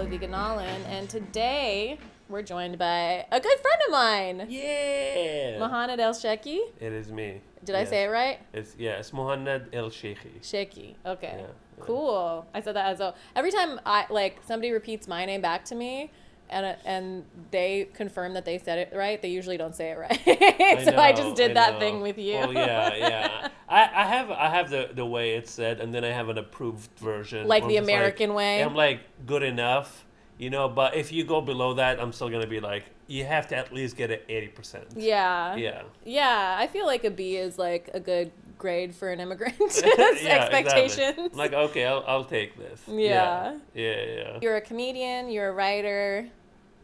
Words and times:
I'm 0.00 0.06
Pallavi 0.06 0.18
Gunalan, 0.30 0.86
and 0.86 1.10
today 1.10 1.98
we're 2.30 2.40
joined 2.40 2.78
by 2.78 3.26
a 3.30 3.38
good 3.38 3.58
friend 3.58 3.82
of 3.86 3.92
mine, 3.92 4.46
Yeah. 4.48 5.58
Mohamed 5.58 6.00
El 6.00 6.14
Sheki. 6.14 6.58
It 6.80 6.94
is 6.94 7.12
me. 7.12 7.42
Did 7.62 7.74
I 7.74 7.84
say 7.84 8.04
it 8.04 8.06
right? 8.06 8.38
It's 8.54 8.74
yeah. 8.78 8.92
It's 8.92 9.10
Mohanad 9.10 9.70
Elshieky. 9.74 10.40
Sheki. 10.40 10.94
Okay. 11.04 11.34
Yeah, 11.36 11.40
yeah. 11.42 11.84
Cool. 11.84 12.46
I 12.54 12.62
said 12.62 12.76
that 12.76 12.86
as 12.86 13.00
a 13.00 13.14
every 13.36 13.50
time 13.50 13.78
I 13.84 14.06
like 14.08 14.38
somebody 14.46 14.72
repeats 14.72 15.06
my 15.06 15.26
name 15.26 15.42
back 15.42 15.66
to 15.66 15.74
me. 15.74 16.10
And, 16.52 16.66
uh, 16.66 16.74
and 16.84 17.24
they 17.52 17.88
confirm 17.94 18.34
that 18.34 18.44
they 18.44 18.58
said 18.58 18.78
it 18.78 18.92
right. 18.94 19.22
They 19.22 19.28
usually 19.28 19.56
don't 19.56 19.74
say 19.74 19.90
it 19.92 19.98
right, 19.98 20.20
so 20.84 20.96
I 20.96 21.12
know, 21.12 21.16
just 21.16 21.36
did 21.36 21.52
I 21.52 21.54
that 21.54 21.72
know. 21.74 21.78
thing 21.78 22.00
with 22.00 22.18
you. 22.18 22.34
Oh 22.38 22.50
yeah, 22.50 22.94
yeah. 22.96 23.48
I, 23.68 23.82
I 23.82 24.04
have 24.06 24.30
I 24.32 24.48
have 24.50 24.68
the 24.68 24.90
the 24.92 25.06
way 25.06 25.36
it's 25.36 25.50
said, 25.52 25.78
and 25.80 25.94
then 25.94 26.04
I 26.04 26.08
have 26.10 26.28
an 26.28 26.38
approved 26.38 26.90
version, 26.98 27.46
Like 27.46 27.66
the 27.68 27.76
American 27.76 28.34
way? 28.34 28.62
I'm 28.64 28.74
like 28.74 29.00
good 29.26 29.44
enough, 29.44 30.04
you 30.38 30.50
know. 30.50 30.68
But 30.68 30.96
if 30.96 31.12
you 31.12 31.22
go 31.24 31.40
below 31.40 31.74
that, 31.74 32.00
I'm 32.00 32.12
still 32.12 32.28
gonna 32.30 32.48
be 32.48 32.58
like, 32.58 32.84
you 33.06 33.24
have 33.24 33.46
to 33.48 33.56
at 33.56 33.72
least 33.72 33.96
get 33.96 34.10
it 34.10 34.24
eighty 34.28 34.48
percent. 34.48 34.86
yeah. 34.96 35.54
Yeah. 35.54 35.82
Yeah, 36.04 36.56
I 36.58 36.66
feel 36.66 36.84
like 36.86 37.04
a 37.04 37.10
B 37.10 37.36
is 37.36 37.58
like 37.58 37.90
a 37.94 38.00
good 38.00 38.32
grade 38.58 38.92
for 38.94 39.08
an 39.10 39.20
immigrant. 39.20 39.54
Yeah, 39.60 40.34
Expectations. 40.50 40.98
Exactly. 41.16 41.28
Like 41.38 41.52
okay, 41.52 41.86
I'll 41.86 42.04
I'll 42.08 42.24
take 42.24 42.58
this. 42.58 42.82
Yeah. 42.88 43.56
Yeah. 43.74 43.82
Yeah. 43.84 44.04
yeah. 44.16 44.38
You're 44.42 44.56
a 44.56 44.60
comedian, 44.60 45.30
you're 45.30 45.48
a 45.48 45.52
writer, 45.52 46.28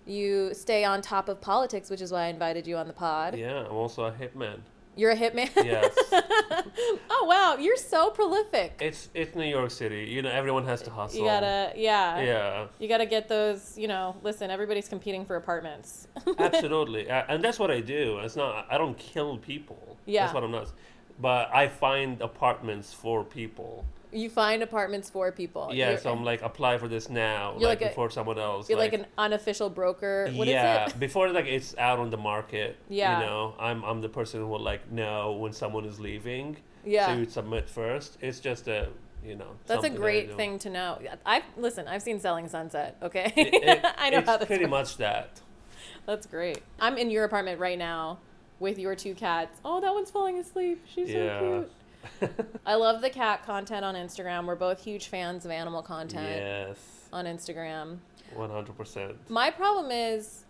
you 0.07 0.55
stay 0.55 0.85
on 0.85 1.03
top 1.03 1.29
of 1.29 1.41
politics, 1.41 1.91
which 1.91 2.01
is 2.01 2.13
why 2.13 2.23
I 2.25 2.27
invited 2.29 2.67
you 2.67 2.77
on 2.77 2.87
the 2.87 2.93
pod. 2.93 3.37
Yeah, 3.37 3.67
I'm 3.67 3.73
also 3.75 4.05
a 4.05 4.13
hitman. 4.13 4.61
You're 4.99 5.11
a 5.11 5.17
hitman. 5.17 5.51
Yes. 5.57 5.95
oh 7.11 7.27
wow, 7.29 7.57
you're 7.61 7.77
so 7.77 8.09
prolific. 8.11 8.79
It's 8.81 9.11
it's 9.13 9.35
New 9.37 9.45
York 9.45 9.71
City. 9.71 10.07
You 10.09 10.23
know, 10.23 10.31
everyone 10.31 10.65
has 10.65 10.81
to 10.83 10.91
hustle. 10.91 11.21
You 11.21 11.27
gotta, 11.27 11.73
yeah. 11.77 12.21
Yeah. 12.21 12.67
You 12.79 12.89
gotta 12.89 13.05
get 13.05 13.29
those. 13.29 13.77
You 13.77 13.89
know, 13.89 14.17
listen, 14.23 14.51
everybody's 14.51 14.89
competing 14.89 15.27
for 15.27 15.37
apartments. 15.37 16.09
Absolutely, 16.39 17.11
Uh, 17.11 17.25
and 17.29 17.45
that's 17.45 17.59
what 17.59 17.71
I 17.71 17.81
do. 17.81 18.19
It's 18.21 18.37
not. 18.37 18.67
I 18.71 18.79
don't 18.79 18.97
kill 18.97 19.37
people. 19.37 19.99
Yeah. 20.07 20.23
That's 20.23 20.35
what 20.35 20.45
I'm 20.45 20.51
not. 20.53 20.73
But 21.21 21.55
I 21.55 21.69
find 21.69 22.21
apartments 22.23 22.93
for 22.95 23.23
people. 23.25 23.85
You 24.17 24.31
find 24.31 24.63
apartments 24.63 25.11
for 25.11 25.31
people. 25.33 25.71
Yeah, 25.73 25.91
You're, 25.91 25.99
so 25.99 26.13
I'm 26.13 26.25
like, 26.25 26.43
apply 26.43 26.79
for 26.79 26.89
this 26.89 27.09
now, 27.11 27.53
like, 27.55 27.63
like 27.63 27.83
a- 27.83 27.89
before 27.89 28.11
someone 28.11 28.39
else. 28.39 28.69
you're 28.69 28.79
like, 28.79 28.93
an 28.93 29.07
unofficial 29.19 29.71
broker. 29.71 30.29
What 30.33 30.49
is 30.49 30.53
yeah, 30.53 30.87
it? 30.87 30.99
before 31.07 31.29
like 31.31 31.47
it's 31.47 31.77
out 31.79 31.99
on 31.99 32.11
the 32.11 32.17
market. 32.17 32.77
Yeah. 32.89 33.21
You 33.21 33.27
know, 33.27 33.55
I'm 33.59 33.85
I'm 33.85 34.01
the 34.01 34.09
person 34.09 34.41
who 34.41 34.47
will 34.47 34.61
like 34.61 34.91
know 34.91 35.33
when 35.33 35.53
someone 35.53 35.85
is 35.85 36.01
leaving. 36.01 36.57
Yeah. 36.85 37.07
So 37.09 37.19
you 37.21 37.27
submit 37.27 37.69
first. 37.69 38.17
It's 38.21 38.41
just 38.41 38.69
a 38.69 38.89
you 39.25 39.35
know. 39.37 39.51
That's 39.67 39.85
a 39.85 39.91
great 39.91 40.31
do. 40.31 40.37
thing 40.37 40.59
to 40.61 40.71
know. 40.71 40.99
I've 41.25 41.43
listen. 41.57 41.87
I've 41.89 42.03
seen 42.03 42.19
Selling 42.21 42.49
Sunset. 42.49 42.97
Okay, 43.03 43.33
It- 43.37 43.55
it- 43.55 43.85
I 43.99 44.11
know 44.11 44.23
how 44.23 44.37
this 44.37 44.47
pretty 44.47 44.65
works. 44.65 44.71
much 44.71 44.97
that. 44.99 45.41
That's 46.07 46.27
great. 46.27 46.59
I'm 46.81 46.97
in 46.97 47.11
your 47.11 47.25
apartment 47.25 47.59
right 47.59 47.79
now 47.79 48.19
with 48.61 48.79
your 48.79 48.95
two 48.95 49.15
cats. 49.15 49.59
Oh, 49.65 49.81
that 49.81 49.93
one's 49.93 50.11
falling 50.11 50.39
asleep. 50.39 50.85
She's 50.87 51.11
Yeah. 51.11 51.41
so 51.41 51.59
cute. 51.61 51.73
I 52.67 52.75
love 52.75 53.01
the 53.01 53.11
cat 53.11 53.45
content 53.45 53.85
on 53.85 53.95
Instagram. 53.95 54.47
We're 54.47 54.55
both 54.57 54.83
huge 54.83 55.09
fans 55.09 55.45
of 55.45 55.51
animal 55.51 55.83
content 55.83 56.27
yes. 56.69 56.79
on 57.13 57.25
Instagram. 57.27 57.99
One 58.35 58.51
hundred 58.51 58.77
percent. 58.77 59.17
My 59.31 59.51
problem 59.51 59.91
is 59.91 60.45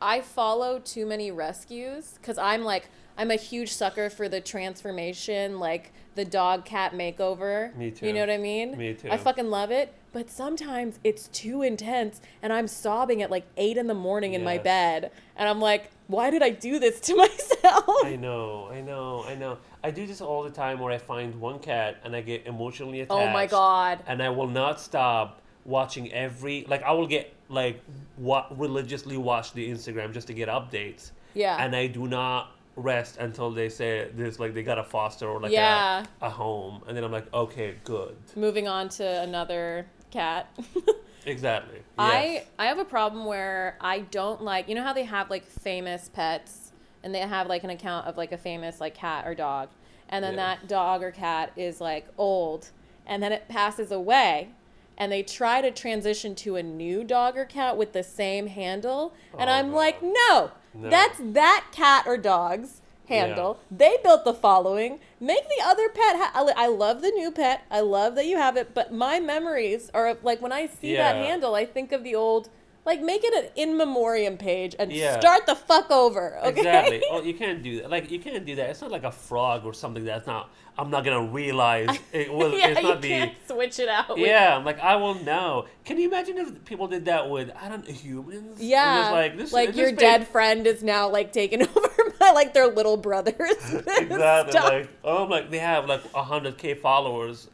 I 0.00 0.20
follow 0.20 0.78
too 0.78 1.06
many 1.06 1.30
rescues 1.30 2.14
because 2.20 2.38
I'm 2.38 2.64
like, 2.64 2.88
I'm 3.16 3.30
a 3.30 3.36
huge 3.36 3.72
sucker 3.72 4.10
for 4.10 4.28
the 4.28 4.40
transformation, 4.40 5.58
like 5.58 5.92
the 6.14 6.24
dog 6.24 6.64
cat 6.64 6.92
makeover. 6.92 7.74
Me 7.76 7.90
too. 7.90 8.06
You 8.06 8.12
too. 8.12 8.14
know 8.14 8.20
what 8.20 8.30
I 8.30 8.38
mean? 8.38 8.76
Me 8.76 8.94
too. 8.94 9.08
I 9.10 9.16
fucking 9.16 9.48
love 9.48 9.70
it. 9.70 9.94
But 10.12 10.30
sometimes 10.30 11.00
it's 11.02 11.26
too 11.28 11.62
intense 11.62 12.20
and 12.40 12.52
I'm 12.52 12.68
sobbing 12.68 13.20
at 13.22 13.30
like 13.30 13.46
eight 13.56 13.76
in 13.76 13.88
the 13.88 13.94
morning 13.94 14.34
in 14.34 14.44
my 14.44 14.54
Yes. 14.54 14.62
bed. 14.62 15.10
And 15.36 15.48
I'm 15.48 15.60
like, 15.60 15.90
why 16.06 16.30
did 16.30 16.42
I 16.42 16.50
do 16.50 16.78
this 16.78 17.00
to 17.00 17.16
myself? 17.16 17.84
I 18.04 18.16
know, 18.16 18.68
I 18.70 18.80
know, 18.80 19.24
I 19.26 19.34
know. 19.34 19.58
I 19.84 19.90
do 19.90 20.06
this 20.06 20.20
all 20.20 20.42
the 20.42 20.50
time 20.50 20.80
where 20.80 20.90
I 20.92 20.98
find 20.98 21.40
one 21.40 21.58
cat 21.58 21.98
and 22.04 22.16
I 22.16 22.22
get 22.22 22.46
emotionally 22.46 23.00
attached. 23.02 23.20
oh 23.20 23.30
my 23.30 23.46
God. 23.46 24.02
And 24.06 24.22
I 24.22 24.30
will 24.30 24.48
not 24.48 24.80
stop 24.80 25.42
watching 25.66 26.12
every 26.12 26.64
like 26.68 26.82
I 26.82 26.92
will 26.92 27.06
get 27.06 27.32
like 27.48 27.80
what 28.16 28.58
religiously 28.58 29.16
watch 29.16 29.52
the 29.52 29.68
Instagram 29.70 30.12
just 30.12 30.26
to 30.28 30.32
get 30.34 30.48
updates. 30.48 31.10
Yeah. 31.34 31.62
And 31.62 31.76
I 31.76 31.86
do 31.86 32.06
not 32.08 32.50
rest 32.76 33.18
until 33.18 33.50
they 33.50 33.68
say 33.68 34.08
there's 34.14 34.40
like 34.40 34.54
they 34.54 34.62
got 34.62 34.78
a 34.78 34.84
foster 34.84 35.28
or 35.28 35.38
like 35.40 35.52
Yeah. 35.52 36.04
a, 36.22 36.26
a 36.26 36.30
home 36.30 36.82
and 36.88 36.96
then 36.96 37.04
I'm 37.04 37.12
like, 37.12 37.32
okay, 37.34 37.76
good. 37.84 38.16
Moving 38.36 38.66
on 38.66 38.88
to 38.90 39.22
another 39.22 39.86
cat. 40.10 40.48
Exactly. 41.26 41.78
I 41.96 42.44
I 42.58 42.66
have 42.66 42.78
a 42.78 42.84
problem 42.84 43.24
where 43.24 43.78
I 43.80 44.00
don't 44.00 44.42
like 44.42 44.68
you 44.68 44.74
know 44.74 44.82
how 44.82 44.92
they 44.92 45.04
have 45.04 45.30
like 45.30 45.46
famous 45.46 46.10
pets 46.12 46.63
and 47.04 47.14
they 47.14 47.20
have 47.20 47.46
like 47.46 47.62
an 47.62 47.70
account 47.70 48.06
of 48.08 48.16
like 48.16 48.32
a 48.32 48.38
famous 48.38 48.80
like 48.80 48.94
cat 48.94 49.26
or 49.26 49.34
dog 49.34 49.68
and 50.08 50.24
then 50.24 50.32
Yeah. 50.34 50.56
that 50.56 50.68
dog 50.68 51.02
or 51.02 51.10
cat 51.12 51.52
is 51.56 51.80
like 51.80 52.06
old 52.18 52.70
and 53.06 53.22
then 53.22 53.30
it 53.30 53.46
passes 53.48 53.92
away 53.92 54.48
and 54.96 55.12
they 55.12 55.22
try 55.22 55.60
to 55.60 55.70
transition 55.70 56.34
to 56.36 56.56
a 56.56 56.62
new 56.62 57.04
dog 57.04 57.36
or 57.36 57.44
cat 57.44 57.76
with 57.76 57.92
the 57.92 58.02
same 58.02 58.46
handle 58.48 59.12
and 59.38 59.48
Oh, 59.50 59.52
I'm 59.52 59.70
God. 59.70 59.76
like 59.76 60.02
no, 60.02 60.50
No. 60.74 60.88
that's 60.90 61.18
that 61.22 61.66
cat 61.72 62.04
or 62.06 62.16
dog's 62.16 62.80
handle 63.06 63.58
they 63.70 63.98
built 64.02 64.24
the 64.24 64.32
following 64.32 64.98
make 65.20 65.46
the 65.50 65.62
other 65.62 65.90
pet 65.90 66.16
ha- 66.16 66.30
I 66.34 66.64
I 66.64 66.66
love 66.68 67.02
the 67.02 67.10
new 67.10 67.30
pet 67.30 67.62
I 67.70 67.80
love 67.80 68.14
that 68.14 68.24
you 68.24 68.38
have 68.38 68.56
it 68.56 68.72
but 68.72 68.94
my 68.94 69.20
memories 69.20 69.90
are 69.92 70.16
like 70.22 70.40
when 70.40 70.52
I 70.52 70.66
see 70.68 70.96
that 70.96 71.16
handle 71.16 71.54
I 71.54 71.66
think 71.66 71.92
of 71.92 72.02
the 72.02 72.14
old 72.14 72.48
like 72.84 73.00
make 73.02 73.22
it 73.24 73.32
an 73.44 73.50
in 73.56 73.76
memoriam 73.76 74.36
page 74.36 74.74
and 74.78 74.92
Yeah. 74.92 75.18
start 75.18 75.46
the 75.46 75.54
fuck 75.54 75.90
over 75.90 76.38
okay 76.40 76.48
Exactly. 76.60 77.02
Oh, 77.10 77.22
you 77.22 77.34
can't 77.34 77.62
do 77.62 77.80
that. 77.82 77.90
Like 77.90 78.10
you 78.10 78.18
can't 78.18 78.44
do 78.44 78.54
that. 78.56 78.70
It's 78.70 78.80
not 78.80 78.90
like 78.90 79.04
a 79.04 79.12
frog 79.12 79.64
or 79.64 79.72
something 79.72 80.04
that's 80.04 80.26
not. 80.26 80.50
I'm 80.76 80.90
not 80.90 81.04
gonna 81.04 81.22
realize 81.30 81.88
it 82.12 82.32
was. 82.32 82.52
yeah 82.52 82.68
it's 82.68 82.80
you 82.82 82.88
not 82.88 83.00
the. 83.00 83.08
can't 83.08 83.32
switch 83.46 83.78
it 83.78 83.88
out 83.88 84.18
Yeah, 84.18 84.56
I'm 84.56 84.64
like 84.64 84.80
I 84.80 84.96
will 84.96 85.14
know. 85.22 85.66
Can 85.84 85.98
you 85.98 86.08
imagine 86.08 86.36
if 86.38 86.64
people 86.64 86.88
did 86.88 87.04
that 87.06 87.30
with 87.30 87.50
I 87.60 87.68
don't 87.68 87.86
know 87.86 87.94
humans? 87.94 88.60
Yeah 88.60 89.10
like 89.12 89.36
this. 89.36 89.52
like 89.52 89.76
your 89.76 89.90
page- 89.90 89.98
dead 89.98 90.28
friend 90.28 90.66
is 90.66 90.82
now 90.82 91.08
like 91.08 91.32
taken 91.32 91.62
over 91.76 92.12
by 92.18 92.30
like 92.32 92.54
their 92.54 92.66
little 92.68 92.96
brothers 92.96 93.40
Exactly. 93.72 94.50
Stop. 94.52 94.72
Like 94.72 94.88
oh, 95.04 95.24
I'm 95.24 95.30
like 95.30 95.50
they 95.50 95.58
have 95.58 95.86
like 95.86 96.10
hundred 96.12 96.58
k 96.58 96.74
followers. 96.74 97.48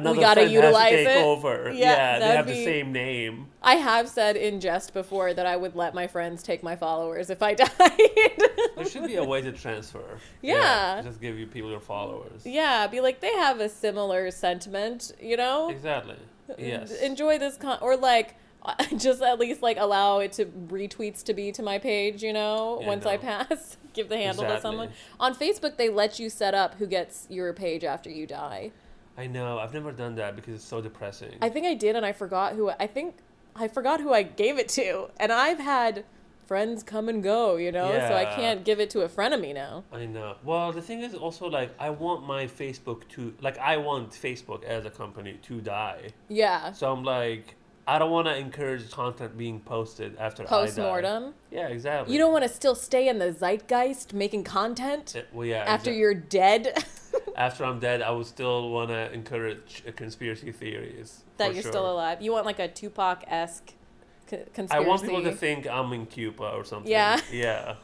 Another 0.00 0.20
gotta 0.20 0.40
friend 0.42 0.52
utilize 0.52 0.90
has 0.92 1.00
to 1.00 1.04
take 1.04 1.08
it. 1.18 1.24
over. 1.24 1.72
Yeah, 1.72 1.90
Yeah, 1.90 2.18
they 2.18 2.26
have 2.36 2.46
be- 2.46 2.52
the 2.52 2.64
same 2.64 2.92
name. 2.92 3.48
I 3.62 3.74
have 3.76 4.08
said 4.08 4.36
in 4.36 4.60
jest 4.60 4.92
before 4.92 5.32
that 5.34 5.46
I 5.46 5.56
would 5.56 5.74
let 5.74 5.94
my 5.94 6.06
friends 6.06 6.42
take 6.42 6.62
my 6.62 6.76
followers 6.76 7.30
if 7.30 7.42
I 7.42 7.54
died. 7.64 7.70
There 8.76 8.84
should 8.84 9.06
be 9.06 9.16
a 9.16 9.24
way 9.24 9.40
to 9.42 9.52
transfer. 9.52 10.04
Yeah. 10.42 11.00
just 11.02 11.20
give 11.20 11.38
you 11.38 11.46
people 11.46 11.70
your 11.70 11.80
followers. 11.80 12.42
yeah, 12.44 12.86
be 12.86 13.00
like 13.00 13.20
they 13.20 13.32
have 13.32 13.60
a 13.60 13.68
similar 13.68 14.30
sentiment, 14.30 15.12
you 15.20 15.36
know? 15.36 15.70
Exactly. 15.70 16.16
Yes. 16.58 16.92
Enjoy 17.00 17.38
this 17.38 17.56
con 17.56 17.78
or 17.80 17.96
like 17.96 18.36
just 18.96 19.20
at 19.22 19.38
least 19.38 19.62
like 19.62 19.76
allow 19.78 20.18
it 20.20 20.32
to 20.32 20.46
retweets 20.46 21.22
to 21.24 21.34
be 21.34 21.52
to 21.52 21.62
my 21.62 21.78
page, 21.78 22.22
you 22.22 22.32
know, 22.32 22.78
Yeah, 22.80 22.86
once 22.88 23.06
I 23.06 23.16
pass. 23.18 23.76
Give 23.94 24.08
the 24.08 24.16
handle 24.16 24.44
to 24.44 24.60
someone. 24.60 24.90
On 25.20 25.34
Facebook 25.34 25.76
they 25.76 25.88
let 25.88 26.18
you 26.18 26.28
set 26.28 26.52
up 26.54 26.74
who 26.74 26.86
gets 26.86 27.26
your 27.30 27.52
page 27.52 27.84
after 27.84 28.10
you 28.10 28.26
die. 28.26 28.72
I 29.16 29.26
know. 29.26 29.58
I've 29.58 29.72
never 29.74 29.92
done 29.92 30.14
that 30.16 30.34
because 30.36 30.54
it's 30.54 30.64
so 30.64 30.80
depressing. 30.80 31.36
I 31.40 31.48
think 31.48 31.66
I 31.66 31.74
did 31.74 31.96
and 31.96 32.04
I 32.04 32.12
forgot 32.12 32.54
who 32.54 32.70
I 32.70 32.86
think 32.86 33.16
I 33.56 33.68
forgot 33.68 34.00
who 34.00 34.12
I 34.12 34.22
gave 34.22 34.58
it 34.58 34.68
to. 34.70 35.08
And 35.18 35.30
I've 35.32 35.58
had 35.60 36.04
friends 36.46 36.82
come 36.82 37.08
and 37.08 37.22
go, 37.22 37.56
you 37.56 37.72
know, 37.72 37.90
Yeah. 37.92 38.08
so 38.08 38.14
I 38.16 38.24
can't 38.26 38.64
give 38.64 38.78
it 38.80 38.90
to 38.90 39.00
a 39.02 39.08
friend 39.08 39.32
of 39.32 39.40
me 39.40 39.52
now. 39.52 39.84
I 39.92 40.04
know. 40.06 40.34
Well, 40.44 40.72
the 40.72 40.82
thing 40.82 41.00
is 41.00 41.14
also 41.14 41.46
like 41.48 41.70
I 41.78 41.90
want 41.90 42.26
my 42.26 42.46
Facebook 42.46 43.06
to 43.10 43.32
like 43.40 43.56
I 43.58 43.76
want 43.76 44.10
Facebook 44.10 44.64
as 44.64 44.84
a 44.84 44.90
company 44.90 45.38
to 45.42 45.60
die. 45.60 46.08
Yeah. 46.28 46.72
So 46.72 46.92
I'm 46.92 47.04
like 47.04 47.54
I 47.86 47.98
don't 47.98 48.10
want 48.10 48.26
to 48.28 48.36
encourage 48.36 48.90
content 48.90 49.36
being 49.36 49.60
posted 49.60 50.16
after 50.18 50.42
I 50.42 50.46
Post 50.46 50.76
die. 50.76 50.82
mortem. 50.82 51.34
Yeah, 51.52 51.68
exactly. 51.68 52.12
You 52.14 52.18
don't 52.18 52.32
want 52.32 52.42
to 52.42 52.48
still 52.48 52.74
stay 52.74 53.08
in 53.08 53.18
the 53.18 53.30
zeitgeist 53.30 54.12
making 54.14 54.44
content 54.44 55.14
Uh, 55.16 55.20
Well, 55.32 55.46
yeah. 55.46 55.64
after 55.66 55.92
you're 55.92 56.14
dead. 56.14 56.82
after 57.36 57.64
I'm 57.64 57.78
dead, 57.80 58.02
I 58.02 58.10
would 58.10 58.26
still 58.26 58.70
want 58.70 58.90
to 58.90 59.12
encourage 59.12 59.82
conspiracy 59.96 60.52
theories. 60.52 61.22
that 61.38 61.52
you're 61.54 61.62
sure. 61.62 61.72
still 61.72 61.90
alive. 61.90 62.22
You 62.22 62.32
want 62.32 62.46
like 62.46 62.58
a 62.58 62.68
Tupac 62.68 63.24
esque 63.26 63.72
c- 64.28 64.36
I 64.36 64.44
conspiracy. 64.52 64.84
I 64.84 64.88
want 64.88 65.02
people 65.02 65.22
to 65.22 65.32
think 65.32 65.66
I'm 65.66 65.92
in 65.92 66.06
Cuba 66.06 66.50
or 66.50 66.64
something. 66.64 66.90
Yeah. 66.90 67.20
Yeah. 67.32 67.74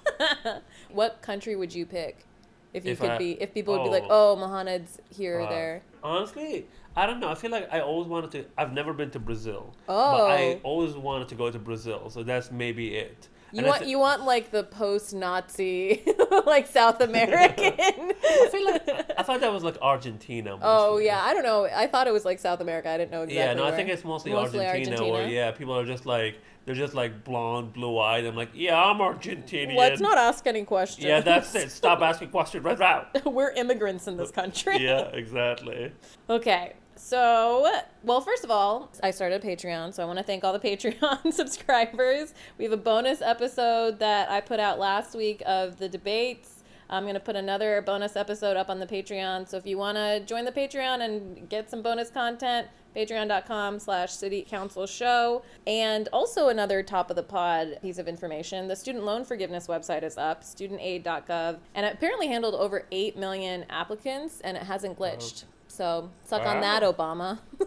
what 0.91 1.23
country 1.23 1.56
would 1.56 1.75
you 1.75 1.87
pick 1.87 2.25
if 2.73 2.85
you 2.85 2.93
If 2.93 3.00
could 3.00 3.11
I- 3.11 3.19
be? 3.19 3.32
If 3.41 3.53
people 3.55 3.75
would 3.77 3.85
be 3.85 3.91
like, 3.91 4.05
oh. 4.09 4.32
"Oh, 4.32 4.37
Mohammed's 4.37 4.99
here 5.11 5.38
or 5.41 5.43
Uh, 5.43 5.50
there." 5.50 5.82
Honestly, 6.03 6.67
I 6.97 7.06
don't 7.06 7.21
know. 7.21 7.29
I 7.29 7.35
feel 7.35 7.50
like 7.50 7.69
I 7.73 7.81
always 7.81 8.09
wanted 8.09 8.31
to. 8.32 8.44
I've 8.56 8.73
never 8.73 8.93
been 8.93 9.11
to 9.11 9.19
Brazil. 9.19 9.75
Oh. 9.88 10.19
But 10.19 10.31
I 10.31 10.61
always 10.62 10.94
wanted 10.94 11.29
to 11.29 11.35
go 11.35 11.50
to 11.50 11.59
Brazil, 11.59 12.11
so 12.11 12.23
that's 12.23 12.50
maybe 12.50 12.94
it. 12.97 13.29
You 13.61 13.64
want 13.64 13.87
you 13.87 13.99
want 13.99 14.25
like 14.25 14.50
the 14.50 14.62
post 14.62 15.12
Nazi 15.12 16.02
like 16.47 16.67
South 16.67 17.00
American. 17.08 17.75
I 17.79 18.49
feel 18.50 18.64
like 18.64 18.88
I 19.19 19.23
thought 19.23 19.41
that 19.41 19.52
was 19.52 19.64
like 19.64 19.76
Argentina. 19.82 20.58
oh 20.62 20.99
yeah, 20.99 21.20
I 21.23 21.35
don't 21.35 21.43
know. 21.43 21.64
I 21.64 21.87
thought 21.87 22.06
it 22.06 22.12
was 22.12 22.25
like 22.25 22.38
South 22.38 22.61
America. 22.61 22.88
I 22.88 22.99
didn't 22.99 23.11
know 23.11 23.23
exactly. 23.23 23.37
Yeah, 23.37 23.55
no, 23.55 23.64
I 23.64 23.73
think 23.73 23.88
it's 23.88 24.05
mostly, 24.05 24.32
Mostly 24.32 24.67
Argentina, 24.67 25.06
where 25.06 25.29
yeah, 25.29 25.50
people 25.50 25.76
are 25.76 25.85
just 25.85 26.06
like 26.06 26.38
they're 26.64 26.75
just 26.75 26.94
like 26.94 27.25
blonde, 27.25 27.73
blue 27.73 27.99
eyed. 27.99 28.25
I'm 28.25 28.37
like, 28.37 28.50
yeah, 28.55 28.81
I'm 28.81 28.99
Argentinian. 28.99 29.76
Let's 29.76 30.00
not 30.00 30.19
ask 30.19 30.46
any 30.46 30.64
questions. 30.64 31.05
Yeah, 31.05 31.20
that's 31.20 31.55
it. 31.55 31.70
Stop 31.70 32.00
asking 32.03 32.31
questions 32.31 32.64
right 32.64 32.79
now. 32.79 33.06
We're 33.25 33.50
immigrants 33.50 34.06
in 34.06 34.17
this 34.17 34.31
country. 34.31 34.79
yeah, 34.79 35.08
exactly. 35.12 35.93
Okay. 36.29 36.75
So, 37.02 37.67
well, 38.05 38.20
first 38.20 38.44
of 38.44 38.50
all, 38.50 38.93
I 39.02 39.11
started 39.11 39.43
Patreon, 39.43 39.94
so 39.94 40.02
I 40.02 40.06
want 40.06 40.19
to 40.19 40.23
thank 40.23 40.44
all 40.44 40.52
the 40.52 40.61
Patreon 40.69 41.32
subscribers. 41.32 42.35
We 42.58 42.64
have 42.64 42.75
a 42.75 42.76
bonus 42.76 43.23
episode 43.23 43.99
that 44.00 44.31
I 44.31 44.41
put 44.43 44.61
out 44.61 44.79
last 44.79 45.14
week 45.14 45.43
of 45.47 45.79
the 45.79 45.88
debates. 45.88 46.62
I'm 46.91 47.05
going 47.05 47.14
to 47.14 47.20
put 47.20 47.37
another 47.37 47.81
bonus 47.82 48.17
episode 48.17 48.56
up 48.56 48.69
on 48.69 48.79
the 48.79 48.87
Patreon. 48.87 49.49
So 49.49 49.56
if 49.56 49.67
you 49.67 49.79
want 49.79 49.97
to 49.97 50.20
join 50.20 50.44
the 50.44 50.52
Patreon 50.52 51.00
and 51.02 51.49
get 51.49 51.70
some 51.70 51.82
bonus 51.82 52.11
content, 52.11 52.69
patreon.com 52.94 53.79
slash 53.79 54.12
city 54.12 54.46
counsel 54.49 54.87
show. 54.87 55.43
And 55.67 56.06
also 56.12 56.49
another 56.49 56.82
top 56.82 57.08
of 57.08 57.17
the 57.17 57.23
pod 57.23 57.79
piece 57.81 57.99
of 57.99 58.08
information. 58.08 58.69
The 58.69 58.76
student 58.76 59.05
loan 59.05 59.25
forgiveness 59.25 59.69
website 59.69 60.03
is 60.03 60.19
up, 60.19 60.44
studentaid.gov, 60.44 61.58
and 61.75 61.87
it 61.87 61.94
apparently 61.94 62.29
handled 62.29 62.55
over 62.56 62.87
8 62.93 63.17
million 63.17 63.64
applicants 63.70 64.41
and 64.43 64.56
it 64.56 64.64
hasn't 64.64 64.99
glitched. 64.99 65.44
Oh. 65.46 65.60
So 65.81 66.11
suck 66.27 66.43
on 66.43 66.61
that, 66.61 66.82
Obama. 66.82 67.38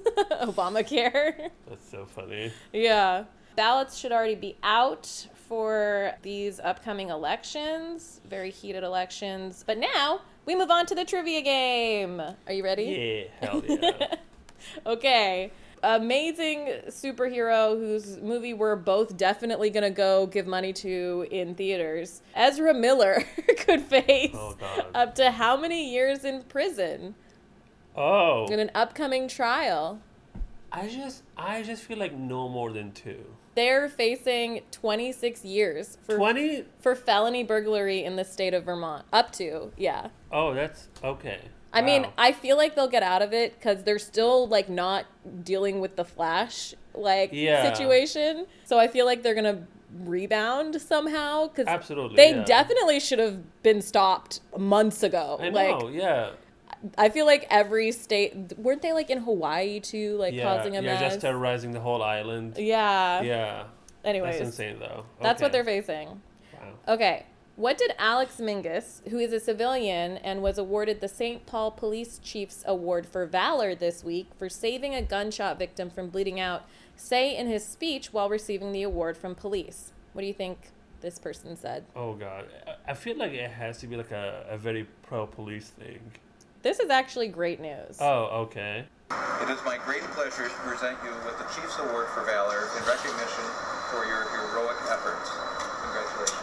Obamacare. 0.44 1.50
That's 1.68 1.90
so 1.90 2.06
funny. 2.06 2.54
yeah. 2.72 3.24
Ballots 3.56 3.98
should 3.98 4.12
already 4.12 4.36
be 4.36 4.56
out 4.62 5.08
for 5.48 6.12
these 6.22 6.60
upcoming 6.60 7.10
elections, 7.10 8.22
very 8.30 8.52
heated 8.52 8.84
elections. 8.84 9.64
But 9.66 9.80
now 9.80 10.22
we 10.46 10.54
move 10.56 10.70
on 10.70 10.86
to 10.86 10.94
the 10.94 11.06
trivia 11.06 11.42
game. 11.42 12.22
Are 12.22 12.54
you 12.54 12.64
ready? 12.64 13.30
Yeah, 13.42 13.48
hell 13.50 13.64
yeah. 13.68 14.16
Okay. 14.86 15.52
Amazing 15.82 16.68
superhero 16.90 17.76
whose 17.76 18.18
movie 18.20 18.54
we're 18.54 18.76
both 18.76 19.18
definitely 19.18 19.72
going 19.72 19.84
to 19.84 19.90
go 19.90 20.28
give 20.28 20.46
money 20.46 20.72
to 20.72 21.26
in 21.32 21.56
theaters. 21.56 22.22
Ezra 22.36 22.76
Miller 22.76 23.24
could 23.58 23.80
oh, 23.80 23.84
face 23.84 24.36
Oh, 24.36 24.56
up 24.94 25.16
to 25.16 25.32
how 25.32 25.58
many 25.58 25.92
years 25.92 26.24
in 26.24 26.44
prison 26.44 27.16
oh, 27.96 28.46
in 28.48 28.60
an 28.60 28.72
upcoming 28.76 29.28
trial? 29.28 30.00
I 30.72 30.88
just, 30.88 31.24
I 31.38 31.62
just 31.62 31.84
feel 31.84 31.98
like 31.98 32.14
no 32.14 32.50
more 32.50 32.72
than 32.72 32.92
two. 32.92 33.24
They're 33.56 33.88
facing 33.88 34.62
26 34.72 35.46
years 35.46 35.98
for 36.04 36.16
Twenty? 36.18 36.66
for 36.80 36.96
felony 36.96 37.44
burglary 37.44 38.04
in 38.04 38.16
the 38.16 38.24
state 38.26 38.56
of 38.56 38.64
Vermont. 38.64 39.06
Up 39.14 39.32
to, 39.34 39.72
yeah. 39.78 40.08
Oh, 40.32 40.54
that's 40.56 40.88
okay. 41.04 41.40
I 41.72 41.82
mean, 41.82 42.06
I 42.20 42.32
feel 42.34 42.56
like 42.56 42.76
they'll 42.76 42.88
get 42.88 43.02
out 43.02 43.24
of 43.24 43.34
it 43.34 43.56
because 43.56 43.84
they're 43.84 43.98
still 44.00 44.48
like 44.48 44.70
not 44.70 45.06
dealing 45.44 45.80
with 45.80 45.96
the 45.96 46.06
Flash 46.06 46.76
like 46.94 47.30
Yeah. 47.34 47.72
situation. 47.74 48.46
So 48.64 48.78
I 48.80 48.88
feel 48.88 49.06
like 49.08 49.24
they're 49.24 49.34
gonna 49.36 49.66
rebound 50.04 50.80
somehow 50.82 51.48
because 51.48 51.68
Absolutely, 51.68 52.16
they 52.16 52.32
yeah. 52.32 52.44
definitely 52.44 53.00
should 53.00 53.18
have 53.20 53.64
been 53.64 53.82
stopped 53.82 54.40
months 54.58 55.02
ago. 55.04 55.38
I 55.42 55.50
like 55.50 55.80
know, 55.80 55.90
yeah, 55.90 56.32
I 56.98 57.10
feel 57.10 57.26
like 57.26 57.46
every 57.50 57.92
state 57.92 58.54
weren't 58.58 58.82
they 58.82 58.94
like 58.94 59.10
in 59.10 59.20
Hawaii 59.20 59.80
too, 59.80 60.18
like 60.18 60.34
yeah, 60.34 60.44
causing 60.44 60.76
a 60.78 60.82
yeah, 60.82 60.94
mess. 60.94 61.02
just 61.02 61.22
terrorizing 61.22 61.72
the 61.72 61.80
whole 61.80 62.02
island. 62.02 62.58
yeah. 62.58 63.22
Yeah, 63.22 63.64
Anyways, 64.04 64.36
that's 64.40 64.46
insane 64.50 64.80
though. 64.80 65.06
that's 65.22 65.42
what 65.42 65.52
they're 65.52 65.64
facing. 65.64 66.22
Wow. 66.54 66.74
Okay. 66.96 67.26
What 67.56 67.78
did 67.78 67.94
Alex 68.00 68.38
Mingus, 68.38 69.08
who 69.10 69.20
is 69.20 69.32
a 69.32 69.40
civilian 69.40 70.18
and 70.18 70.42
was 70.42 70.58
awarded 70.58 71.02
the 71.02 71.08
St. 71.08 71.46
Paul 71.46 71.70
Police 71.70 72.18
Chief's 72.18 72.64
Award 72.66 73.06
for 73.06 73.28
Valor 73.28 73.76
this 73.76 74.04
week 74.04 74.28
for 74.40 74.50
saving 74.50 74.96
a 74.96 75.04
gunshot 75.04 75.60
victim 75.60 75.92
from 75.92 76.10
bleeding 76.10 76.40
out, 76.40 76.64
say 76.96 77.36
in 77.38 77.46
his 77.48 77.64
speech 77.64 78.12
while 78.12 78.28
receiving 78.28 78.72
the 78.72 78.82
award 78.82 79.16
from 79.18 79.36
police? 79.36 79.92
What 80.14 80.22
do 80.24 80.28
you 80.28 80.34
think 80.34 80.72
this 81.02 81.20
person 81.20 81.56
said? 81.56 81.86
Oh 81.96 82.14
god, 82.14 82.46
I- 82.66 82.92
I 82.92 82.94
feel 82.96 83.18
like 83.18 83.34
it 83.34 83.52
has 83.52 83.78
to 83.80 83.88
be 83.88 83.98
like 83.98 84.10
a, 84.12 84.46
a 84.50 84.58
very 84.58 84.86
pro 85.04 85.28
police 85.28 85.70
thing. 85.70 86.00
This 86.64 86.80
is 86.80 86.90
actually 86.90 87.28
great 87.28 87.60
news. 87.60 87.98
Oh, 88.00 88.48
okay. 88.48 88.86
It 89.12 89.50
is 89.50 89.60
my 89.66 89.78
great 89.84 90.02
pleasure 90.16 90.48
to 90.48 90.56
present 90.64 90.98
you 91.04 91.12
with 91.28 91.38
the 91.38 91.44
Chiefs 91.52 91.78
Award 91.78 92.08
for 92.16 92.24
Valor 92.24 92.70
in 92.80 92.84
recognition 92.88 93.44
for 93.92 94.06
your 94.08 94.24
heroic 94.32 94.80
efforts. 94.88 95.28
Congratulations. 95.84 96.40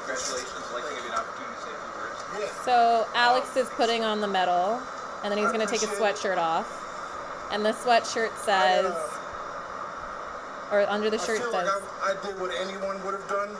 Congratulations. 0.00 0.64
I'd 0.64 0.72
like 0.72 0.88
to 0.88 0.94
give 0.96 1.04
you 1.04 1.12
an 1.12 1.18
opportunity 1.20 1.52
to 1.52 1.60
say 1.60 1.68
a 1.68 1.76
few 1.76 1.92
words. 2.40 2.64
So 2.64 3.06
Alex 3.14 3.54
is 3.54 3.68
putting 3.76 4.02
on 4.02 4.22
the 4.22 4.28
medal, 4.28 4.80
and 5.22 5.30
then 5.30 5.36
he's 5.36 5.52
going 5.52 5.60
to 5.60 5.66
take 5.66 5.82
his 5.82 5.90
sweatshirt 5.90 6.38
off. 6.38 6.86
And 7.52 7.64
the 7.64 7.72
sweatshirt 7.72 8.34
says, 8.38 8.96
or 10.70 10.88
under 10.88 11.10
the 11.10 11.18
shirt 11.18 11.40
I 11.40 11.42
feel 11.42 11.52
says, 11.52 11.64
like 11.64 11.72
I, 12.02 12.12
I 12.12 12.26
did 12.26 12.40
what 12.40 12.52
anyone 12.60 13.02
would 13.04 13.14
have 13.14 13.28
done 13.28 13.56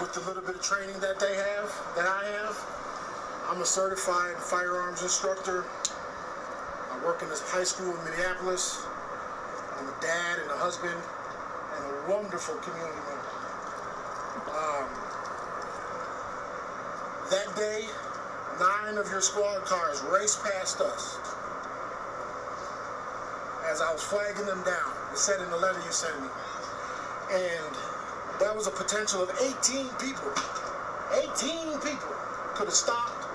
with 0.00 0.14
the 0.14 0.20
little 0.26 0.42
bit 0.42 0.56
of 0.56 0.62
training 0.62 0.98
that 1.00 1.18
they 1.18 1.34
have, 1.34 1.68
that 1.96 2.06
I 2.06 2.24
have. 2.42 2.56
I'm 3.50 3.60
a 3.60 3.66
certified 3.66 4.36
firearms 4.38 5.02
instructor. 5.02 5.64
I 6.90 7.04
work 7.04 7.22
in 7.22 7.28
this 7.28 7.42
high 7.50 7.64
school 7.64 7.90
in 7.90 8.04
Minneapolis. 8.04 8.84
I'm 9.78 9.88
a 9.88 9.96
dad 10.00 10.38
and 10.42 10.50
a 10.50 10.56
husband 10.56 10.94
and 10.94 11.82
a 11.84 12.10
wonderful 12.10 12.54
community 12.62 13.02
member. 13.10 13.32
Um, 14.52 14.86
that 17.30 17.48
day, 17.56 17.86
nine 18.60 18.98
of 18.98 19.10
your 19.10 19.20
squad 19.20 19.64
cars 19.64 20.02
raced 20.02 20.42
past 20.44 20.80
us 20.80 21.18
as 23.70 23.80
I 23.80 23.92
was 23.92 24.02
flagging 24.02 24.46
them 24.46 24.62
down. 24.64 24.91
It 25.12 25.18
said 25.18 25.40
in 25.40 25.50
the 25.50 25.58
letter 25.58 25.78
you 25.84 25.92
sent 25.92 26.16
me. 26.22 26.28
And 27.36 27.72
that 28.40 28.56
was 28.56 28.66
a 28.66 28.72
potential 28.72 29.22
of 29.22 29.28
18 29.36 29.88
people. 30.00 30.32
18 31.36 31.76
people 31.84 32.16
could 32.56 32.72
have 32.72 32.74
stopped 32.74 33.28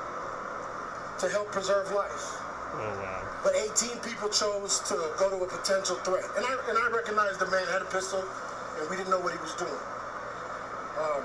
to 1.22 1.30
help 1.30 1.52
preserve 1.52 1.92
life. 1.94 2.42
Oh 2.74 2.82
wow. 2.82 3.22
But 3.44 3.54
18 3.56 4.02
people 4.02 4.30
chose 4.30 4.82
to 4.90 4.98
go 5.22 5.30
to 5.30 5.38
a 5.38 5.48
potential 5.48 5.96
threat. 6.02 6.26
And 6.36 6.46
I, 6.46 6.54
and 6.70 6.78
I 6.78 6.90
recognized 6.90 7.40
the 7.40 7.50
man 7.54 7.66
had 7.70 7.82
a 7.82 7.90
pistol 7.94 8.26
and 8.26 8.90
we 8.90 8.98
didn't 8.98 9.10
know 9.10 9.22
what 9.22 9.34
he 9.34 9.40
was 9.40 9.54
doing. 9.54 9.82
Um, 10.98 11.24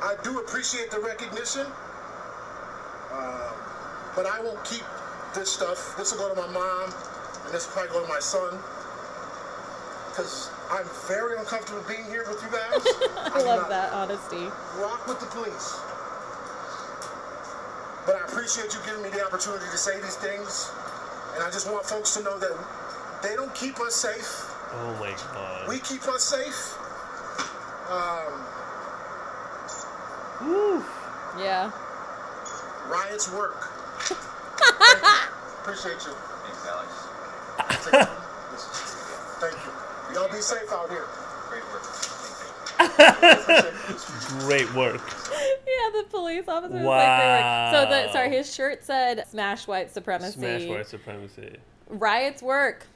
I 0.00 0.16
do 0.24 0.40
appreciate 0.40 0.90
the 0.90 1.00
recognition, 1.00 1.66
um, 3.12 3.52
but 4.16 4.24
I 4.24 4.40
won't 4.40 4.64
keep 4.64 4.84
this 5.34 5.52
stuff. 5.52 5.96
This 5.96 6.12
will 6.12 6.20
go 6.24 6.34
to 6.34 6.40
my 6.40 6.48
mom 6.52 6.88
and 7.44 7.52
this 7.52 7.66
will 7.66 7.84
probably 7.84 7.92
go 7.92 8.02
to 8.02 8.08
my 8.08 8.20
son. 8.20 8.56
Because 10.16 10.48
I'm 10.70 10.86
very 11.06 11.36
uncomfortable 11.36 11.84
being 11.86 12.06
here 12.06 12.24
with 12.26 12.40
you 12.40 12.48
guys. 12.48 12.72
I 13.36 13.38
do 13.38 13.44
love 13.44 13.68
that 13.68 13.92
honesty. 13.92 14.48
rock 14.80 15.06
with 15.06 15.20
the 15.20 15.26
police. 15.26 15.76
But 18.06 18.16
I 18.16 18.24
appreciate 18.24 18.72
you 18.72 18.80
giving 18.86 19.02
me 19.02 19.10
the 19.10 19.26
opportunity 19.26 19.66
to 19.70 19.76
say 19.76 20.00
these 20.00 20.16
things. 20.16 20.72
And 21.34 21.44
I 21.44 21.50
just 21.50 21.70
want 21.70 21.84
folks 21.84 22.14
to 22.16 22.22
know 22.22 22.38
that 22.38 22.56
they 23.22 23.36
don't 23.36 23.54
keep 23.54 23.78
us 23.78 23.94
safe. 23.94 24.48
Oh 24.72 24.96
my 24.98 25.12
god. 25.34 25.68
We 25.68 25.80
keep 25.80 26.08
us 26.08 26.24
safe. 26.24 26.78
Um, 27.92 28.40
Woo. 30.48 30.82
Yeah. 31.38 31.70
riots 32.88 33.30
work. 33.32 33.68
Thank 34.00 35.02
you. 35.04 35.12
Appreciate 35.60 36.00
you. 36.08 36.16
Thanks, 36.40 36.64
Alex. 36.64 38.08
Thank 39.40 39.60
you. 39.66 39.85
Y'all 40.14 40.28
be 40.30 40.40
safe 40.40 40.70
out 40.72 40.88
here. 40.90 41.04
Great 41.48 41.64
work. 41.72 41.82
Great 44.46 44.74
work. 44.74 45.00
Yeah, 45.66 46.02
the 46.02 46.08
police 46.08 46.44
officer 46.48 46.74
was 46.74 46.84
like 46.84 47.18
they. 47.20 47.70
So 47.72 47.90
the 47.90 48.12
sorry, 48.12 48.30
his 48.30 48.52
shirt 48.54 48.84
said 48.84 49.26
"Smash 49.28 49.66
White 49.66 49.90
Supremacy." 49.92 50.32
Smash 50.32 50.64
white 50.66 50.86
supremacy. 50.86 51.56
Riots 51.88 52.40
work. 52.42 52.86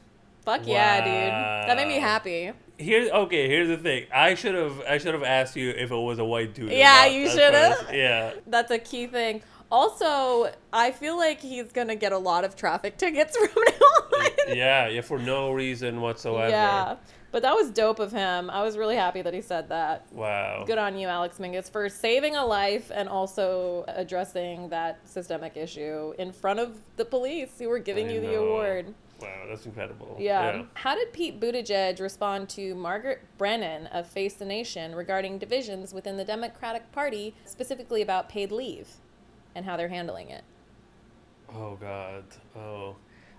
Fuck 0.45 0.67
yeah, 0.67 1.05
dude. 1.05 1.69
That 1.69 1.77
made 1.77 1.89
me 1.89 1.99
happy. 1.99 2.53
Here's 2.79 3.11
okay. 3.11 3.49
Here's 3.49 3.69
the 3.69 3.77
thing. 3.77 4.07
I 4.15 4.35
should 4.35 4.55
have, 4.55 4.81
I 4.89 4.99
should 4.99 5.13
have 5.13 5.23
asked 5.23 5.57
you 5.57 5.71
if 5.71 5.91
it 5.91 5.97
was 5.97 6.19
a 6.19 6.25
white 6.25 6.55
dude. 6.55 6.73
Yeah, 6.73 7.05
you 7.07 7.29
should've. 7.29 7.93
Yeah. 7.93 8.33
That's 8.47 8.71
a 8.71 8.79
key 8.79 9.07
thing. 9.07 9.43
Also, 9.71 10.53
I 10.73 10.91
feel 10.91 11.17
like 11.17 11.41
he's 11.41 11.71
gonna 11.73 11.95
get 11.95 12.13
a 12.13 12.19
lot 12.19 12.45
of 12.45 12.57
traffic 12.57 12.97
tickets 12.97 13.37
from 13.53 13.63
now 13.65 14.19
on. 14.19 14.57
Yeah, 14.57 14.89
yeah, 14.89 15.01
for 15.01 15.19
no 15.19 15.53
reason 15.53 16.01
whatsoever. 16.01 16.51
Yeah. 16.51 16.97
But 17.33 17.43
that 17.43 17.55
was 17.55 17.71
dope 17.71 18.01
of 18.01 18.11
him. 18.11 18.51
I 18.51 18.65
was 18.65 18.77
really 18.77 18.97
happy 18.97 19.23
that 19.23 19.33
he 19.33 19.41
said 19.41 19.69
that. 19.69 20.07
Wow. 20.13 20.65
Good 20.67 20.79
on 20.79 20.99
you, 20.99 21.07
Alex 21.07 21.39
Mingus, 21.39 21.71
for 21.71 21.89
saving 21.89 22.35
a 22.35 22.45
life 22.45 22.91
and 22.93 23.09
also 23.09 23.85
addressing 23.87 24.69
that 24.71 24.99
systemic 25.09 25.57
issue 25.57 26.13
in 26.19 26.33
front 26.33 26.59
of 26.59 26.77
the 26.97 27.05
police 27.05 27.51
who 27.59 27.69
were 27.69 27.79
giving 27.79 28.09
I 28.09 28.15
you 28.15 28.21
the 28.21 28.35
award. 28.35 28.95
Wow, 29.21 29.29
that's 29.49 29.65
incredible. 29.67 30.17
Yeah. 30.19 30.65
How 30.75 30.97
did 30.97 31.13
Pete 31.13 31.39
Buttigieg 31.39 32.01
respond 32.01 32.49
to 32.51 32.75
Margaret 32.75 33.21
Brennan 33.39 33.87
of 33.89 34.09
Face 34.09 34.35
the 34.35 34.47
Nation 34.47 34.95
regarding 34.95 35.39
divisions 35.39 35.95
within 35.95 36.17
the 36.17 36.25
Democratic 36.25 36.91
Party, 36.91 37.35
specifically 37.45 38.03
about 38.03 38.29
paid 38.29 38.51
leave 38.51 38.89
and 39.55 39.65
how 39.65 39.77
they're 39.77 39.89
handling 39.89 40.31
it? 40.31 40.45
Oh 41.55 41.77
God. 41.81 42.25
Oh, 42.57 42.97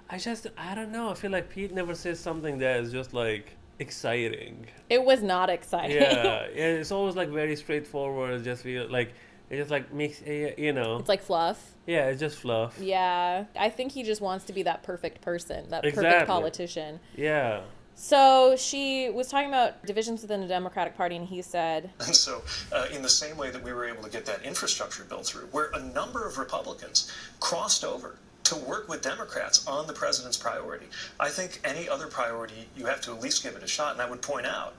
I 0.10 0.18
just 0.18 0.48
I 0.58 0.76
don't 0.76 0.92
know. 0.92 1.10
I 1.10 1.14
feel 1.14 1.32
like 1.32 1.50
Pete 1.50 1.74
never 1.74 1.96
says 1.96 2.20
something 2.20 2.58
that 2.60 2.82
is 2.82 2.92
just 2.92 3.14
like 3.14 3.56
exciting. 3.80 4.68
It 4.90 5.04
was 5.04 5.22
not 5.24 5.50
exciting. 5.50 5.98
Yeah, 5.98 6.48
yeah. 6.56 6.66
It's 6.66 6.92
always 6.92 7.16
like 7.16 7.30
very 7.30 7.56
straightforward. 7.56 8.44
Just 8.44 8.64
feel 8.64 8.90
like 8.90 9.14
it 9.50 9.58
just 9.58 9.72
like 9.72 9.94
makes 9.94 10.22
eh, 10.26 10.54
you 10.58 10.74
know. 10.74 10.98
it's 10.98 11.10
like 11.10 11.22
fluff. 11.22 11.76
Yeah, 11.86 12.08
it's 12.08 12.20
just 12.20 12.38
fluff. 12.38 12.78
Yeah. 12.80 13.46
I 13.58 13.70
think 13.70 13.92
he 13.92 14.04
just 14.04 14.22
wants 14.22 14.46
to 14.46 14.54
be 14.54 14.64
that 14.64 14.84
perfect 14.84 15.22
person, 15.22 15.70
that 15.70 15.84
perfect 15.84 16.28
politician. 16.28 17.00
Yeah. 17.16 17.62
So 18.04 18.56
she 18.58 19.12
was 19.12 19.28
talking 19.28 19.48
about 19.48 19.86
divisions 19.86 20.24
within 20.24 20.42
the 20.42 20.48
Democratic 20.48 20.98
Party, 20.98 21.16
and 21.18 21.28
he 21.28 21.44
said, 21.44 21.92
And 22.00 22.16
so, 22.16 22.42
uh, 22.72 22.88
in 22.92 23.04
the 23.04 23.10
same 23.10 23.38
way 23.38 23.52
that 23.52 23.62
we 23.62 23.74
were 23.74 23.86
able 23.86 24.02
to 24.02 24.10
get 24.10 24.26
that 24.26 24.42
infrastructure 24.42 25.04
bill 25.04 25.22
through, 25.22 25.46
where 25.52 25.70
a 25.76 25.80
number 25.80 26.28
of 26.28 26.40
Republicans 26.40 27.12
crossed 27.40 27.84
over 27.84 28.16
to 28.46 28.56
work 28.56 28.90
with 28.90 29.04
Democrats 29.04 29.68
on 29.68 29.86
the 29.86 29.94
president's 29.94 30.36
priority, 30.36 30.88
I 31.20 31.30
think 31.30 31.62
any 31.64 31.88
other 31.88 32.08
priority, 32.08 32.68
you 32.76 32.88
have 32.88 33.02
to 33.02 33.14
at 33.14 33.22
least 33.22 33.44
give 33.44 33.56
it 33.56 33.62
a 33.62 33.68
shot. 33.68 33.94
And 33.94 34.02
I 34.02 34.10
would 34.10 34.24
point 34.24 34.48
out, 34.48 34.74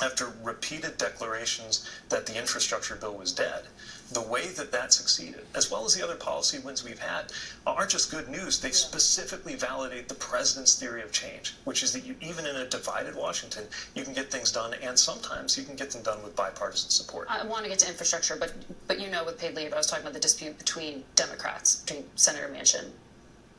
after 0.00 0.32
repeated 0.44 0.96
declarations 0.98 1.84
that 2.10 2.26
the 2.26 2.38
infrastructure 2.38 2.94
bill 2.94 3.14
was 3.14 3.32
dead, 3.32 3.64
the 4.12 4.22
way 4.22 4.48
that 4.48 4.72
that 4.72 4.92
succeeded, 4.92 5.44
as 5.54 5.70
well 5.70 5.84
as 5.84 5.94
the 5.94 6.02
other 6.02 6.16
policy 6.16 6.58
wins 6.58 6.84
we've 6.84 6.98
had, 6.98 7.32
aren't 7.66 7.90
just 7.90 8.10
good 8.10 8.28
news. 8.28 8.60
They 8.60 8.70
specifically 8.70 9.54
validate 9.54 10.08
the 10.08 10.14
president's 10.14 10.78
theory 10.78 11.02
of 11.02 11.12
change, 11.12 11.54
which 11.64 11.82
is 11.82 11.92
that 11.92 12.04
you, 12.04 12.14
even 12.20 12.46
in 12.46 12.56
a 12.56 12.66
divided 12.66 13.14
Washington, 13.14 13.64
you 13.94 14.04
can 14.04 14.12
get 14.12 14.30
things 14.30 14.52
done, 14.52 14.74
and 14.82 14.98
sometimes 14.98 15.56
you 15.56 15.64
can 15.64 15.76
get 15.76 15.90
them 15.90 16.02
done 16.02 16.22
with 16.22 16.36
bipartisan 16.36 16.90
support. 16.90 17.28
I 17.30 17.44
want 17.46 17.64
to 17.64 17.70
get 17.70 17.78
to 17.80 17.88
infrastructure, 17.88 18.36
but 18.36 18.52
but 18.86 19.00
you 19.00 19.10
know, 19.10 19.24
with 19.24 19.38
paid 19.38 19.54
leave, 19.54 19.72
I 19.72 19.76
was 19.76 19.86
talking 19.86 20.04
about 20.04 20.14
the 20.14 20.20
dispute 20.20 20.58
between 20.58 21.04
Democrats, 21.14 21.76
between 21.76 22.04
Senator 22.16 22.48
Manchin 22.48 22.90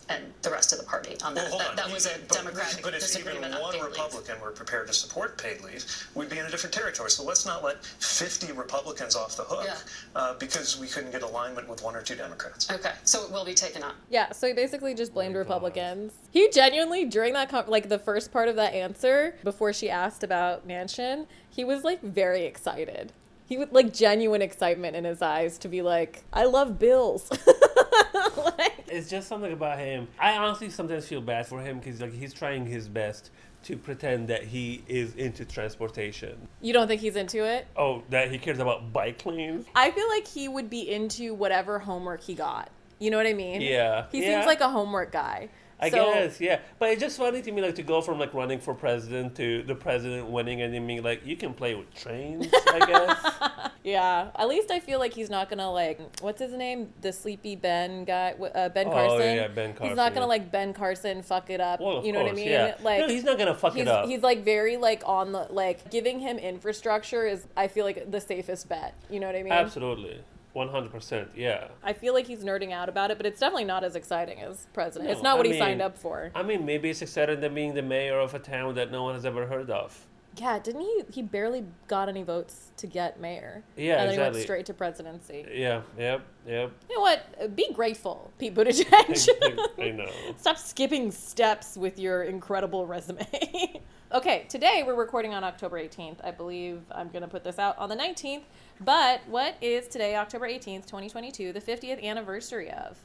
and 0.09 0.23
the 0.41 0.49
rest 0.51 0.73
of 0.73 0.79
the 0.79 0.85
party 0.85 1.15
on 1.23 1.33
that. 1.35 1.49
Well, 1.49 1.59
that, 1.59 1.69
on. 1.71 1.75
that 1.77 1.91
was 1.91 2.05
a 2.05 2.17
But- 2.27 2.37
Democratic 2.37 2.83
But 2.83 2.93
if 2.93 3.17
even 3.19 3.43
on 3.43 3.61
one 3.61 3.71
paid 3.73 3.81
leave. 3.81 3.91
Republican 3.91 4.41
were 4.41 4.51
prepared 4.51 4.87
to 4.87 4.93
support 4.93 5.37
paid 5.37 5.61
leave, 5.61 5.85
we'd 6.15 6.29
be 6.29 6.37
in 6.39 6.45
a 6.45 6.49
different 6.51 6.73
territory. 6.73 7.09
So 7.09 7.23
let's 7.23 7.45
not 7.45 7.63
let 7.63 7.83
50 7.85 8.51
Republicans 8.53 9.15
off 9.15 9.37
the 9.37 9.43
hook 9.43 9.63
Yeah. 9.65 9.77
uh, 10.15 10.33
because 10.35 10.77
we 10.79 10.87
couldn't 10.87 11.11
get 11.11 11.21
alignment 11.21 11.67
with 11.69 11.81
one 11.83 11.95
or 11.95 12.01
two 12.01 12.15
Democrats. 12.15 12.69
Okay, 12.71 12.91
so 13.05 13.23
it 13.23 13.31
will 13.31 13.45
be 13.45 13.53
taken 13.53 13.83
up. 13.83 13.95
Yeah, 14.09 14.31
so 14.31 14.47
he 14.47 14.53
basically 14.53 14.93
just 14.93 15.13
blamed 15.13 15.35
my 15.35 15.39
Republicans. 15.39 16.13
He 16.31 16.49
genuinely, 16.49 17.05
during 17.05 17.33
that, 17.33 17.49
con- 17.49 17.65
like 17.67 17.89
the 17.89 17.99
first 17.99 18.31
part 18.31 18.49
of 18.49 18.55
that 18.57 18.73
answer, 18.73 19.35
before 19.43 19.71
she 19.73 19.89
asked 19.89 20.23
about 20.23 20.67
Manchin, 20.67 21.27
he 21.49 21.63
was 21.63 21.83
like 21.83 22.01
very 22.01 22.43
excited. 22.45 23.13
He 23.45 23.57
would 23.57 23.73
like 23.73 23.93
genuine 23.93 24.41
excitement 24.41 24.95
in 24.95 25.03
his 25.03 25.21
eyes 25.21 25.57
to 25.59 25.67
be 25.67 25.81
like, 25.81 26.23
I 26.31 26.45
love 26.45 26.79
bills. 26.79 27.29
like, 28.37 28.83
It's 28.87 29.09
just 29.09 29.27
something 29.27 29.51
about 29.51 29.79
him. 29.79 30.07
I 30.19 30.37
honestly 30.37 30.69
sometimes 30.69 31.07
feel 31.07 31.21
bad 31.21 31.47
for 31.47 31.61
him 31.61 31.79
because 31.79 32.01
like 32.01 32.13
he's 32.13 32.33
trying 32.33 32.65
his 32.65 32.87
best 32.87 33.31
to 33.63 33.77
pretend 33.77 34.27
that 34.27 34.43
he 34.43 34.83
is 34.87 35.15
into 35.15 35.45
transportation. 35.45 36.35
you 36.61 36.73
don't 36.73 36.87
think 36.87 36.99
he's 37.01 37.15
into 37.15 37.45
it? 37.45 37.65
Oh, 37.77 38.03
that 38.09 38.29
he 38.29 38.37
cares 38.37 38.59
about 38.59 38.91
bike 38.91 39.25
lanes. 39.25 39.65
I 39.75 39.91
feel 39.91 40.09
like 40.09 40.27
he 40.27 40.47
would 40.49 40.69
be 40.69 40.89
into 40.91 41.33
whatever 41.33 41.79
homework 41.79 42.21
he 42.21 42.33
got. 42.35 42.69
You 42.99 43.09
know 43.11 43.17
what 43.17 43.27
I 43.27 43.33
mean? 43.33 43.61
Yeah, 43.61 44.05
He 44.11 44.21
yeah. 44.21 44.35
seems 44.35 44.45
like 44.45 44.59
a 44.61 44.69
homework 44.69 45.11
guy. 45.11 45.49
I 45.83 45.89
So- 45.89 46.13
guess, 46.13 46.39
yeah. 46.41 46.59
But 46.79 46.89
it's 46.91 47.01
just 47.01 47.17
funny 47.17 47.41
to 47.41 47.51
me, 47.51 47.61
like, 47.61 47.75
to 47.75 47.83
go 47.83 48.01
from, 48.01 48.19
like, 48.19 48.33
running 48.33 48.59
for 48.59 48.73
president 48.73 49.35
to 49.35 49.63
the 49.63 49.75
president 49.75 50.27
winning 50.29 50.61
and 50.61 50.73
then 50.73 50.85
being 50.87 51.03
like, 51.03 51.25
you 51.25 51.35
can 51.35 51.53
play 51.53 51.75
with 51.75 51.93
trains, 51.93 52.47
I 52.67 52.79
guess. 52.85 53.69
Yeah, 53.85 54.29
at 54.37 54.47
least 54.47 54.71
I 54.71 54.79
feel 54.79 54.97
like 54.97 55.13
he's 55.13 55.29
not 55.29 55.49
gonna 55.49 55.69
like 55.69 55.99
what's 56.21 56.39
his 56.39 56.53
name, 56.53 56.93
the 57.01 57.11
sleepy 57.11 57.57
Ben 57.57 58.05
guy, 58.05 58.31
uh, 58.55 58.69
Ben 58.69 58.87
Oh, 58.87 58.91
Carson. 58.91 59.19
yeah, 59.19 59.33
yeah, 59.33 59.47
Ben 59.49 59.71
Carson. 59.73 59.87
He's 59.89 59.97
not 59.97 60.13
gonna 60.13 60.25
like 60.25 60.49
Ben 60.53 60.73
Carson 60.73 61.21
fuck 61.21 61.49
it 61.49 61.59
up. 61.59 61.81
Well, 61.81 61.97
of 61.97 62.05
you 62.05 62.13
know 62.13 62.19
what 62.19 62.27
I 62.27 62.29
course, 62.29 62.39
mean? 62.39 62.49
yeah. 62.49 62.75
Like 62.81 62.99
No, 63.01 63.07
he's 63.09 63.25
not 63.25 63.37
gonna 63.37 63.53
fuck 63.53 63.75
it 63.77 63.89
up. 63.89 64.05
He's 64.07 64.21
like 64.23 64.45
very 64.45 64.77
like 64.77 65.03
on 65.05 65.33
the 65.33 65.47
like 65.49 65.91
giving 65.91 66.19
him 66.21 66.37
infrastructure 66.37 67.25
is 67.27 67.45
I 67.57 67.67
feel 67.67 67.83
like 67.83 68.09
the 68.09 68.21
safest 68.21 68.69
bet. 68.69 68.93
You 69.09 69.19
know 69.19 69.27
what 69.27 69.35
I 69.35 69.43
mean? 69.43 69.51
Absolutely. 69.51 70.21
100%, 70.55 71.27
yeah. 71.35 71.67
I 71.83 71.93
feel 71.93 72.13
like 72.13 72.27
he's 72.27 72.43
nerding 72.43 72.71
out 72.71 72.89
about 72.89 73.11
it, 73.11 73.17
but 73.17 73.25
it's 73.25 73.39
definitely 73.39 73.65
not 73.65 73.83
as 73.83 73.95
exciting 73.95 74.39
as 74.41 74.67
president. 74.73 75.09
it's 75.09 75.23
not 75.23 75.37
what 75.37 75.47
I 75.47 75.51
he 75.51 75.57
signed 75.59 75.81
up 75.81 75.97
for. 75.97 76.31
I 76.35 76.43
mean, 76.43 76.65
maybe 76.65 76.89
it's 76.89 77.01
exciting 77.01 77.39
than 77.39 77.53
being 77.55 77.73
the 77.73 77.81
mayor 77.81 78.19
of 78.19 78.33
a 78.33 78.39
town 78.39 78.75
that 78.75 78.91
no 78.91 79.03
one 79.03 79.15
has 79.15 79.25
ever 79.25 79.47
heard 79.47 79.69
of. 79.71 80.05
yeah, 80.37 80.59
didn't 80.59 80.81
he? 80.81 81.03
He 81.11 81.21
barely 81.21 81.63
got 81.87 82.07
any 82.09 82.23
votes 82.23 82.71
to 82.77 82.87
get 82.87 83.19
mayor. 83.19 83.63
Yeah, 83.77 84.01
and 84.01 84.09
then 84.09 84.17
he 84.17 84.21
went 84.21 84.35
straight 84.43 84.65
to 84.67 84.73
presidency. 84.73 85.45
Yeah, 85.51 85.81
yep, 85.97 86.21
yep. 86.47 86.71
You 86.89 86.95
know 86.95 87.01
what? 87.01 87.55
Be 87.55 87.71
grateful, 87.73 88.31
Pete 88.39 88.53
Buttigieg. 88.55 89.69
I 89.79 89.89
know. 89.91 90.09
Stop 90.37 90.57
skipping 90.57 91.11
steps 91.11 91.77
with 91.77 91.97
your 91.99 92.23
incredible 92.23 92.85
resume. 92.87 93.81
okay, 94.13 94.45
today 94.49 94.83
we're 94.85 94.95
recording 94.95 95.33
on 95.33 95.43
October 95.43 95.79
18th. 95.79 96.17
I 96.23 96.31
believe 96.31 96.81
I'm 96.91 97.09
going 97.09 97.21
to 97.23 97.27
put 97.27 97.43
this 97.43 97.59
out 97.59 97.77
on 97.77 97.89
the 97.89 97.95
19th. 97.95 98.43
But 98.81 99.21
what 99.27 99.55
is 99.61 99.87
today, 99.87 100.15
October 100.15 100.47
18th, 100.47 100.85
2022, 100.85 101.53
the 101.53 101.61
50th 101.61 102.03
anniversary 102.03 102.69
of? 102.71 102.97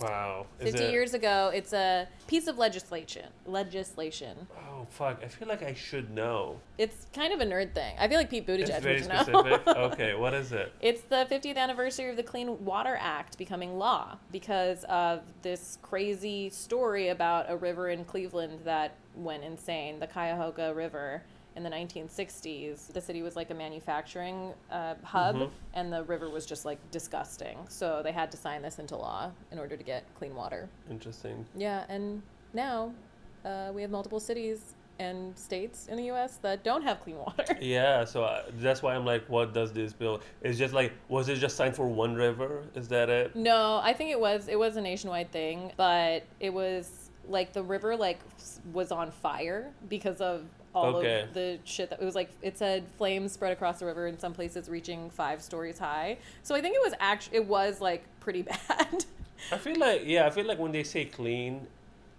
Wow. 0.00 0.46
Is 0.58 0.72
50 0.72 0.84
it- 0.86 0.92
years 0.92 1.12
ago, 1.12 1.50
it's 1.54 1.74
a 1.74 2.08
piece 2.26 2.46
of 2.46 2.56
legislation. 2.56 3.26
Legislation. 3.44 4.46
Oh, 4.70 4.86
fuck. 4.88 5.20
I 5.22 5.28
feel 5.28 5.46
like 5.46 5.62
I 5.62 5.74
should 5.74 6.10
know. 6.14 6.58
It's 6.78 7.06
kind 7.12 7.34
of 7.34 7.40
a 7.40 7.44
nerd 7.44 7.74
thing. 7.74 7.94
I 7.98 8.08
feel 8.08 8.16
like 8.16 8.30
Pete 8.30 8.46
Buttigieg 8.46 8.70
It's 8.70 8.78
very 8.78 9.00
would 9.02 9.10
know. 9.10 9.22
specific. 9.22 9.66
okay, 9.68 10.14
what 10.14 10.32
is 10.32 10.52
it? 10.52 10.72
It's 10.80 11.02
the 11.02 11.26
50th 11.30 11.56
anniversary 11.56 12.08
of 12.08 12.16
the 12.16 12.22
Clean 12.22 12.64
Water 12.64 12.96
Act 12.98 13.36
becoming 13.36 13.78
law 13.78 14.16
because 14.32 14.84
of 14.84 15.20
this 15.42 15.76
crazy 15.82 16.48
story 16.48 17.08
about 17.08 17.50
a 17.50 17.56
river 17.58 17.90
in 17.90 18.06
Cleveland 18.06 18.60
that 18.64 18.94
went 19.20 19.44
insane, 19.44 20.00
the 20.00 20.06
Cuyahoga 20.06 20.74
River. 20.74 21.22
In 21.56 21.64
the 21.64 21.70
1960s, 21.70 22.92
the 22.92 23.00
city 23.00 23.22
was 23.22 23.34
like 23.36 23.50
a 23.50 23.54
manufacturing 23.54 24.52
uh, 24.70 24.94
hub, 25.02 25.34
Mhm. 25.36 25.50
and 25.74 25.92
the 25.92 26.04
river 26.04 26.28
was 26.30 26.46
just 26.46 26.64
like 26.64 26.78
disgusting. 26.90 27.58
So 27.68 28.02
they 28.02 28.12
had 28.12 28.30
to 28.30 28.36
sign 28.36 28.62
this 28.62 28.78
into 28.78 28.96
law 28.96 29.32
in 29.50 29.58
order 29.58 29.76
to 29.76 29.82
get 29.82 30.04
clean 30.14 30.34
water. 30.34 30.68
Interesting. 30.88 31.44
Yeah, 31.56 31.84
and 31.88 32.22
now 32.52 32.92
uh, 33.44 33.72
we 33.74 33.82
have 33.82 33.90
multiple 33.90 34.20
cities 34.20 34.74
and 35.00 35.36
states 35.36 35.86
in 35.88 35.96
the 35.96 36.04
U.S. 36.04 36.36
that 36.42 36.62
don't 36.62 36.82
have 36.82 37.00
clean 37.00 37.16
water. 37.16 37.56
Yeah, 37.60 38.04
so 38.04 38.22
uh, 38.22 38.42
that's 38.58 38.82
why 38.82 38.94
I'm 38.94 39.04
like, 39.06 39.26
what 39.28 39.52
does 39.54 39.72
this 39.72 39.92
bill? 39.92 40.20
It's 40.42 40.58
just 40.58 40.72
like, 40.74 40.92
was 41.08 41.28
it 41.28 41.36
just 41.36 41.56
signed 41.56 41.74
for 41.74 41.88
one 41.88 42.14
river? 42.14 42.62
Is 42.74 42.86
that 42.88 43.08
it? 43.08 43.34
No, 43.34 43.80
I 43.82 43.92
think 43.92 44.10
it 44.10 44.20
was 44.20 44.46
it 44.46 44.58
was 44.58 44.76
a 44.76 44.80
nationwide 44.80 45.32
thing, 45.32 45.72
but 45.76 46.22
it 46.38 46.52
was 46.52 47.09
like 47.28 47.52
the 47.52 47.62
river 47.62 47.96
like 47.96 48.18
was 48.72 48.90
on 48.92 49.10
fire 49.10 49.70
because 49.88 50.20
of 50.20 50.44
all 50.74 50.96
Okay. 50.96 51.22
of 51.22 51.34
the 51.34 51.58
shit 51.64 51.90
that 51.90 52.00
it 52.00 52.04
was 52.04 52.14
like 52.14 52.30
it 52.42 52.56
said 52.56 52.84
flames 52.96 53.32
spread 53.32 53.52
across 53.52 53.80
the 53.80 53.86
river 53.86 54.06
in 54.06 54.18
some 54.18 54.32
places 54.32 54.68
reaching 54.68 55.10
5 55.10 55.42
stories 55.42 55.78
high. 55.78 56.18
So 56.42 56.54
I 56.54 56.60
think 56.60 56.76
it 56.76 56.82
was 56.82 56.94
actually 57.00 57.38
it 57.38 57.46
was 57.46 57.80
like 57.80 58.04
pretty 58.20 58.42
bad. 58.68 59.04
I 59.50 59.58
feel 59.58 59.78
like, 59.78 60.02
yeah, 60.04 60.26
I 60.26 60.30
feel 60.30 60.46
like 60.46 60.58
when 60.58 60.70
they 60.72 60.84
say 60.84 61.06
clean, 61.06 61.66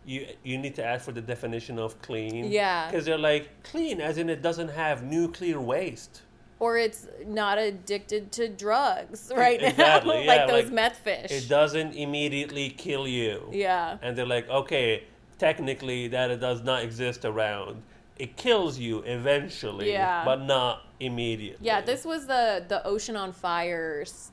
you 0.06 0.28
you 0.44 0.58
need 0.58 0.76
to 0.76 0.84
ask 0.84 1.06
for 1.06 1.12
the 1.12 1.22
definition 1.22 1.78
of 1.80 2.02
clean. 2.02 2.52
Yeah. 2.52 2.90
Because 2.90 3.06
they're 3.06 3.18
like, 3.18 3.64
clean 3.64 4.02
as 4.02 4.18
in 4.18 4.30
it 4.30 4.42
doesn't 4.42 4.70
have 4.70 5.04
nuclear 5.04 5.60
waste. 5.62 6.24
Or 6.62 6.78
it's 6.78 7.08
not 7.26 7.58
addicted 7.58 8.32
to 8.32 8.48
drugs 8.48 9.32
right 9.36 9.60
exactly, 9.64 10.20
now 10.28 10.28
like 10.28 10.48
those 10.48 10.66
like, 10.66 10.74
meth 10.74 10.98
fish. 10.98 11.32
It 11.32 11.50
doesn't 11.50 11.94
immediately 11.96 12.70
kill 12.70 13.08
you. 13.08 13.50
yeah. 13.52 13.98
And 14.04 14.16
they're 14.16 14.28
like, 14.28 14.48
okay, 14.48 15.06
technically 15.40 16.08
that 16.10 16.30
it 16.30 16.40
does 16.40 16.62
not 16.62 16.84
exist 16.84 17.26
around. 17.26 17.82
It 18.20 18.38
kills 18.38 18.78
you 18.78 19.00
eventually, 19.00 19.92
Yeah. 19.92 20.24
but 20.24 20.44
not 20.44 20.86
immediately. 21.02 21.66
Yeah, 21.66 21.82
this 21.82 22.06
was 22.06 22.28
the 22.28 22.64
the 22.68 22.86
ocean 22.86 23.16
on 23.16 23.32
fire 23.32 24.04
s- 24.06 24.32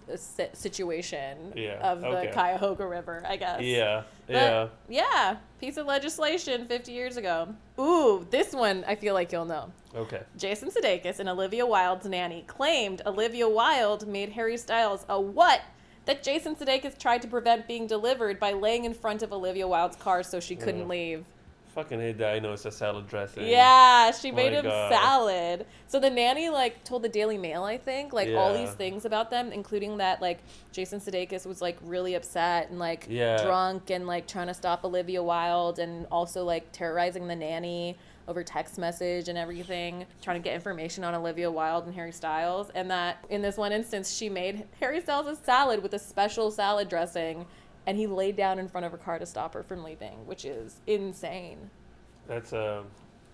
situation 0.52 1.52
Yeah, 1.56 1.78
of 1.92 2.00
the 2.00 2.06
okay. 2.08 2.30
Cuyahoga 2.32 2.86
River, 2.86 3.22
I 3.26 3.36
guess. 3.36 3.60
Yeah, 3.62 4.02
But, 4.26 4.32
yeah. 4.34 4.68
Yeah, 4.88 5.36
piece 5.60 5.76
of 5.76 5.86
legislation 5.86 6.66
50 6.66 6.92
years 6.92 7.16
ago. 7.16 7.54
Ooh, 7.78 8.26
this 8.30 8.52
one 8.52 8.84
I 8.86 8.94
feel 8.94 9.14
like 9.14 9.32
you'll 9.32 9.44
know. 9.46 9.72
Okay. 9.94 10.20
Jason 10.36 10.70
Sudeikis 10.70 11.18
and 11.18 11.28
Olivia 11.28 11.64
Wilde's 11.66 12.06
nanny 12.06 12.44
claimed 12.46 13.00
Olivia 13.06 13.48
Wilde 13.48 14.06
made 14.06 14.30
Harry 14.30 14.56
Styles 14.58 15.06
a 15.08 15.18
what 15.20 15.62
that 16.04 16.22
Jason 16.22 16.54
Sudeikis 16.54 16.98
tried 16.98 17.22
to 17.22 17.28
prevent 17.28 17.66
being 17.66 17.86
delivered 17.86 18.38
by 18.38 18.52
laying 18.52 18.84
in 18.84 18.94
front 18.94 19.22
of 19.22 19.32
Olivia 19.32 19.66
Wilde's 19.66 19.96
car 19.96 20.22
so 20.22 20.40
she 20.40 20.56
couldn't 20.56 20.82
Ugh. 20.82 20.88
leave. 20.88 21.24
Fucking 21.78 22.00
hate 22.00 22.18
that. 22.18 22.34
I 22.34 22.38
know 22.40 22.52
it's 22.52 22.64
a 22.64 22.70
salad 22.70 23.06
dressing. 23.08 23.46
Yeah, 23.46 24.10
she 24.10 24.32
oh 24.32 24.34
made 24.34 24.52
My 24.52 24.58
him 24.58 24.64
God. 24.64 24.92
salad. 24.92 25.66
So 25.86 26.00
the 26.00 26.10
nanny 26.10 26.48
like 26.48 26.82
told 26.84 27.02
the 27.02 27.08
Daily 27.08 27.38
Mail, 27.38 27.62
I 27.64 27.78
think, 27.78 28.12
like 28.12 28.30
all 28.34 28.52
these 28.52 28.72
things 28.72 29.04
about 29.04 29.30
them, 29.30 29.52
including 29.52 29.98
that 29.98 30.20
like 30.20 30.40
Jason 30.72 30.98
Sudeikis 31.00 31.46
was 31.46 31.62
like 31.62 31.78
really 31.82 32.14
upset 32.14 32.70
and 32.70 32.78
like 32.78 33.06
Yeah. 33.08 33.42
drunk 33.44 33.90
and 33.90 34.06
like 34.06 34.26
trying 34.26 34.48
to 34.48 34.54
stop 34.54 34.84
Olivia 34.84 35.22
Wilde 35.22 35.78
and 35.78 36.06
also 36.10 36.44
like 36.44 36.72
terrorizing 36.72 37.28
the 37.28 37.36
nanny 37.36 37.96
over 38.26 38.42
text 38.42 38.76
message 38.76 39.28
and 39.28 39.38
everything, 39.38 40.04
trying 40.20 40.40
to 40.40 40.44
get 40.44 40.54
information 40.54 41.02
on 41.04 41.14
Olivia 41.14 41.50
Wilde 41.50 41.86
and 41.86 41.94
Harry 41.94 42.12
Styles. 42.12 42.70
And 42.74 42.90
that 42.90 43.24
in 43.30 43.40
this 43.40 43.56
one 43.56 43.72
instance, 43.72 44.12
she 44.14 44.28
made 44.28 44.64
Harry 44.80 45.00
Styles 45.00 45.26
a 45.26 45.36
salad 45.36 45.82
with 45.82 45.94
a 45.94 45.98
special 45.98 46.50
salad 46.50 46.88
dressing. 46.88 47.46
And 47.86 47.96
he 47.96 48.06
laid 48.06 48.36
down 48.36 48.58
in 48.58 48.68
front 48.68 48.84
of 48.84 48.92
her 48.92 48.98
car 48.98 49.18
to 49.18 49.26
stop 49.26 49.54
her 49.54 49.62
from 49.62 49.82
leaving, 49.82 50.26
which 50.26 50.44
is 50.44 50.76
insane. 50.86 51.70
That's 52.26 52.52
um, 52.52 52.86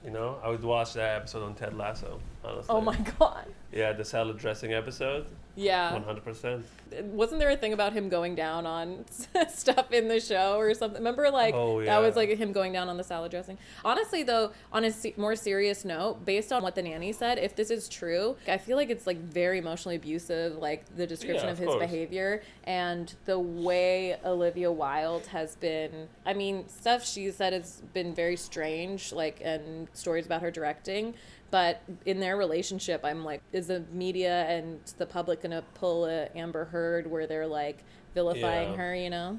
you 0.05 0.11
know, 0.11 0.39
I 0.43 0.49
would 0.49 0.63
watch 0.63 0.93
that 0.95 1.17
episode 1.17 1.43
on 1.43 1.55
Ted 1.55 1.77
Lasso. 1.77 2.21
Honestly. 2.45 2.75
Oh 2.75 2.81
my 2.81 2.97
god. 3.19 3.47
Yeah, 3.73 3.93
the 3.93 4.05
salad 4.05 4.39
dressing 4.39 4.73
episode. 4.73 5.27
Yeah. 5.57 5.93
One 5.93 6.03
hundred 6.03 6.25
percent. 6.25 6.65
Wasn't 7.03 7.41
there 7.41 7.51
a 7.51 7.57
thing 7.57 7.73
about 7.73 7.93
him 7.93 8.09
going 8.09 8.35
down 8.35 8.67
on 8.67 9.05
stuff 9.49 9.91
in 9.93 10.07
the 10.09 10.21
show 10.21 10.59
or 10.59 10.75
something? 10.75 10.99
Remember, 10.99 11.31
like, 11.31 11.55
Oh, 11.55 11.83
that 11.85 11.99
was 11.99 12.15
like 12.17 12.29
him 12.29 12.53
going 12.53 12.73
down 12.73 12.89
on 12.89 12.97
the 12.97 13.05
salad 13.05 13.31
dressing. 13.31 13.57
Honestly, 13.85 14.23
though, 14.25 14.51
on 14.73 14.85
a 14.85 14.91
se- 14.93 15.15
more 15.17 15.35
serious 15.37 15.85
note, 15.85 16.25
based 16.25 16.53
on 16.53 16.63
what 16.63 16.75
the 16.75 16.83
nanny 16.83 17.13
said, 17.13 17.39
if 17.39 17.55
this 17.57 17.71
is 17.71 17.89
true, 17.89 18.37
I 18.49 18.59
feel 18.59 18.77
like 18.77 18.91
it's 18.91 19.07
like 19.07 19.19
very 19.19 19.59
emotionally 19.59 19.97
abusive, 19.97 20.57
like 20.59 20.85
the 20.97 21.07
description 21.07 21.47
Yeah, 21.47 21.53
of 21.53 21.59
of 21.59 21.59
his 21.59 21.69
course. 21.69 21.81
behavior 21.81 22.43
and 22.65 23.13
the 23.25 23.39
way 23.39 24.17
Olivia 24.25 24.71
Wilde 24.71 25.27
has 25.27 25.57
been. 25.57 26.09
I 26.27 26.35
mean, 26.35 26.69
stuff 26.69 27.05
she 27.07 27.31
said 27.31 27.53
has 27.53 27.81
been 27.93 28.13
very 28.15 28.37
strange, 28.37 29.13
like, 29.13 29.41
and 29.45 29.89
stories 29.95 30.27
about 30.27 30.43
her 30.43 30.51
directing. 30.51 31.15
But 31.51 31.83
in 32.05 32.19
their 32.21 32.37
relationship, 32.37 33.03
I'm 33.05 33.25
like, 33.25 33.41
is 33.53 33.69
the 33.69 33.85
media 33.93 34.45
and 34.49 34.81
the 34.99 35.07
public 35.07 35.43
gonna 35.43 35.63
pull 35.75 36.07
a 36.07 36.29
Amber 36.35 36.65
Heard 36.65 37.07
where 37.09 37.27
they're 37.27 37.47
like 37.47 37.85
vilifying 38.15 38.71
Yeah. 38.73 38.77
her? 38.77 38.95
You 38.95 39.11
know? 39.11 39.39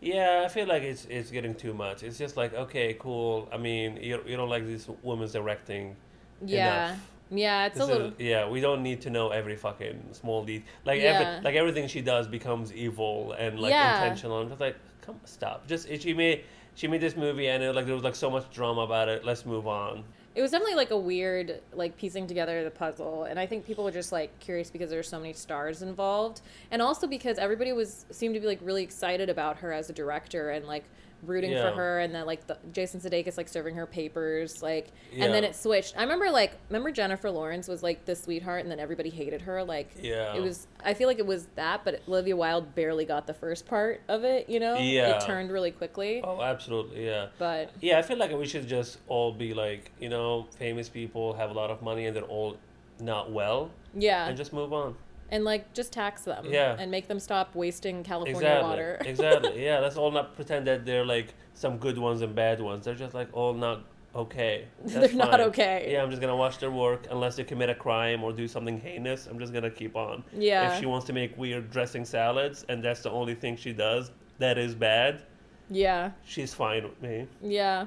Yeah, 0.00 0.42
I 0.44 0.48
feel 0.48 0.66
like 0.66 0.82
it's 0.82 1.06
it's 1.06 1.30
getting 1.30 1.54
too 1.54 1.72
much. 1.72 2.02
It's 2.02 2.18
just 2.18 2.36
like 2.36 2.52
okay, 2.54 2.94
cool. 2.98 3.48
I 3.52 3.56
mean, 3.56 3.96
you 3.96 4.22
you 4.26 4.36
don't 4.36 4.50
like 4.50 4.66
these 4.66 4.88
women's 5.02 5.32
directing. 5.32 5.96
Yeah, 6.44 6.88
enough. 6.88 7.10
yeah. 7.30 7.66
It's 7.66 7.78
This 7.78 7.84
a 7.88 7.90
little. 7.92 8.06
is, 8.08 8.12
yeah, 8.18 8.46
we 8.46 8.60
don't 8.60 8.82
need 8.82 9.00
to 9.02 9.10
know 9.10 9.30
every 9.30 9.56
fucking 9.56 10.08
small 10.12 10.44
detail. 10.44 10.66
Like 10.84 11.00
Yeah. 11.00 11.20
every 11.38 11.44
like 11.44 11.54
everything 11.54 11.88
she 11.88 12.02
does 12.02 12.26
becomes 12.28 12.74
evil 12.74 13.32
and 13.38 13.58
like 13.58 13.70
Yeah. 13.70 14.02
intentional. 14.02 14.40
And 14.40 14.50
just 14.50 14.60
like, 14.60 14.76
come 15.00 15.18
stop. 15.24 15.66
Just 15.66 15.88
she 16.02 16.12
made 16.12 16.44
she 16.74 16.86
made 16.88 17.00
this 17.00 17.16
movie 17.16 17.48
and 17.48 17.62
it, 17.62 17.74
like 17.74 17.86
there 17.86 17.94
was 17.94 18.04
like 18.04 18.14
so 18.16 18.28
much 18.28 18.50
drama 18.52 18.82
about 18.82 19.08
it. 19.08 19.24
Let's 19.24 19.46
move 19.46 19.66
on. 19.66 20.04
It 20.36 20.42
was 20.42 20.50
definitely 20.50 20.74
like 20.74 20.90
a 20.90 20.98
weird, 20.98 21.62
like 21.72 21.96
piecing 21.96 22.26
together 22.26 22.62
the 22.62 22.70
puzzle, 22.70 23.24
and 23.24 23.40
I 23.40 23.46
think 23.46 23.64
people 23.64 23.84
were 23.84 23.90
just 23.90 24.12
like 24.12 24.38
curious 24.38 24.68
because 24.68 24.90
there's 24.90 25.08
so 25.08 25.18
many 25.18 25.32
stars 25.32 25.80
involved, 25.80 26.42
and 26.70 26.82
also 26.82 27.06
because 27.06 27.38
everybody 27.38 27.72
was 27.72 28.04
seemed 28.10 28.34
to 28.34 28.40
be 28.40 28.46
like 28.46 28.58
really 28.62 28.82
excited 28.82 29.30
about 29.30 29.56
her 29.56 29.72
as 29.72 29.88
a 29.88 29.94
director 29.94 30.50
and 30.50 30.66
like 30.66 30.84
rooting 31.26 31.50
Yeah. 31.52 31.70
for 31.70 31.76
her, 31.76 31.98
and 32.00 32.14
then 32.14 32.26
like 32.26 32.46
the, 32.46 32.56
Jason 32.72 33.00
Sudeikis 33.00 33.36
like 33.36 33.48
serving 33.48 33.74
her 33.76 33.86
papers, 33.86 34.62
like, 34.62 34.88
and 35.16 35.32
then 35.32 35.44
it 35.44 35.54
switched. 35.56 35.96
I 35.96 36.02
remember 36.02 36.30
like 36.30 36.52
remember 36.68 36.90
Jennifer 36.90 37.30
Lawrence 37.30 37.68
was 37.68 37.82
like 37.82 38.04
the 38.04 38.14
sweetheart, 38.16 38.62
and 38.62 38.70
then 38.70 38.80
everybody 38.80 39.10
hated 39.10 39.42
her. 39.42 39.62
Like, 39.64 39.90
Yeah. 40.00 40.34
it 40.34 40.40
was. 40.42 40.66
I 40.84 40.94
feel 40.94 41.08
like 41.08 41.18
it 41.18 41.26
was 41.26 41.46
that, 41.56 41.84
but 41.84 42.02
Olivia 42.08 42.36
Wilde 42.36 42.74
barely 42.74 43.04
got 43.04 43.26
the 43.26 43.34
first 43.34 43.66
part 43.66 44.00
of 44.08 44.24
it. 44.24 44.48
You 44.48 44.60
know, 44.60 44.76
Yeah. 44.78 45.16
it 45.16 45.20
turned 45.26 45.50
really 45.50 45.70
quickly, 45.72 46.20
Oh, 46.22 46.40
absolutely, 46.42 47.04
yeah. 47.06 47.26
but 47.38 47.70
Yeah, 47.80 47.98
I 47.98 48.02
feel 48.02 48.18
like 48.18 48.32
we 48.32 48.46
should 48.46 48.66
just 48.68 48.98
all 49.08 49.32
be 49.32 49.52
like, 49.54 49.90
you 50.00 50.08
know, 50.08 50.46
famous 50.58 50.88
people 50.88 51.32
have 51.34 51.50
a 51.50 51.54
lot 51.54 51.70
of 51.70 51.82
money 51.82 52.06
and 52.06 52.14
they're 52.16 52.22
all 52.24 52.56
not 53.00 53.30
well, 53.30 53.70
yeah, 53.94 54.26
and 54.26 54.36
just 54.36 54.52
move 54.52 54.72
on. 54.72 54.96
And 55.30 55.44
like 55.44 55.72
just 55.74 55.92
tax 55.92 56.22
them 56.22 56.44
Yeah. 56.48 56.76
and 56.78 56.90
make 56.90 57.08
them 57.08 57.18
stop 57.20 57.54
wasting 57.54 58.02
california 58.04 58.38
Exactly. 58.40 58.68
water 58.70 58.96
exactly. 59.04 59.64
Yeah, 59.64 59.78
let's 59.80 59.96
all 59.96 60.10
not 60.10 60.34
pretend 60.36 60.66
that 60.66 60.84
they're 60.86 61.04
like 61.04 61.34
some 61.54 61.78
good 61.78 61.98
ones 61.98 62.20
and 62.22 62.34
bad 62.34 62.60
ones. 62.60 62.84
They're 62.84 62.94
just 62.94 63.14
like 63.14 63.28
all 63.32 63.54
not 63.54 63.84
okay. 64.14 64.66
They're 64.84 65.12
not 65.12 65.40
okay. 65.40 65.88
Yeah, 65.92 66.02
I'm 66.02 66.10
just 66.10 66.20
gonna 66.22 66.36
watch 66.36 66.58
their 66.58 66.70
work 66.70 67.06
unless 67.10 67.36
they 67.36 67.44
commit 67.44 67.68
a 67.70 67.74
crime 67.74 68.22
or 68.24 68.32
do 68.32 68.46
something 68.48 68.80
heinous. 68.80 69.26
I'm 69.26 69.38
just 69.38 69.52
gonna 69.52 69.70
keep 69.70 69.94
on. 69.96 70.22
Yeah. 70.32 70.72
If 70.72 70.80
she 70.80 70.86
wants 70.86 71.06
to 71.06 71.12
make 71.12 71.36
weird 71.36 71.70
dressing 71.70 72.04
salads 72.04 72.64
and 72.68 72.82
that's 72.82 73.00
the 73.02 73.10
only 73.10 73.34
thing 73.34 73.56
she 73.56 73.72
does 73.72 74.10
that 74.38 74.58
is 74.58 74.74
bad, 74.74 75.22
yeah 75.70 76.12
she's 76.24 76.54
fine 76.54 76.84
with 76.84 77.02
me. 77.02 77.26
yeah 77.42 77.86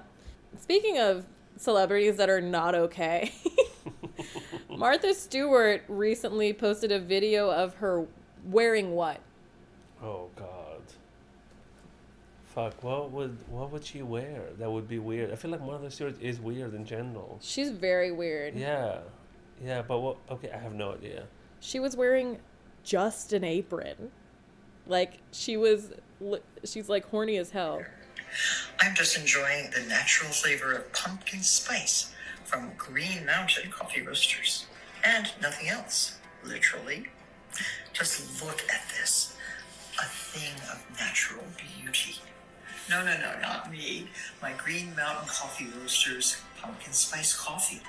speaking 0.60 0.97
of 0.99 1.25
celebrities 1.58 2.17
that 2.17 2.30
are 2.30 2.41
not 2.41 2.75
okay 2.75 3.32
martha 4.69 5.13
stewart 5.13 5.84
recently 5.88 6.53
posted 6.53 6.91
a 6.91 6.99
video 6.99 7.49
of 7.49 7.75
her 7.75 8.05
wearing 8.45 8.91
what 8.91 9.19
Oh 10.01 10.29
God. 10.36 10.82
Fuck. 12.45 12.84
What 12.84 13.12
would 13.12 13.38
what 13.49 13.71
would 13.71 13.86
she 13.86 14.01
wear? 14.01 14.43
That 14.58 14.71
would 14.71 14.88
be 14.88 14.97
weird. 14.97 15.32
I 15.32 15.36
feel 15.36 15.51
like 15.51 15.62
Martha 15.62 15.91
Stewart 15.91 16.15
is 16.21 16.39
weird 16.39 16.73
in 16.73 16.86
general. 16.86 17.38
she's 17.41 17.69
very 17.69 18.12
weird 18.12 18.55
Yeah. 18.55 18.99
Yeah, 19.63 19.82
but 19.82 19.99
what? 19.99 20.17
Okay, 20.32 20.49
I 20.51 20.58
have 20.58 20.73
no 20.73 20.93
idea. 20.93 21.25
she 21.60 21.79
was 21.79 21.95
wearing 21.97 22.39
just 22.84 23.34
an 23.34 23.43
apron 23.43 24.12
like 24.88 25.19
she 25.32 25.58
was 25.58 25.91
she's 26.63 26.88
like 26.88 27.05
horny 27.10 27.36
as 27.38 27.49
hell 27.51 27.84
I'm 28.79 28.95
just 28.95 29.17
enjoying 29.17 29.69
the 29.75 29.82
natural 29.88 30.32
flavor 30.32 30.71
of 30.73 30.91
pumpkin 30.93 31.41
spice 31.41 32.13
from 32.50 32.72
Green 32.78 33.28
Mountain 33.28 33.70
Coffee 33.70 34.02
Roasters. 34.02 34.66
And 35.04 35.30
nothing 35.40 35.70
else, 35.70 36.18
literally. 36.44 37.06
Just 37.94 38.44
look 38.44 38.64
at 38.74 38.82
this. 38.90 39.38
A 40.00 40.06
thing 40.06 40.56
of 40.72 40.84
natural 41.00 41.44
beauty. 41.58 42.16
No, 42.90 43.06
no, 43.06 43.16
no, 43.20 43.40
not 43.40 43.72
me. 43.72 44.10
My 44.42 44.54
Green 44.54 44.96
Mountain 44.96 45.28
Coffee 45.28 45.68
Roasters 45.80 46.38
pumpkin 46.60 46.92
spice 46.92 47.38
coffee. 47.38 47.82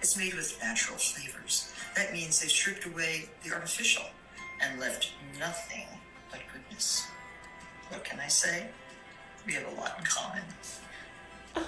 It's 0.00 0.16
made 0.16 0.34
with 0.34 0.58
natural 0.60 0.98
flavors. 0.98 1.72
That 1.94 2.12
means 2.12 2.40
they 2.40 2.48
stripped 2.48 2.86
away 2.86 3.28
the 3.44 3.54
artificial 3.54 4.04
and 4.62 4.80
left 4.80 5.10
nothing 5.38 5.86
but 6.32 6.40
goodness. 6.52 7.06
What 7.90 8.02
can 8.02 8.18
I 8.18 8.26
say? 8.26 8.66
We 9.46 9.52
have 9.52 9.72
a 9.72 9.80
lot 9.80 9.94
in 9.96 10.04
common. 10.04 10.42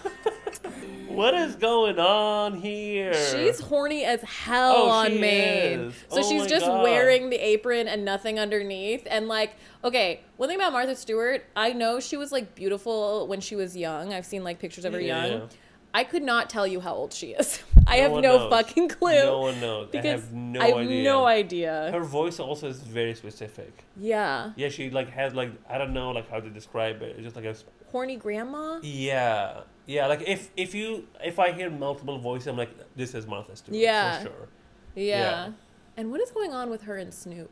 What 1.09 1.35
is 1.35 1.57
going 1.57 1.99
on 1.99 2.55
here? 2.55 3.13
She's 3.13 3.59
horny 3.59 4.05
as 4.05 4.23
hell 4.23 4.75
Oh, 4.77 4.89
on 4.91 5.19
Maine. 5.21 5.93
So 6.09 6.21
Oh 6.21 6.29
she's 6.31 6.47
just 6.47 6.65
God. 6.67 6.85
wearing 6.85 7.29
the 7.29 7.37
apron 7.37 7.89
and 7.89 8.05
nothing 8.05 8.39
underneath. 8.39 9.05
And 9.11 9.27
like, 9.27 9.57
okay, 9.83 10.21
one 10.37 10.49
thing 10.49 10.59
about 10.59 10.73
Martha 10.73 10.95
Stewart, 10.95 11.45
I 11.57 11.73
know 11.73 11.99
she 11.99 12.17
was 12.17 12.31
like 12.31 12.55
beautiful 12.55 13.27
when 13.27 13.41
she 13.41 13.57
was 13.57 13.77
young. 13.77 14.13
I've 14.13 14.27
seen 14.27 14.45
like 14.45 14.61
pictures 14.61 14.85
of 14.85 14.93
her 14.93 15.01
Yeah. 15.01 15.27
young. 15.27 15.49
I 15.93 16.05
could 16.05 16.23
not 16.23 16.51
tell 16.51 16.67
you 16.69 16.79
how 16.81 16.95
old 16.95 17.13
she 17.13 17.29
is. 17.29 17.61
I 17.89 17.97
No 17.97 18.03
have 18.03 18.13
no 18.13 18.21
knows. 18.21 18.51
fucking 18.51 18.89
clue. 18.91 19.15
No 19.25 19.41
one 19.41 19.61
knows. 19.61 19.89
I 19.89 19.91
Because 19.91 20.21
have 20.21 20.33
no 20.33 20.61
I 20.61 20.67
have 20.69 20.77
idea. 20.77 21.03
no 21.03 21.27
idea. 21.27 21.89
Her 21.91 22.05
voice 22.05 22.39
also 22.39 22.69
is 22.69 22.79
very 22.81 23.15
specific. 23.15 23.73
yeah. 23.97 24.53
Yeah, 24.55 24.69
she 24.69 24.91
like 24.91 25.09
has 25.11 25.35
like 25.35 25.51
I 25.69 25.79
don't 25.79 25.95
know 25.95 26.11
like 26.13 26.31
how 26.31 26.39
to 26.39 26.49
describe 26.51 27.03
it. 27.03 27.17
It's 27.17 27.25
just 27.25 27.35
like 27.35 27.47
a 27.47 27.57
Horny 27.91 28.15
grandma? 28.17 28.79
yeah 28.83 29.63
yeah 29.89 30.07
like 30.07 30.23
if 30.29 30.51
if 30.57 30.75
you 30.75 31.09
if 31.25 31.39
I 31.41 31.51
hear 31.53 31.69
multiple 31.71 32.19
voices, 32.19 32.47
I'm 32.47 32.57
like 32.57 32.71
this 32.95 33.15
is 33.15 33.27
Martha 33.27 33.57
Stewart 33.57 33.77
Yeah. 33.77 34.19
for 34.19 34.23
sure. 34.27 34.49
Yeah. 34.95 35.19
Yeah. 35.19 35.53
And 35.97 36.11
what 36.13 36.21
is 36.21 36.31
going 36.31 36.53
on 36.53 36.71
with 36.71 36.83
her 36.83 36.97
and 36.97 37.13
Snoop? 37.13 37.51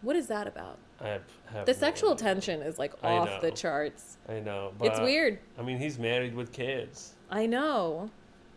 What 0.00 0.16
is 0.16 0.26
that 0.28 0.46
about? 0.46 0.78
I 1.00 1.18
have, 1.52 1.66
The 1.66 1.72
no 1.72 1.78
sexual 1.78 2.12
idea. 2.12 2.24
tension 2.24 2.62
is 2.62 2.78
like 2.78 2.92
off 3.04 3.40
the 3.42 3.50
charts. 3.50 4.16
I 4.28 4.40
know. 4.40 4.72
It's 4.80 5.00
weird. 5.00 5.38
I 5.58 5.62
mean, 5.62 5.78
he's 5.78 5.98
married 5.98 6.34
with 6.34 6.52
kids. 6.52 7.14
I 7.30 7.46
know. 7.46 8.10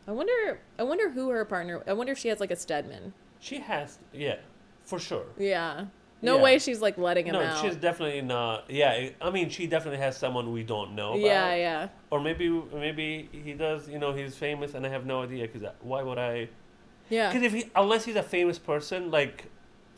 I 0.08 0.12
wonder. 0.12 0.60
I 0.80 0.84
wonder 0.84 1.10
who 1.10 1.30
her 1.30 1.44
partner. 1.46 1.84
I 1.88 1.94
wonder 1.94 2.12
if 2.14 2.18
she 2.20 2.28
has 2.30 2.40
like 2.40 2.52
a 2.52 2.56
Stedman. 2.56 3.14
She 3.40 3.60
has, 3.60 4.00
yeah, 4.14 4.38
for 4.86 5.00
sure. 5.00 5.26
Yeah. 5.38 5.86
No 6.22 6.38
Yeah. 6.38 6.44
way 6.44 6.60
she's 6.60 6.82
like 6.82 6.98
letting 6.98 7.28
him 7.28 7.34
No, 7.34 7.42
out. 7.42 7.62
she's 7.64 7.76
definitely 7.76 8.22
not. 8.22 8.70
Yeah, 8.70 9.10
I- 9.22 9.30
mean, 9.30 9.50
she 9.50 9.68
definitely 9.68 10.00
has 10.00 10.18
someone 10.18 10.52
we 10.52 10.64
don't 10.64 10.96
know. 10.96 11.10
About. 11.10 11.22
yeah, 11.22 11.56
yeah, 11.56 11.88
Or 12.10 12.20
maybe, 12.20 12.50
maybe 12.74 13.30
he 13.32 13.54
does. 13.54 13.88
You 13.88 14.00
know, 14.00 14.14
he's 14.14 14.36
famous, 14.36 14.74
and 14.74 14.86
I 14.86 14.90
have 14.90 15.06
no 15.06 15.22
idea. 15.24 15.44
Because 15.48 15.64
uh, 15.64 15.74
why 15.82 16.02
would 16.02 16.18
I? 16.18 16.50
yeah. 17.10 17.32
Because 17.32 17.44
if 17.44 17.54
he, 17.54 17.70
unless 17.76 18.06
he's 18.06 18.16
a 18.16 18.24
famous 18.24 18.58
person, 18.58 19.12
like, 19.12 19.46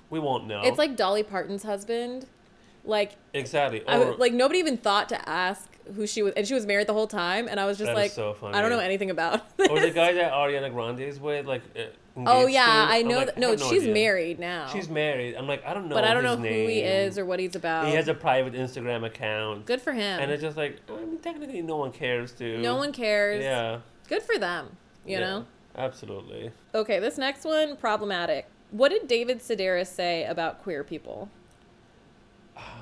we 0.09 0.19
won't 0.19 0.45
know. 0.47 0.61
It's 0.63 0.77
like 0.77 0.95
Dolly 0.97 1.23
Parton's 1.23 1.63
husband. 1.63 2.25
Like, 2.83 3.13
exactly. 3.33 3.81
Or 3.83 3.91
I, 3.91 3.97
like 4.15 4.33
nobody 4.33 4.59
even 4.59 4.77
thought 4.77 5.09
to 5.09 5.29
ask 5.29 5.68
who 5.95 6.07
she 6.07 6.23
was, 6.23 6.33
and 6.35 6.47
she 6.47 6.53
was 6.53 6.65
married 6.65 6.87
the 6.87 6.93
whole 6.93 7.07
time, 7.07 7.47
and 7.47 7.59
I 7.59 7.65
was 7.65 7.77
just 7.77 7.87
That 7.87 7.95
like, 7.95 8.11
so. 8.11 8.35
I 8.43 8.61
don't 8.61 8.69
know 8.69 8.79
anything 8.79 9.09
about. 9.09 9.41
Or 9.69 9.79
the 9.79 9.91
guy 9.91 10.13
that 10.13 10.31
Ariana 10.31 10.71
Grande 10.71 11.01
is 11.01 11.19
with, 11.19 11.45
like. 11.45 11.61
Uh, 11.77 11.83
Oh 12.25 12.47
yeah, 12.47 12.65
to? 12.65 12.71
I 12.71 13.01
know. 13.01 13.17
like, 13.19 13.25
that, 13.27 13.37
I 13.37 13.39
no, 13.39 13.51
have 13.51 13.61
she's 13.61 13.83
idea. 13.83 13.93
married 13.93 14.39
now. 14.39 14.67
She's 14.67 14.89
married. 14.89 15.35
I'm 15.35 15.47
like, 15.47 15.65
I 15.65 15.73
don't 15.73 15.87
know. 15.87 15.95
but 15.95 16.03
I 16.03 16.13
don't 16.13 16.23
know 16.23 16.35
his 16.35 16.53
who 16.53 16.67
he 16.67 16.79
is 16.79 17.17
or 17.17 17.25
what 17.25 17.39
he's 17.39 17.55
about. 17.55 17.87
He 17.87 17.93
has 17.93 18.09
a 18.09 18.13
private 18.13 18.53
Instagram 18.53 19.05
account. 19.05 19.65
Good 19.65 19.81
for 19.81 19.93
him. 19.93 20.19
And 20.19 20.29
it's 20.29 20.41
just 20.41 20.57
like, 20.57 20.79
I 20.89 20.95
mean, 20.97 21.19
technically, 21.19 21.61
no 21.61 21.77
one 21.77 21.91
cares 21.93 22.33
to. 22.33 22.57
no 22.57 22.75
one 22.75 22.91
cares. 22.91 23.41
Yeah. 23.41 23.79
Good 24.09 24.23
for 24.23 24.37
them. 24.37 24.75
You 25.05 25.13
yeah, 25.13 25.19
know. 25.19 25.45
Absolutely. 25.77 26.51
Okay, 26.75 26.99
this 26.99 27.17
next 27.17 27.45
one 27.45 27.77
problematic. 27.77 28.47
What 28.71 28.89
did 28.89 29.07
David 29.07 29.39
Sedaris 29.39 29.87
say 29.87 30.25
about 30.25 30.61
queer 30.61 30.83
people? 30.83 31.29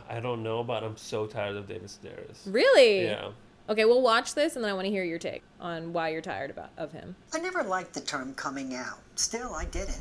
I 0.09 0.19
don't 0.19 0.43
know, 0.43 0.63
but 0.63 0.83
I'm 0.83 0.97
so 0.97 1.25
tired 1.25 1.55
of 1.55 1.67
David 1.67 1.89
Sedaris. 1.89 2.39
Really? 2.45 3.05
Yeah. 3.05 3.29
Okay, 3.69 3.83
we'll 3.85 4.01
watch 4.01 4.33
this 4.33 4.55
and 4.55 4.63
then 4.63 4.71
I 4.71 4.73
want 4.73 4.85
to 4.85 4.91
hear 4.91 5.03
your 5.03 5.19
take 5.19 5.43
on 5.59 5.91
why 5.91 6.09
you're 6.09 6.21
tired 6.21 6.49
about 6.49 6.69
of 6.77 6.93
him. 6.93 7.15
I 7.33 7.39
never 7.39 7.63
liked 7.63 7.93
the 7.93 8.01
term 8.01 8.33
coming 8.35 8.75
out. 8.75 8.99
Still, 9.15 9.53
I 9.53 9.65
did 9.65 9.89
it. 9.89 9.99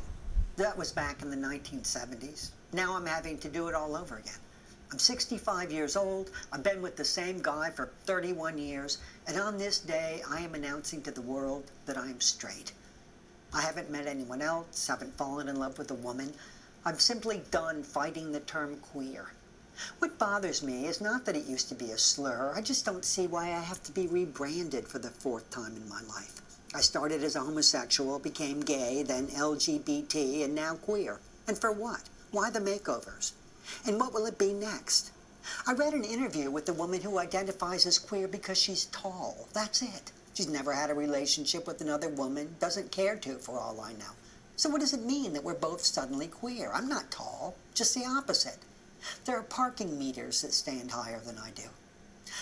That 0.55 0.77
was 0.77 0.91
back 0.91 1.21
in 1.21 1.29
the 1.29 1.35
1970s. 1.35 2.51
Now 2.73 2.95
I'm 2.95 3.05
having 3.05 3.37
to 3.39 3.49
do 3.49 3.67
it 3.67 3.75
all 3.75 3.95
over 3.95 4.17
again. 4.17 4.39
I'm 4.91 4.99
65 4.99 5.69
years 5.71 5.97
old. 5.97 6.31
I've 6.53 6.63
been 6.63 6.81
with 6.81 6.95
the 6.95 7.03
same 7.03 7.41
guy 7.41 7.69
for 7.71 7.91
31 8.05 8.57
years. 8.57 8.99
And 9.27 9.37
on 9.37 9.57
this 9.57 9.79
day, 9.79 10.21
I 10.29 10.39
am 10.39 10.55
announcing 10.55 11.01
to 11.01 11.11
the 11.11 11.21
world 11.21 11.65
that 11.85 11.97
I 11.97 12.05
am 12.05 12.21
straight. 12.21 12.71
I 13.53 13.61
haven't 13.61 13.91
met 13.91 14.07
anyone 14.07 14.41
else, 14.41 14.87
haven't 14.87 15.17
fallen 15.17 15.49
in 15.49 15.57
love 15.57 15.77
with 15.77 15.91
a 15.91 15.95
woman. 15.95 16.33
I'm 16.85 16.99
simply 16.99 17.41
done 17.51 17.83
fighting 17.83 18.31
the 18.31 18.39
term 18.41 18.77
queer. 18.77 19.31
What 19.99 20.17
bothers 20.17 20.63
me 20.63 20.87
is 20.87 21.01
not 21.01 21.25
that 21.25 21.35
it 21.35 21.45
used 21.45 21.69
to 21.69 21.75
be 21.75 21.91
a 21.91 21.97
slur. 21.97 22.51
I 22.55 22.61
just 22.61 22.83
don't 22.83 23.05
see 23.05 23.27
why 23.27 23.45
I 23.45 23.59
have 23.59 23.83
to 23.83 23.91
be 23.91 24.07
rebranded 24.07 24.87
for 24.87 24.99
the 24.99 25.09
fourth 25.09 25.49
time 25.51 25.75
in 25.75 25.87
my 25.87 26.01
life. 26.03 26.41
I 26.73 26.81
started 26.81 27.23
as 27.23 27.35
a 27.35 27.41
homosexual, 27.41 28.19
became 28.19 28.61
gay, 28.61 29.03
then 29.03 29.27
LGBT, 29.27 30.43
and 30.43 30.55
now 30.55 30.75
queer. 30.75 31.19
And 31.47 31.57
for 31.57 31.71
what? 31.71 32.09
Why 32.31 32.49
the 32.49 32.59
makeovers? 32.59 33.33
And 33.85 33.99
what 33.99 34.13
will 34.13 34.25
it 34.25 34.37
be 34.37 34.53
next? 34.53 35.11
I 35.65 35.73
read 35.73 35.93
an 35.93 36.03
interview 36.03 36.51
with 36.51 36.67
a 36.69 36.73
woman 36.73 37.01
who 37.01 37.19
identifies 37.19 37.85
as 37.85 37.99
queer 37.99 38.27
because 38.27 38.57
she's 38.57 38.85
tall. 38.85 39.47
That's 39.53 39.81
it. 39.81 40.11
She's 40.33 40.47
never 40.47 40.73
had 40.73 40.89
a 40.89 40.93
relationship 40.93 41.65
with 41.65 41.81
another 41.81 42.09
woman, 42.09 42.55
doesn't 42.59 42.91
care 42.91 43.15
to, 43.15 43.35
for 43.35 43.59
all 43.59 43.79
I 43.79 43.93
know. 43.93 44.11
So 44.55 44.69
what 44.69 44.81
does 44.81 44.93
it 44.93 45.05
mean 45.05 45.33
that 45.33 45.43
we're 45.43 45.53
both 45.53 45.85
suddenly 45.85 46.27
queer? 46.27 46.71
I'm 46.73 46.89
not 46.89 47.11
tall, 47.11 47.55
just 47.73 47.95
the 47.95 48.05
opposite. 48.05 48.57
There 49.25 49.37
are 49.37 49.43
parking 49.43 49.97
meters 49.97 50.41
that 50.41 50.53
stand 50.53 50.91
higher 50.91 51.19
than 51.19 51.37
I 51.37 51.51
do. 51.51 51.69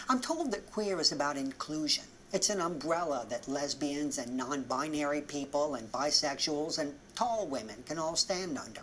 I'm 0.09 0.19
told 0.19 0.51
that 0.51 0.71
queer 0.71 0.99
is 0.99 1.11
about 1.11 1.37
inclusion. 1.37 2.05
It's 2.33 2.49
an 2.49 2.59
umbrella 2.59 3.25
that 3.29 3.47
lesbians 3.47 4.17
and 4.17 4.35
non 4.35 4.63
binary 4.63 5.21
people 5.21 5.75
and 5.75 5.91
bisexuals 5.91 6.79
and 6.79 6.93
tall 7.15 7.47
women 7.47 7.83
can 7.87 7.97
all 7.97 8.15
stand 8.15 8.57
under. 8.57 8.81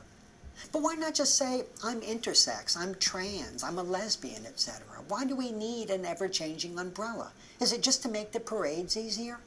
But 0.70 0.82
why 0.82 0.94
not 0.94 1.14
just 1.14 1.36
say, 1.36 1.64
I'm 1.82 2.00
intersex, 2.00 2.76
I'm 2.76 2.94
trans, 2.94 3.62
I'm 3.62 3.78
a 3.78 3.82
lesbian, 3.82 4.46
etc.? 4.46 4.86
Why 5.08 5.24
do 5.24 5.34
we 5.34 5.50
need 5.50 5.90
an 5.90 6.04
ever 6.04 6.28
changing 6.28 6.78
umbrella? 6.78 7.32
Is 7.60 7.72
it 7.72 7.82
just 7.82 8.02
to 8.02 8.08
make 8.08 8.32
the 8.32 8.40
parades 8.40 8.96
easier? 8.96 9.40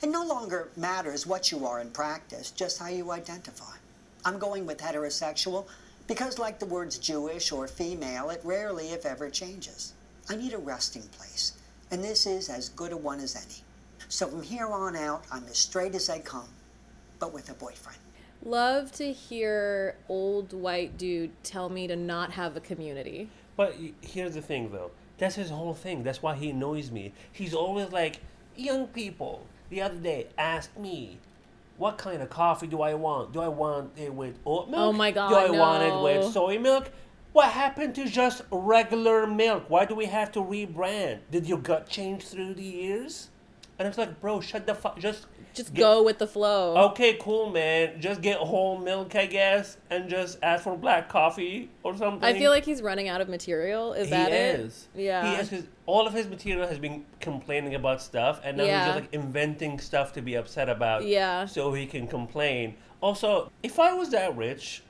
It 0.00 0.08
no 0.08 0.24
longer 0.24 0.70
matters 0.76 1.26
what 1.26 1.50
you 1.50 1.66
are 1.66 1.80
in 1.80 1.90
practice, 1.90 2.50
just 2.50 2.78
how 2.78 2.88
you 2.88 3.10
identify. 3.10 3.76
I'm 4.24 4.38
going 4.38 4.64
with 4.64 4.78
heterosexual 4.78 5.66
because, 6.06 6.38
like 6.38 6.58
the 6.58 6.66
words 6.66 6.98
Jewish 6.98 7.52
or 7.52 7.66
female, 7.66 8.30
it 8.30 8.40
rarely, 8.44 8.88
if 8.88 9.06
ever, 9.06 9.30
changes. 9.30 9.94
I 10.28 10.36
need 10.36 10.54
a 10.54 10.58
resting 10.58 11.02
place, 11.18 11.52
and 11.90 12.02
this 12.02 12.26
is 12.26 12.48
as 12.48 12.68
good 12.70 12.92
a 12.92 12.96
one 12.96 13.20
as 13.20 13.36
any. 13.36 13.62
So 14.08 14.28
from 14.28 14.42
here 14.42 14.66
on 14.66 14.96
out, 14.96 15.24
I'm 15.30 15.44
as 15.44 15.58
straight 15.58 15.94
as 15.94 16.08
I 16.08 16.18
come, 16.18 16.48
but 17.18 17.32
with 17.32 17.50
a 17.50 17.54
boyfriend. 17.54 17.98
Love 18.44 18.92
to 18.92 19.12
hear 19.12 19.96
old 20.08 20.52
white 20.52 20.98
dude 20.98 21.30
tell 21.42 21.68
me 21.68 21.86
to 21.86 21.96
not 21.96 22.32
have 22.32 22.56
a 22.56 22.60
community. 22.60 23.28
But 23.56 23.76
here's 24.02 24.34
the 24.34 24.42
thing, 24.42 24.70
though. 24.70 24.90
That's 25.16 25.36
his 25.36 25.50
whole 25.50 25.74
thing. 25.74 26.02
That's 26.02 26.22
why 26.22 26.34
he 26.34 26.50
annoys 26.50 26.90
me. 26.90 27.12
He's 27.32 27.54
always 27.54 27.90
like, 27.90 28.20
young 28.56 28.88
people. 28.88 29.46
The 29.70 29.80
other 29.80 29.96
day 29.96 30.26
asked 30.36 30.78
me, 30.78 31.18
what 31.76 31.98
kind 31.98 32.22
of 32.22 32.30
coffee 32.30 32.66
do 32.66 32.82
I 32.82 32.94
want? 32.94 33.32
Do 33.32 33.40
I 33.40 33.48
want 33.48 33.90
it 33.96 34.12
with 34.12 34.38
oat 34.46 34.68
milk? 34.70 34.80
Oh 34.80 34.92
my 34.92 35.10
god. 35.10 35.28
Do 35.30 35.34
I 35.36 35.48
God, 35.48 35.58
want 35.58 35.82
it 35.82 36.02
with 36.02 36.32
soy 36.32 36.58
milk? 36.58 36.90
What 37.32 37.48
happened 37.48 37.96
to 37.96 38.06
just 38.06 38.42
regular 38.50 39.26
milk? 39.26 39.64
Why 39.68 39.84
do 39.84 39.94
we 39.94 40.06
have 40.06 40.30
to 40.32 40.40
rebrand? 40.40 41.18
Did 41.32 41.46
your 41.46 41.58
gut 41.58 41.88
change 41.88 42.24
through 42.24 42.54
the 42.54 42.62
years? 42.62 43.30
And 43.78 43.88
it's 43.88 43.98
like, 43.98 44.20
bro, 44.20 44.40
shut 44.40 44.66
the 44.66 44.74
fuck. 44.74 44.98
Just 45.00 45.26
Just 45.52 45.74
get- 45.74 45.80
go 45.80 46.02
with 46.04 46.18
the 46.18 46.26
flow. 46.28 46.76
Okay, 46.90 47.14
cool, 47.20 47.50
man. 47.50 48.00
Just 48.00 48.20
get 48.20 48.38
whole 48.38 48.78
milk, 48.78 49.16
I 49.16 49.26
guess, 49.26 49.76
and 49.90 50.08
just 50.08 50.38
ask 50.42 50.62
for 50.64 50.76
black 50.76 51.08
coffee 51.08 51.70
or 51.82 51.96
something. 51.96 52.22
I 52.24 52.38
feel 52.38 52.50
like 52.52 52.64
he's 52.64 52.82
running 52.82 53.08
out 53.08 53.20
of 53.20 53.28
material. 53.28 53.92
Is 53.92 54.10
that 54.10 54.30
he 54.30 54.36
it? 54.36 54.60
is. 54.60 54.88
Yeah. 54.94 55.28
He 55.34 55.40
is 55.40 55.48
because 55.48 55.66
all 55.86 56.06
of 56.06 56.12
his 56.14 56.28
material 56.28 56.68
has 56.68 56.78
been 56.78 57.04
complaining 57.20 57.74
about 57.74 58.00
stuff, 58.00 58.40
and 58.44 58.56
now 58.56 58.64
Yeah. 58.64 58.78
he's 58.84 58.94
just 58.94 59.00
like 59.04 59.14
inventing 59.14 59.80
stuff 59.80 60.12
to 60.12 60.22
be 60.22 60.34
upset 60.36 60.68
about. 60.68 61.04
Yeah. 61.04 61.46
So 61.46 61.72
he 61.72 61.86
can 61.86 62.06
complain. 62.06 62.76
Also, 63.00 63.50
if 63.62 63.78
I 63.80 63.92
was 63.92 64.10
that 64.10 64.36
rich, 64.36 64.82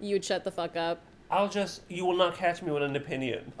You'd 0.00 0.24
shut 0.24 0.44
the 0.44 0.50
fuck 0.50 0.76
up. 0.76 1.00
I'll 1.30 1.48
just 1.48 1.82
you 1.88 2.04
will 2.04 2.16
not 2.16 2.36
catch 2.36 2.62
me 2.62 2.70
with 2.70 2.82
an 2.82 2.96
opinion. 2.96 3.52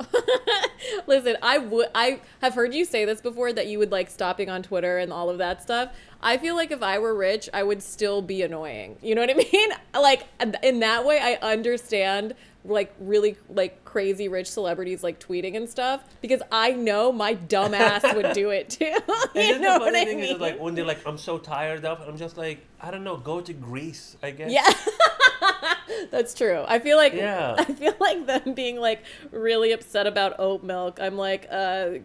Listen, 1.06 1.36
I 1.42 1.58
would 1.58 1.88
I 1.94 2.20
have 2.40 2.54
heard 2.54 2.74
you 2.74 2.84
say 2.84 3.04
this 3.04 3.20
before 3.20 3.52
that 3.52 3.66
you 3.66 3.78
would 3.78 3.90
like 3.90 4.10
stopping 4.10 4.50
on 4.50 4.62
Twitter 4.62 4.98
and 4.98 5.12
all 5.12 5.30
of 5.30 5.38
that 5.38 5.62
stuff. 5.62 5.92
I 6.22 6.36
feel 6.36 6.54
like 6.54 6.70
if 6.70 6.82
I 6.82 6.98
were 6.98 7.14
rich, 7.14 7.48
I 7.52 7.62
would 7.62 7.82
still 7.82 8.22
be 8.22 8.42
annoying. 8.42 8.96
You 9.02 9.14
know 9.14 9.22
what 9.22 9.30
I 9.30 9.34
mean? 9.52 9.70
Like 9.94 10.26
in 10.62 10.80
that 10.80 11.04
way 11.04 11.18
I 11.20 11.34
understand 11.46 12.34
like 12.64 12.94
really 12.98 13.36
like 13.48 13.83
crazy 13.94 14.26
rich 14.26 14.50
celebrities 14.50 15.04
like 15.04 15.20
tweeting 15.20 15.56
and 15.56 15.68
stuff 15.70 16.02
because 16.20 16.42
I 16.50 16.72
know 16.72 17.12
my 17.12 17.34
dumb 17.34 17.74
ass 17.74 18.02
would 18.12 18.32
do 18.32 18.50
it 18.50 18.68
too. 18.68 18.92
And 19.36 19.46
you 19.46 19.52
then 19.54 19.62
know 19.62 19.74
the 19.74 19.78
what 19.84 19.92
funny 19.92 20.00
I 20.00 20.04
thing 20.04 20.20
mean? 20.20 20.34
is 20.34 20.40
like 20.40 20.58
when 20.58 20.74
they're 20.74 20.84
like, 20.84 21.06
I'm 21.06 21.16
so 21.16 21.38
tired 21.38 21.84
of, 21.84 22.00
I'm 22.00 22.16
just 22.16 22.36
like, 22.36 22.66
I 22.80 22.90
don't 22.90 23.04
know, 23.04 23.16
go 23.16 23.40
to 23.40 23.52
Greece, 23.52 24.16
I 24.20 24.32
guess. 24.32 24.50
Yeah. 24.50 24.68
That's 26.10 26.34
true. 26.34 26.64
I 26.66 26.78
feel 26.80 26.96
like 26.96 27.12
Yeah. 27.14 27.54
I 27.56 27.64
feel 27.64 27.94
like 28.00 28.26
them 28.26 28.54
being 28.54 28.80
like 28.80 29.04
really 29.30 29.70
upset 29.72 30.06
about 30.08 30.40
oat 30.40 30.62
milk. 30.64 30.98
I'm 31.00 31.16
like, 31.16 31.46
uh 31.50 31.98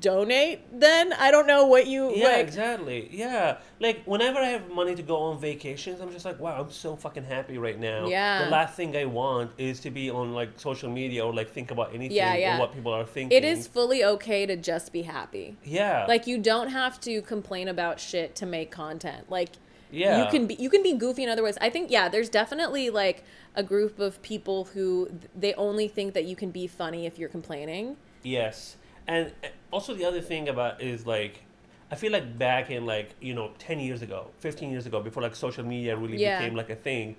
donate 0.00 0.60
then? 0.78 1.12
I 1.14 1.30
don't 1.30 1.46
know 1.46 1.66
what 1.66 1.86
you 1.86 2.14
Yeah, 2.14 2.26
like 2.28 2.46
exactly. 2.46 3.08
Yeah. 3.12 3.58
Like 3.80 4.02
whenever 4.04 4.38
I 4.38 4.48
have 4.48 4.70
money 4.70 4.94
to 4.94 5.02
go 5.02 5.16
on 5.16 5.40
vacations, 5.40 6.00
I'm 6.00 6.10
just 6.12 6.24
like, 6.24 6.38
wow, 6.40 6.60
I'm 6.60 6.70
so 6.70 6.94
fucking 6.96 7.24
happy 7.24 7.58
right 7.58 7.78
now. 7.78 8.06
Yeah. 8.06 8.44
The 8.44 8.50
last 8.50 8.74
thing 8.74 8.96
I 8.96 9.04
want 9.06 9.50
is 9.58 9.80
to 9.80 9.90
be 9.90 10.10
on 10.10 10.34
like 10.34 10.50
social 10.56 10.90
media 10.90 11.21
or 11.22 11.32
like 11.32 11.50
think 11.50 11.70
about 11.70 11.94
anything 11.94 12.16
Yeah, 12.16 12.34
yeah. 12.34 12.56
or 12.56 12.60
what 12.60 12.74
people 12.74 12.92
are 12.92 13.04
thinking. 13.04 13.36
It 13.36 13.44
is 13.44 13.66
fully 13.66 14.04
okay 14.04 14.44
to 14.46 14.56
just 14.56 14.92
be 14.92 15.02
happy. 15.02 15.56
Yeah. 15.64 16.04
Like 16.06 16.26
you 16.26 16.38
don't 16.38 16.68
have 16.68 17.00
to 17.02 17.22
complain 17.22 17.68
about 17.68 18.00
shit 18.00 18.34
to 18.36 18.46
make 18.46 18.70
content. 18.70 19.30
Like 19.30 19.50
Yeah. 19.90 20.24
you 20.24 20.30
can 20.30 20.46
be 20.46 20.54
you 20.54 20.68
can 20.68 20.82
be 20.82 20.92
goofy 20.94 21.22
in 21.22 21.28
other 21.28 21.42
ways. 21.42 21.56
I 21.60 21.70
think 21.70 21.90
yeah, 21.90 22.08
there's 22.08 22.28
definitely 22.28 22.90
like 22.90 23.24
a 23.54 23.62
group 23.62 23.98
of 23.98 24.20
people 24.22 24.64
who 24.74 25.10
they 25.38 25.54
only 25.54 25.88
think 25.88 26.14
that 26.14 26.24
you 26.24 26.36
can 26.36 26.50
be 26.50 26.66
funny 26.66 27.06
if 27.06 27.18
you're 27.18 27.28
complaining. 27.28 27.96
Yes. 28.22 28.76
And 29.06 29.32
uh, 29.44 29.48
also 29.70 29.94
the 29.94 30.04
other 30.04 30.20
thing 30.20 30.48
about 30.48 30.82
is 30.82 31.06
like 31.06 31.42
I 31.90 31.94
feel 31.94 32.10
like 32.10 32.38
back 32.38 32.70
in 32.70 32.86
like, 32.86 33.14
you 33.20 33.34
know, 33.34 33.50
10 33.58 33.78
years 33.78 34.00
ago, 34.00 34.28
15 34.38 34.70
years 34.70 34.86
ago 34.86 35.00
before 35.02 35.22
like 35.22 35.36
social 35.36 35.62
media 35.64 35.94
really 35.96 36.16
Yeah. 36.16 36.38
became 36.38 36.56
like 36.56 36.70
a 36.70 36.74
thing, 36.76 37.16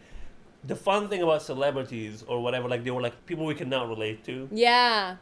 the 0.65 0.75
fun 0.75 1.09
thing 1.09 1.21
about 1.21 1.41
celebrities 1.41 2.23
or 2.27 2.41
whatever 2.41 2.67
like 2.69 2.83
they 2.83 2.91
were 2.91 3.01
like 3.01 3.25
people 3.25 3.45
we 3.45 3.55
could 3.55 3.67
not 3.67 3.87
relate 3.89 4.23
to. 4.25 4.47
Yeah. 4.51 5.17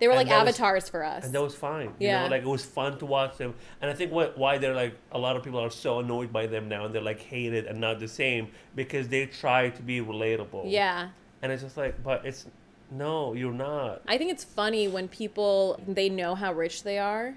They 0.00 0.08
were 0.08 0.12
And 0.14 0.18
like 0.18 0.28
that 0.28 0.44
was- 0.44 0.58
avatars 0.60 0.88
for 0.88 1.04
us. 1.04 1.24
and 1.24 1.32
that 1.34 1.40
was 1.42 1.54
fine. 1.54 1.94
You 1.98 2.08
Yeah. 2.08 2.24
know, 2.24 2.30
like 2.30 2.42
it 2.42 2.48
was 2.48 2.64
fun 2.64 2.98
to 2.98 3.06
watch 3.06 3.36
them. 3.36 3.54
And 3.80 3.90
I 3.90 3.94
think 3.94 4.12
what 4.12 4.36
why 4.36 4.58
they're 4.58 4.74
like 4.74 4.94
a 5.12 5.18
lot 5.18 5.36
of 5.36 5.42
people 5.42 5.60
are 5.60 5.70
so 5.70 5.98
annoyed 6.00 6.32
by 6.32 6.46
them 6.46 6.68
now 6.68 6.84
and 6.84 6.94
they're 6.94 7.02
like 7.12 7.20
hated 7.20 7.66
and 7.66 7.80
not 7.80 8.00
the 8.00 8.08
same 8.08 8.48
because 8.74 9.08
they 9.08 9.26
try 9.26 9.70
to 9.70 9.82
be 9.82 10.00
relatable. 10.00 10.64
yeah. 10.66 11.08
And 11.42 11.52
it's 11.52 11.62
just 11.62 11.76
like, 11.76 12.02
but 12.02 12.24
it's 12.24 12.46
no, 12.90 13.32
you're 13.34 13.52
not. 13.52 14.02
I 14.06 14.18
think 14.18 14.30
it's 14.30 14.44
funny 14.44 14.88
when 14.88 15.08
people 15.08 15.80
they 15.86 16.08
know 16.08 16.34
how 16.34 16.52
rich 16.52 16.82
they 16.84 16.98
are. 16.98 17.34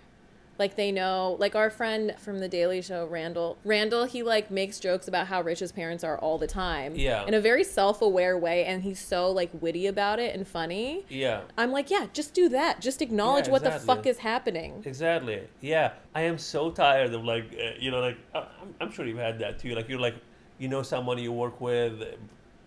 Like 0.60 0.76
they 0.76 0.92
know 0.92 1.36
like 1.40 1.56
our 1.56 1.70
friend 1.70 2.16
from 2.18 2.40
the 2.40 2.48
Daily 2.48 2.82
Show, 2.82 3.06
Randall. 3.06 3.58
Randall, 3.64 4.06
he 4.06 4.24
like 4.24 4.50
makes 4.50 4.80
jokes 4.80 5.08
about 5.08 5.28
how 5.28 5.42
rich 5.42 5.60
his 5.60 5.72
parents 5.72 6.04
are 6.04 6.18
all 6.18 6.38
the 6.38 6.48
time. 6.48 6.96
Yeah. 6.96 7.26
In 7.26 7.34
a 7.34 7.42
very 7.42 7.64
self-aware 7.64 8.38
way 8.38 8.66
and 8.66 8.82
he's 8.84 9.00
so 9.00 9.30
like 9.32 9.52
witty 9.62 9.86
about 9.88 10.20
it 10.20 10.36
and 10.36 10.48
funny. 10.48 11.06
Yeah. 11.10 11.42
I'm 11.58 11.72
like, 11.72 11.90
yeah, 11.92 12.08
just 12.14 12.34
do 12.34 12.50
that. 12.50 12.82
Just 12.82 13.02
acknowledge 13.02 13.46
Yeah, 13.48 13.52
what 13.52 13.64
the 13.64 13.72
fuck 13.72 14.06
is 14.08 14.18
happening. 14.20 14.82
Exactly. 14.86 15.42
Yeah. 15.62 15.92
I 16.16 16.22
am 16.22 16.38
so 16.38 16.72
tired 16.72 17.14
of 17.14 17.24
like, 17.24 17.46
uh, 17.54 17.72
you 17.80 17.92
know, 17.92 18.00
like 18.00 18.18
uh, 18.34 18.46
I'm, 18.62 18.74
I'm 18.82 18.92
sure 18.92 19.06
you've 19.06 19.18
had 19.20 19.40
that 19.40 19.60
too. 19.60 19.76
Like 19.76 19.88
you're 19.90 20.00
like, 20.00 20.16
you 20.58 20.68
know, 20.68 20.82
someone 20.82 21.20
you 21.20 21.32
work 21.32 21.62
with, 21.62 22.04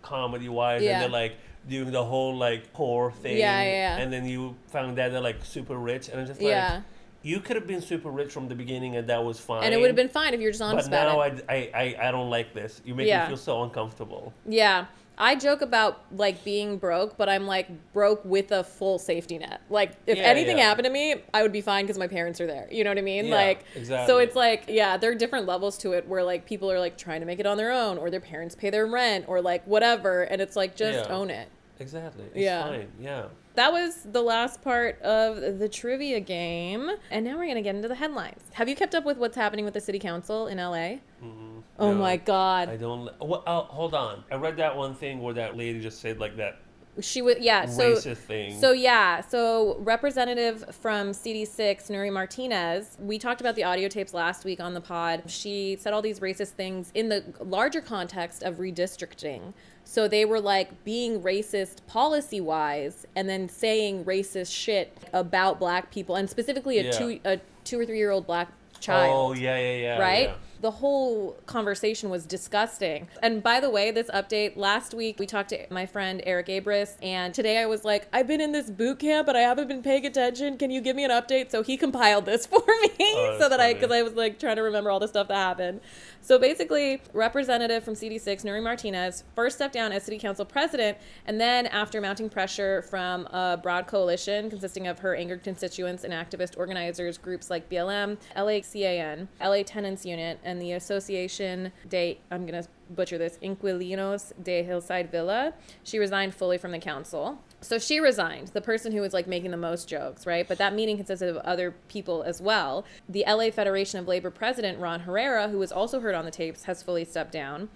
comedy 0.03 0.49
wise, 0.49 0.83
Yeah. 0.83 0.93
and 0.93 1.03
they're 1.03 1.21
like 1.21 1.35
doing 1.69 1.91
the 1.91 2.05
whole 2.05 2.37
like 2.37 2.73
poor 2.73 3.11
thing. 3.11 3.37
Yeah, 3.37 3.63
yeah, 3.63 3.71
yeah. 3.71 3.97
And 3.99 4.13
then 4.13 4.25
you 4.27 4.57
found 4.69 4.97
that 4.99 5.11
they're 5.13 5.21
like 5.21 5.45
super 5.45 5.77
rich, 5.77 6.09
and 6.09 6.21
it's 6.21 6.31
just 6.31 6.41
like 6.41 6.51
Yeah. 6.51 6.83
You 7.23 7.41
could 7.41 7.57
have 7.57 7.67
been 7.67 7.83
super 7.83 8.11
rich 8.11 8.33
from 8.33 8.49
the 8.49 8.55
beginning, 8.55 8.97
and 8.97 9.09
that 9.09 9.23
was 9.25 9.39
fine. 9.39 9.65
and 9.65 9.75
it 9.75 9.81
would 9.81 9.89
have 9.89 9.97
been 9.97 10.09
fine 10.09 10.33
if 10.35 10.41
you're 10.41 10.51
just 10.53 10.63
honest 10.63 10.91
But 10.91 11.05
now 11.05 11.21
about 11.21 11.39
it. 11.39 11.45
I, 11.49 11.55
I, 11.75 11.97
I, 12.01 12.09
I 12.09 12.11
don't 12.11 12.31
like 12.31 12.55
this. 12.55 12.81
You 12.85 12.95
make 12.95 13.07
Yeah. 13.09 13.23
me 13.23 13.29
feel 13.29 13.37
so 13.37 13.63
uncomfortable. 13.63 14.33
Yeah. 14.47 14.87
I 15.23 15.35
joke 15.35 15.61
about 15.61 16.01
like 16.17 16.43
being 16.45 16.79
broke, 16.79 17.19
but 17.19 17.29
I'm 17.29 17.47
like 17.47 17.69
broke 17.93 18.25
with 18.25 18.53
a 18.53 18.65
full 18.65 18.99
safety 18.99 19.37
net. 19.37 19.61
Like 19.69 19.93
if 20.07 20.17
Yeah, 20.17 20.25
anything 20.25 20.57
yeah. 20.57 20.65
happened 20.65 20.87
to 20.87 20.91
me, 20.91 21.17
I 21.35 21.43
would 21.43 21.53
be 21.53 21.61
fine 21.61 21.85
because 21.85 21.99
my 21.99 22.07
parents 22.07 22.41
are 22.41 22.47
there. 22.47 22.67
You 22.71 22.85
know 22.85 22.91
what 22.91 22.97
I 22.97 23.03
mean? 23.03 23.27
Yeah, 23.27 23.35
like 23.35 23.65
exactly. 23.77 24.07
so 24.11 24.17
it's 24.19 24.35
like 24.35 24.65
yeah, 24.69 24.97
there 24.97 25.11
are 25.11 25.15
different 25.15 25.45
levels 25.45 25.77
to 25.79 25.93
it 25.93 26.09
where 26.09 26.25
like 26.25 26.47
people 26.47 26.73
are 26.73 26.79
like 26.81 26.97
trying 26.97 27.21
to 27.21 27.27
make 27.27 27.39
it 27.39 27.45
on 27.45 27.59
their 27.59 27.71
own 27.71 27.99
or 27.99 28.09
their 28.09 28.21
parents 28.21 28.55
pay 28.55 28.71
their 28.71 28.87
rent 28.87 29.27
or 29.29 29.43
like 29.43 29.63
whatever 29.67 30.23
and 30.23 30.41
it's 30.41 30.57
like 30.57 30.75
just 30.75 31.11
own 31.11 31.29
it. 31.29 31.51
Exactly. 31.81 32.25
It's 32.27 32.37
Yeah. 32.37 32.63
fine. 32.65 32.89
Yeah. 33.01 33.25
That 33.55 33.73
was 33.73 34.03
the 34.05 34.23
last 34.23 34.63
part 34.63 35.01
of 35.03 35.59
the 35.59 35.69
trivia 35.69 36.21
game. 36.21 36.89
And 37.11 37.25
now 37.25 37.33
we're 37.37 37.45
going 37.47 37.57
to 37.57 37.63
get 37.63 37.75
into 37.75 37.89
the 37.89 37.95
headlines. 37.97 38.43
Have 38.53 38.69
you 38.69 38.77
kept 38.77 38.95
up 38.95 39.05
with 39.05 39.17
what's 39.19 39.37
happening 39.37 39.65
with 39.65 39.75
the 39.75 39.81
city 39.81 39.99
council 39.99 40.47
in 40.47 40.59
LA? 40.59 41.01
Mm-hmm. 41.23 41.59
Oh 41.79 41.93
No, 41.93 41.95
my 41.99 42.17
god. 42.17 42.69
I 42.69 42.77
don't. 42.77 43.09
What? 43.21 43.43
Oh, 43.47 43.63
hold 43.63 43.95
on. 43.95 44.23
I 44.31 44.37
read 44.37 44.57
that 44.59 44.77
one 44.77 44.95
thing 44.95 45.21
where 45.21 45.35
that 45.35 45.57
lady 45.57 45.81
just 45.81 46.01
said 46.01 46.21
like 46.21 46.37
that 46.37 46.59
She 47.01 47.23
was 47.23 47.37
yeah, 47.41 47.65
so 47.67 47.95
racist 47.95 48.19
thing. 48.19 48.61
So 48.61 48.73
yeah, 48.73 49.21
so 49.23 49.77
representative 49.81 50.65
from 50.75 51.13
CD6, 51.13 51.89
Nury 51.89 52.13
Martinez, 52.13 52.97
we 53.01 53.19
talked 53.19 53.41
about 53.41 53.55
the 53.55 53.65
audio 53.65 53.89
tapes 53.89 54.13
last 54.13 54.45
week 54.45 54.61
on 54.61 54.75
the 54.75 54.81
pod. 54.81 55.23
She 55.27 55.77
said 55.81 55.93
all 55.95 56.03
these 56.03 56.21
racist 56.21 56.51
things 56.51 56.91
in 56.95 57.09
the 57.09 57.25
larger 57.41 57.81
context 57.81 58.43
of 58.43 58.57
redistricting. 58.57 59.55
So 59.91 60.07
they 60.07 60.25
were 60.25 60.39
like 60.41 60.85
being 60.85 61.21
racist 61.21 61.85
policy 61.89 62.41
wise 62.41 63.09
and 63.17 63.29
then 63.29 63.49
saying 63.49 64.05
racist 64.05 64.55
shit 64.55 64.97
about 65.13 65.59
black 65.59 65.91
people 65.91 66.15
and 66.15 66.31
specifically 66.31 66.79
a 66.79 66.85
Yeah. 66.85 66.91
two 66.93 67.21
a 67.25 67.41
two 67.65 67.81
or 67.81 67.85
three 67.85 67.99
year 67.99 68.13
old 68.13 68.25
black 68.25 68.47
oh, 68.53 68.79
child 68.79 69.31
Oh 69.31 69.33
yeah, 69.33 69.59
yeah, 69.59 69.77
yeah. 69.79 69.99
right? 69.99 70.29
yeah. 70.29 70.35
The 70.61 70.71
whole 70.71 71.39
conversation 71.47 72.11
was 72.11 72.27
disgusting. 72.27 73.09
And 73.23 73.43
by 73.43 73.61
the 73.61 73.71
way, 73.71 73.91
this 73.93 74.11
update 74.11 74.59
last 74.59 74.93
week 74.93 75.19
we 75.19 75.25
talked 75.25 75.49
to 75.51 75.67
my 75.71 75.87
friend 75.87 76.21
Eric 76.27 76.49
Abris, 76.49 76.97
and 77.03 77.33
today 77.33 77.57
I 77.57 77.65
was 77.65 77.83
like, 77.83 78.07
I've 78.13 78.27
been 78.27 78.43
in 78.43 78.53
this 78.53 78.69
boot 78.69 78.99
camp, 78.99 79.25
but 79.27 79.37
I 79.37 79.41
haven't 79.41 79.69
been 79.69 79.83
paying 79.83 80.05
attention. 80.05 80.59
Can 80.59 80.71
you 80.71 80.83
give 80.83 80.97
me 80.97 81.05
an 81.05 81.11
update? 81.11 81.51
So 81.51 81.63
he 81.63 81.79
compiled 81.79 82.27
this 82.27 82.45
for 82.51 82.63
me, 82.83 82.91
Oh, 83.01 83.37
so 83.41 83.49
that 83.49 83.59
I, 83.59 83.73
because 83.73 83.91
I 83.91 84.03
was 84.03 84.13
like 84.13 84.39
trying 84.39 84.57
to 84.57 84.63
remember 84.63 84.91
all 84.91 85.01
the 85.01 85.09
stuff 85.09 85.29
that 85.29 85.37
happened. 85.37 85.81
So 86.21 86.39
basically, 86.39 87.01
representative 87.15 87.83
from 87.83 87.95
CD6, 87.95 88.45
Nury 88.45 88.63
Martinez, 88.63 89.25
first 89.35 89.57
stepped 89.57 89.73
down 89.73 89.93
as 89.93 90.03
city 90.03 90.19
council 90.19 90.45
president, 90.45 90.99
and 91.25 91.41
then 91.41 91.69
after 91.69 92.03
mounting 92.03 92.29
pressure 92.29 92.83
from 92.83 93.25
a 93.29 93.59
broad 93.63 93.87
coalition 93.87 94.51
consisting 94.51 94.87
of 94.87 94.99
her 94.99 95.15
angered 95.15 95.43
constituents 95.43 96.05
and 96.05 96.13
activist 96.13 96.59
organizers, 96.59 97.17
groups 97.17 97.49
like 97.49 97.71
BLM, 97.71 98.19
LACAN, 98.37 99.29
LA 99.43 99.63
Tenants 99.63 100.05
Union, 100.05 100.37
and 100.51 100.61
the 100.61 100.73
Association 100.73 101.73
de, 101.89 102.21
I'm 102.31 102.45
going 102.45 102.63
to 102.63 102.69
butcher 102.91 103.17
this, 103.17 103.39
Inquilinos 103.41 104.33
de 104.43 104.63
Hillside 104.63 105.11
Villa, 105.11 105.55
she 105.83 105.99
resigned 105.99 106.35
fully 106.35 106.59
from 106.59 106.73
the 106.73 106.79
council. 106.79 107.41
So 107.61 107.79
she 107.79 108.01
resigned, 108.01 108.49
the 108.49 108.61
person 108.61 108.93
who 108.93 109.01
was 109.01 109.13
like 109.13 109.27
making 109.27 109.53
the 109.53 109.57
most 109.57 109.89
jokes, 109.89 110.27
right? 110.27 110.47
But 110.47 110.59
that 110.59 110.75
meeting 110.75 110.97
consisted 110.97 111.29
of 111.29 111.37
other 111.39 111.75
people 111.89 112.23
as 112.23 112.43
well. 112.43 112.85
The 113.09 113.25
LA 113.27 113.51
Federation 113.51 114.01
of 114.01 114.09
Labor 114.09 114.31
president, 114.31 114.79
Ron 114.79 115.01
Herrera, 115.01 115.49
who 115.49 115.59
was 115.59 115.71
also 115.73 116.01
heard 116.01 116.15
on 116.15 116.25
the 116.25 116.31
tapes, 116.31 116.65
has 116.65 116.83
fully 116.83 117.05
stepped 117.05 117.33
down. 117.33 117.69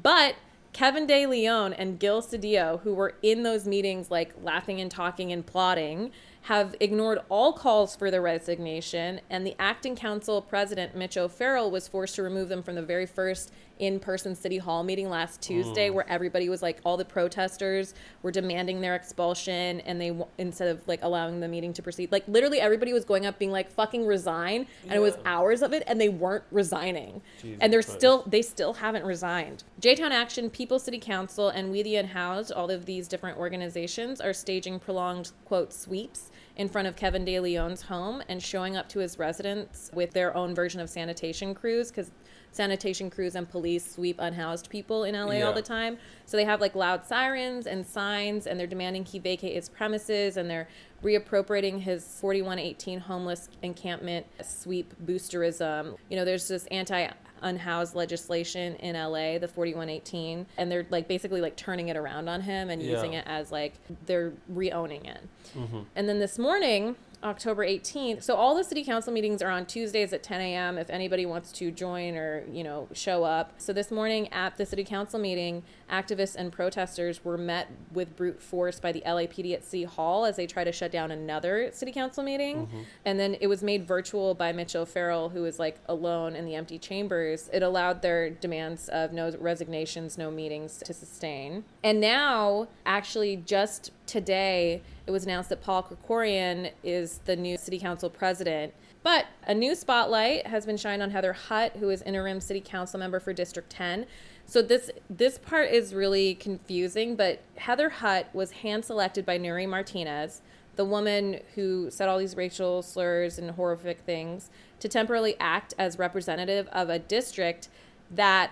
But 0.00 0.36
Kevin 0.72 1.06
De 1.06 1.26
Leon 1.26 1.74
and 1.74 1.98
Gil 1.98 2.22
Cedillo, 2.22 2.80
who 2.80 2.94
were 2.94 3.14
in 3.22 3.42
those 3.42 3.66
meetings, 3.66 4.10
like 4.10 4.32
laughing 4.42 4.80
and 4.80 4.90
talking 4.90 5.30
and 5.30 5.44
plotting, 5.44 6.10
have 6.42 6.74
ignored 6.80 7.20
all 7.28 7.52
calls 7.52 7.94
for 7.94 8.10
their 8.10 8.20
resignation, 8.20 9.20
and 9.30 9.46
the 9.46 9.54
acting 9.60 9.94
council 9.94 10.42
president, 10.42 10.96
Mitch 10.96 11.16
O'Farrell, 11.16 11.70
was 11.70 11.86
forced 11.86 12.16
to 12.16 12.22
remove 12.22 12.48
them 12.48 12.64
from 12.64 12.74
the 12.74 12.82
very 12.82 13.06
first 13.06 13.52
in 13.78 13.98
person 13.98 14.34
city 14.34 14.58
hall 14.58 14.82
meeting 14.82 15.08
last 15.08 15.40
Tuesday, 15.40 15.88
hmm. 15.88 15.94
where 15.94 16.08
everybody 16.08 16.48
was 16.48 16.60
like, 16.60 16.80
all 16.84 16.96
the 16.96 17.04
protesters 17.04 17.94
were 18.22 18.32
demanding 18.32 18.80
their 18.80 18.96
expulsion, 18.96 19.80
and 19.82 20.00
they, 20.00 20.16
instead 20.36 20.66
of 20.66 20.86
like 20.88 20.98
allowing 21.02 21.38
the 21.38 21.46
meeting 21.46 21.72
to 21.72 21.82
proceed, 21.82 22.10
like 22.10 22.26
literally 22.26 22.60
everybody 22.60 22.92
was 22.92 23.04
going 23.04 23.24
up 23.24 23.38
being 23.38 23.52
like, 23.52 23.70
fucking 23.70 24.04
resign, 24.04 24.66
and 24.84 24.94
it 24.94 25.00
was 25.00 25.16
hours 25.24 25.62
of 25.62 25.72
it, 25.72 25.84
and 25.86 26.00
they 26.00 26.08
weren't 26.08 26.44
resigning. 26.50 27.22
Jesus 27.40 27.58
and 27.60 27.72
they're 27.72 27.82
Christ. 27.82 27.98
still 27.98 28.24
they 28.26 28.42
still 28.42 28.72
haven't 28.74 29.04
resigned. 29.04 29.62
J-Town 29.78 30.10
Action, 30.10 30.50
People 30.50 30.80
City 30.80 30.98
Council, 30.98 31.50
and 31.50 31.70
We 31.70 31.84
the 31.84 31.96
Unhoused, 31.96 32.50
all 32.50 32.70
of 32.70 32.84
these 32.84 33.06
different 33.06 33.38
organizations 33.38 34.20
are 34.20 34.32
staging 34.32 34.80
prolonged 34.80 35.30
quote 35.44 35.72
sweeps 35.72 36.31
in 36.56 36.68
front 36.68 36.86
of 36.86 36.96
Kevin 36.96 37.24
De 37.24 37.40
Leon's 37.40 37.82
home 37.82 38.22
and 38.28 38.42
showing 38.42 38.76
up 38.76 38.88
to 38.90 38.98
his 38.98 39.18
residence 39.18 39.90
with 39.94 40.12
their 40.12 40.36
own 40.36 40.54
version 40.54 40.80
of 40.80 40.90
sanitation 40.90 41.54
crews 41.54 41.90
because 41.90 42.10
sanitation 42.52 43.08
crews 43.08 43.34
and 43.34 43.48
police 43.48 43.94
sweep 43.94 44.16
unhoused 44.18 44.68
people 44.68 45.04
in 45.04 45.14
LA 45.14 45.44
all 45.44 45.54
the 45.54 45.62
time. 45.62 45.96
So 46.26 46.36
they 46.36 46.44
have 46.44 46.60
like 46.60 46.74
loud 46.74 47.06
sirens 47.06 47.66
and 47.66 47.86
signs 47.86 48.46
and 48.46 48.60
they're 48.60 48.66
demanding 48.66 49.04
he 49.04 49.18
vacate 49.18 49.54
his 49.54 49.68
premises 49.68 50.36
and 50.36 50.50
they're 50.50 50.68
reappropriating 51.02 51.80
his 51.80 52.04
4118 52.20 53.00
homeless 53.00 53.48
encampment 53.62 54.26
sweep 54.42 54.94
boosterism. 55.04 55.96
You 56.10 56.16
know, 56.16 56.24
there's 56.24 56.46
this 56.48 56.66
anti 56.66 57.08
unhoused 57.42 57.94
legislation 57.94 58.76
in 58.76 58.94
LA, 58.94 59.38
the 59.38 59.48
4118, 59.48 60.46
and 60.56 60.70
they're 60.70 60.86
like 60.90 61.08
basically 61.08 61.40
like 61.40 61.56
turning 61.56 61.88
it 61.88 61.96
around 61.96 62.28
on 62.28 62.40
him 62.40 62.70
and 62.70 62.82
using 62.82 63.14
it 63.14 63.26
as 63.26 63.52
like 63.52 63.74
they're 64.06 64.32
reowning 64.52 65.06
it. 65.06 65.20
Mm-hmm. 65.56 65.80
And 65.96 66.08
then 66.08 66.18
this 66.18 66.38
morning, 66.38 66.96
October 67.22 67.64
18th, 67.64 68.22
so 68.22 68.34
all 68.34 68.54
the 68.54 68.64
city 68.64 68.84
council 68.84 69.12
meetings 69.12 69.42
are 69.42 69.50
on 69.50 69.64
Tuesdays 69.66 70.12
at 70.12 70.22
10 70.22 70.40
a.m. 70.40 70.78
if 70.78 70.90
anybody 70.90 71.24
wants 71.24 71.52
to 71.52 71.70
join 71.70 72.16
or, 72.16 72.44
you 72.50 72.64
know, 72.64 72.88
show 72.92 73.24
up. 73.24 73.54
So 73.58 73.72
this 73.72 73.90
morning 73.90 74.32
at 74.32 74.56
the 74.56 74.66
city 74.66 74.84
council 74.84 75.20
meeting, 75.20 75.62
activists 75.90 76.34
and 76.34 76.50
protesters 76.50 77.24
were 77.24 77.38
met 77.38 77.68
with 77.92 78.16
brute 78.16 78.42
force 78.42 78.80
by 78.80 78.92
the 78.92 79.02
LAPD 79.06 79.54
at 79.54 79.64
City 79.64 79.84
Hall 79.84 80.24
as 80.24 80.36
they 80.36 80.46
try 80.46 80.64
to 80.64 80.72
shut 80.72 80.90
down 80.90 81.10
another 81.10 81.70
city 81.72 81.92
council 81.92 82.24
meeting. 82.24 82.66
Mm-hmm. 82.66 82.80
And 83.04 83.20
then 83.20 83.36
it 83.40 83.46
was 83.46 83.62
made 83.62 83.86
virtual 83.86 84.34
by 84.34 84.52
Mitch 84.52 84.74
O'Farrell, 84.74 85.28
who 85.28 85.42
was 85.42 85.58
like 85.58 85.78
alone 85.86 86.34
in 86.34 86.44
the 86.44 86.54
empty 86.54 86.78
chambers. 86.78 87.50
It 87.52 87.62
allowed 87.62 88.02
their 88.02 88.30
demands 88.30 88.88
of 88.88 89.12
no 89.12 89.30
resignations, 89.38 90.18
no 90.18 90.30
meetings 90.30 90.78
to 90.78 90.92
sustain. 90.92 91.64
And 91.84 92.00
now, 92.00 92.68
actually, 92.86 93.36
just 93.36 93.90
today, 94.12 94.82
it 95.06 95.10
was 95.10 95.24
announced 95.24 95.48
that 95.48 95.62
Paul 95.62 95.82
Krekorian 95.82 96.70
is 96.84 97.20
the 97.24 97.34
new 97.34 97.56
city 97.56 97.78
council 97.78 98.10
president. 98.10 98.74
But 99.02 99.26
a 99.46 99.54
new 99.54 99.74
spotlight 99.74 100.46
has 100.46 100.66
been 100.66 100.76
shined 100.76 101.02
on 101.02 101.10
Heather 101.10 101.32
Hutt, 101.32 101.76
who 101.76 101.88
is 101.88 102.02
interim 102.02 102.40
city 102.40 102.60
council 102.60 103.00
member 103.00 103.18
for 103.18 103.32
District 103.32 103.70
10. 103.70 104.06
So 104.44 104.60
this 104.60 104.90
this 105.08 105.38
part 105.38 105.70
is 105.70 105.94
really 105.94 106.34
confusing, 106.34 107.16
but 107.16 107.40
Heather 107.56 107.88
Hutt 107.88 108.32
was 108.34 108.50
hand 108.50 108.84
selected 108.84 109.24
by 109.24 109.38
Nury 109.38 109.68
Martinez, 109.68 110.42
the 110.76 110.84
woman 110.84 111.40
who 111.54 111.90
said 111.90 112.08
all 112.08 112.18
these 112.18 112.36
racial 112.36 112.82
slurs 112.82 113.38
and 113.38 113.52
horrific 113.52 114.00
things, 114.00 114.50
to 114.78 114.88
temporarily 114.88 115.36
act 115.40 115.72
as 115.78 115.98
representative 115.98 116.68
of 116.68 116.90
a 116.90 116.98
district 116.98 117.68
that 118.10 118.50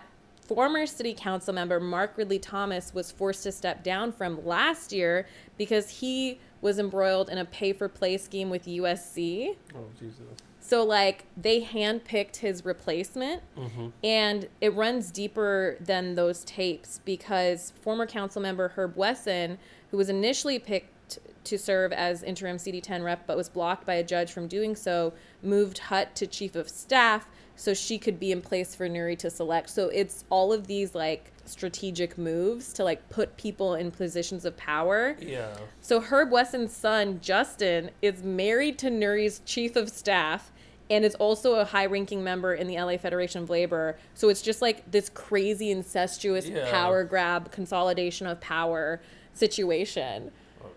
former 0.54 0.84
city 0.84 1.14
council 1.14 1.54
member 1.54 1.78
Mark 1.78 2.14
Ridley 2.16 2.40
Thomas 2.40 2.92
was 2.92 3.12
forced 3.12 3.44
to 3.44 3.52
step 3.52 3.84
down 3.84 4.10
from 4.10 4.44
last 4.44 4.90
year 4.90 5.28
because 5.56 5.88
he 5.88 6.40
was 6.60 6.80
embroiled 6.80 7.30
in 7.30 7.38
a 7.38 7.44
pay 7.44 7.72
for 7.72 7.88
play 7.88 8.16
scheme 8.16 8.50
with 8.50 8.66
USC. 8.66 9.54
Oh 9.76 9.84
Jesus. 9.96 10.18
So 10.58 10.84
like 10.84 11.26
they 11.36 11.62
handpicked 11.62 12.38
his 12.38 12.64
replacement 12.64 13.42
mm-hmm. 13.56 13.90
and 14.02 14.48
it 14.60 14.74
runs 14.74 15.12
deeper 15.12 15.76
than 15.78 16.16
those 16.16 16.42
tapes 16.42 17.00
because 17.04 17.72
former 17.80 18.04
council 18.04 18.42
member 18.42 18.70
Herb 18.70 18.96
Wesson, 18.96 19.56
who 19.92 19.98
was 19.98 20.08
initially 20.08 20.58
picked 20.58 21.20
to 21.44 21.58
serve 21.58 21.92
as 21.92 22.24
interim 22.24 22.56
CD10 22.56 23.04
rep 23.04 23.24
but 23.24 23.36
was 23.36 23.48
blocked 23.48 23.86
by 23.86 23.94
a 23.94 24.02
judge 24.02 24.32
from 24.32 24.48
doing 24.48 24.74
so, 24.74 25.12
moved 25.44 25.78
Hutt 25.78 26.16
to 26.16 26.26
chief 26.26 26.56
of 26.56 26.68
staff 26.68 27.28
so 27.60 27.74
she 27.74 27.98
could 27.98 28.18
be 28.18 28.32
in 28.32 28.40
place 28.40 28.74
for 28.74 28.88
Nury 28.88 29.18
to 29.18 29.28
select. 29.28 29.68
So 29.68 29.90
it's 29.90 30.24
all 30.30 30.50
of 30.50 30.66
these 30.66 30.94
like 30.94 31.30
strategic 31.44 32.16
moves 32.16 32.72
to 32.72 32.84
like 32.84 33.06
put 33.10 33.36
people 33.36 33.74
in 33.74 33.90
positions 33.90 34.46
of 34.46 34.56
power. 34.56 35.14
Yeah. 35.20 35.54
So 35.82 36.00
Herb 36.00 36.30
Wesson's 36.30 36.74
son, 36.74 37.20
Justin, 37.20 37.90
is 38.00 38.22
married 38.22 38.78
to 38.78 38.86
Nury's 38.86 39.42
chief 39.44 39.76
of 39.76 39.90
staff 39.90 40.52
and 40.88 41.04
is 41.04 41.14
also 41.16 41.56
a 41.56 41.66
high-ranking 41.66 42.24
member 42.24 42.54
in 42.54 42.66
the 42.66 42.76
LA 42.80 42.96
Federation 42.96 43.42
of 43.42 43.50
Labor. 43.50 43.98
So 44.14 44.30
it's 44.30 44.40
just 44.40 44.62
like 44.62 44.90
this 44.90 45.10
crazy 45.10 45.70
incestuous 45.70 46.46
Yeah. 46.46 46.70
power 46.70 47.04
grab, 47.04 47.52
consolidation 47.52 48.26
of 48.26 48.40
power 48.40 49.02
situation. 49.34 50.30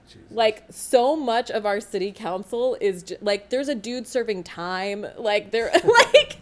Jesus. 0.07 0.21
Like 0.31 0.63
so 0.69 1.15
much 1.15 1.49
of 1.51 1.65
our 1.65 1.79
city 1.79 2.11
council 2.11 2.77
is 2.81 3.03
j- 3.03 3.17
like 3.21 3.49
there's 3.49 3.67
a 3.69 3.75
dude 3.75 4.07
serving 4.07 4.43
time. 4.43 5.05
Like 5.17 5.51
they're 5.51 5.71
like, 5.83 6.37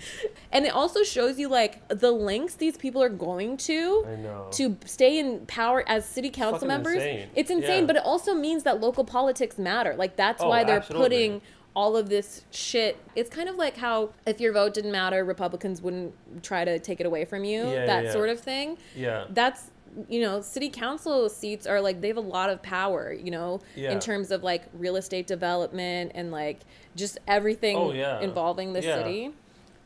and 0.51 0.65
it 0.65 0.73
also 0.73 1.03
shows 1.03 1.39
you 1.39 1.47
like 1.47 1.87
the 1.89 2.11
lengths 2.11 2.55
these 2.55 2.77
people 2.77 3.01
are 3.03 3.09
going 3.09 3.57
to 3.57 4.05
I 4.07 4.15
know. 4.15 4.47
to 4.51 4.77
stay 4.85 5.19
in 5.19 5.45
power 5.45 5.83
as 5.87 6.05
city 6.05 6.29
council 6.29 6.53
fucking 6.59 6.67
members. 6.67 6.95
insane. 6.95 7.29
It's 7.35 7.49
insane, 7.51 7.81
Yeah. 7.81 7.85
but 7.87 7.95
it 7.97 8.03
also 8.03 8.33
means 8.33 8.63
that 8.63 8.81
local 8.81 9.03
politics 9.03 9.57
matter. 9.57 9.95
Like 9.95 10.15
that's 10.15 10.41
Oh, 10.41 10.49
why 10.49 10.63
they're 10.63 10.77
absolutely. 10.77 11.05
putting 11.05 11.41
all 11.73 11.95
of 11.95 12.09
this 12.09 12.43
shit. 12.51 12.97
It's 13.15 13.29
kind 13.29 13.47
of 13.47 13.55
like 13.55 13.77
how 13.77 14.09
if 14.27 14.41
your 14.41 14.51
vote 14.51 14.73
didn't 14.73 14.91
matter, 14.91 15.23
Republicans 15.23 15.81
wouldn't 15.81 16.13
try 16.43 16.65
to 16.65 16.79
take 16.79 16.99
it 16.99 17.05
away 17.05 17.23
from 17.23 17.45
you. 17.45 17.63
Yeah, 17.69 17.85
that 17.85 18.03
yeah. 18.05 18.11
sort 18.11 18.27
of 18.29 18.39
thing 18.41 18.77
yeah. 18.95 19.25
that's 19.29 19.71
you 20.09 20.21
know 20.21 20.41
city 20.41 20.69
council 20.69 21.27
seats 21.29 21.67
are 21.67 21.81
like 21.81 22.01
they 22.01 22.07
have 22.07 22.17
a 22.17 22.21
lot 22.21 22.49
of 22.49 22.61
power 22.61 23.11
you 23.13 23.31
know 23.31 23.59
Yeah. 23.75 23.91
in 23.91 23.99
terms 23.99 24.31
of 24.31 24.43
like 24.43 24.63
real 24.73 24.95
estate 24.95 25.27
development 25.27 26.11
and 26.15 26.31
like 26.31 26.59
just 26.95 27.17
everything 27.27 27.75
Oh, 27.77 27.91
yeah. 27.91 28.19
involving 28.21 28.73
the 28.73 28.81
Yeah. 28.81 28.97
city 29.03 29.31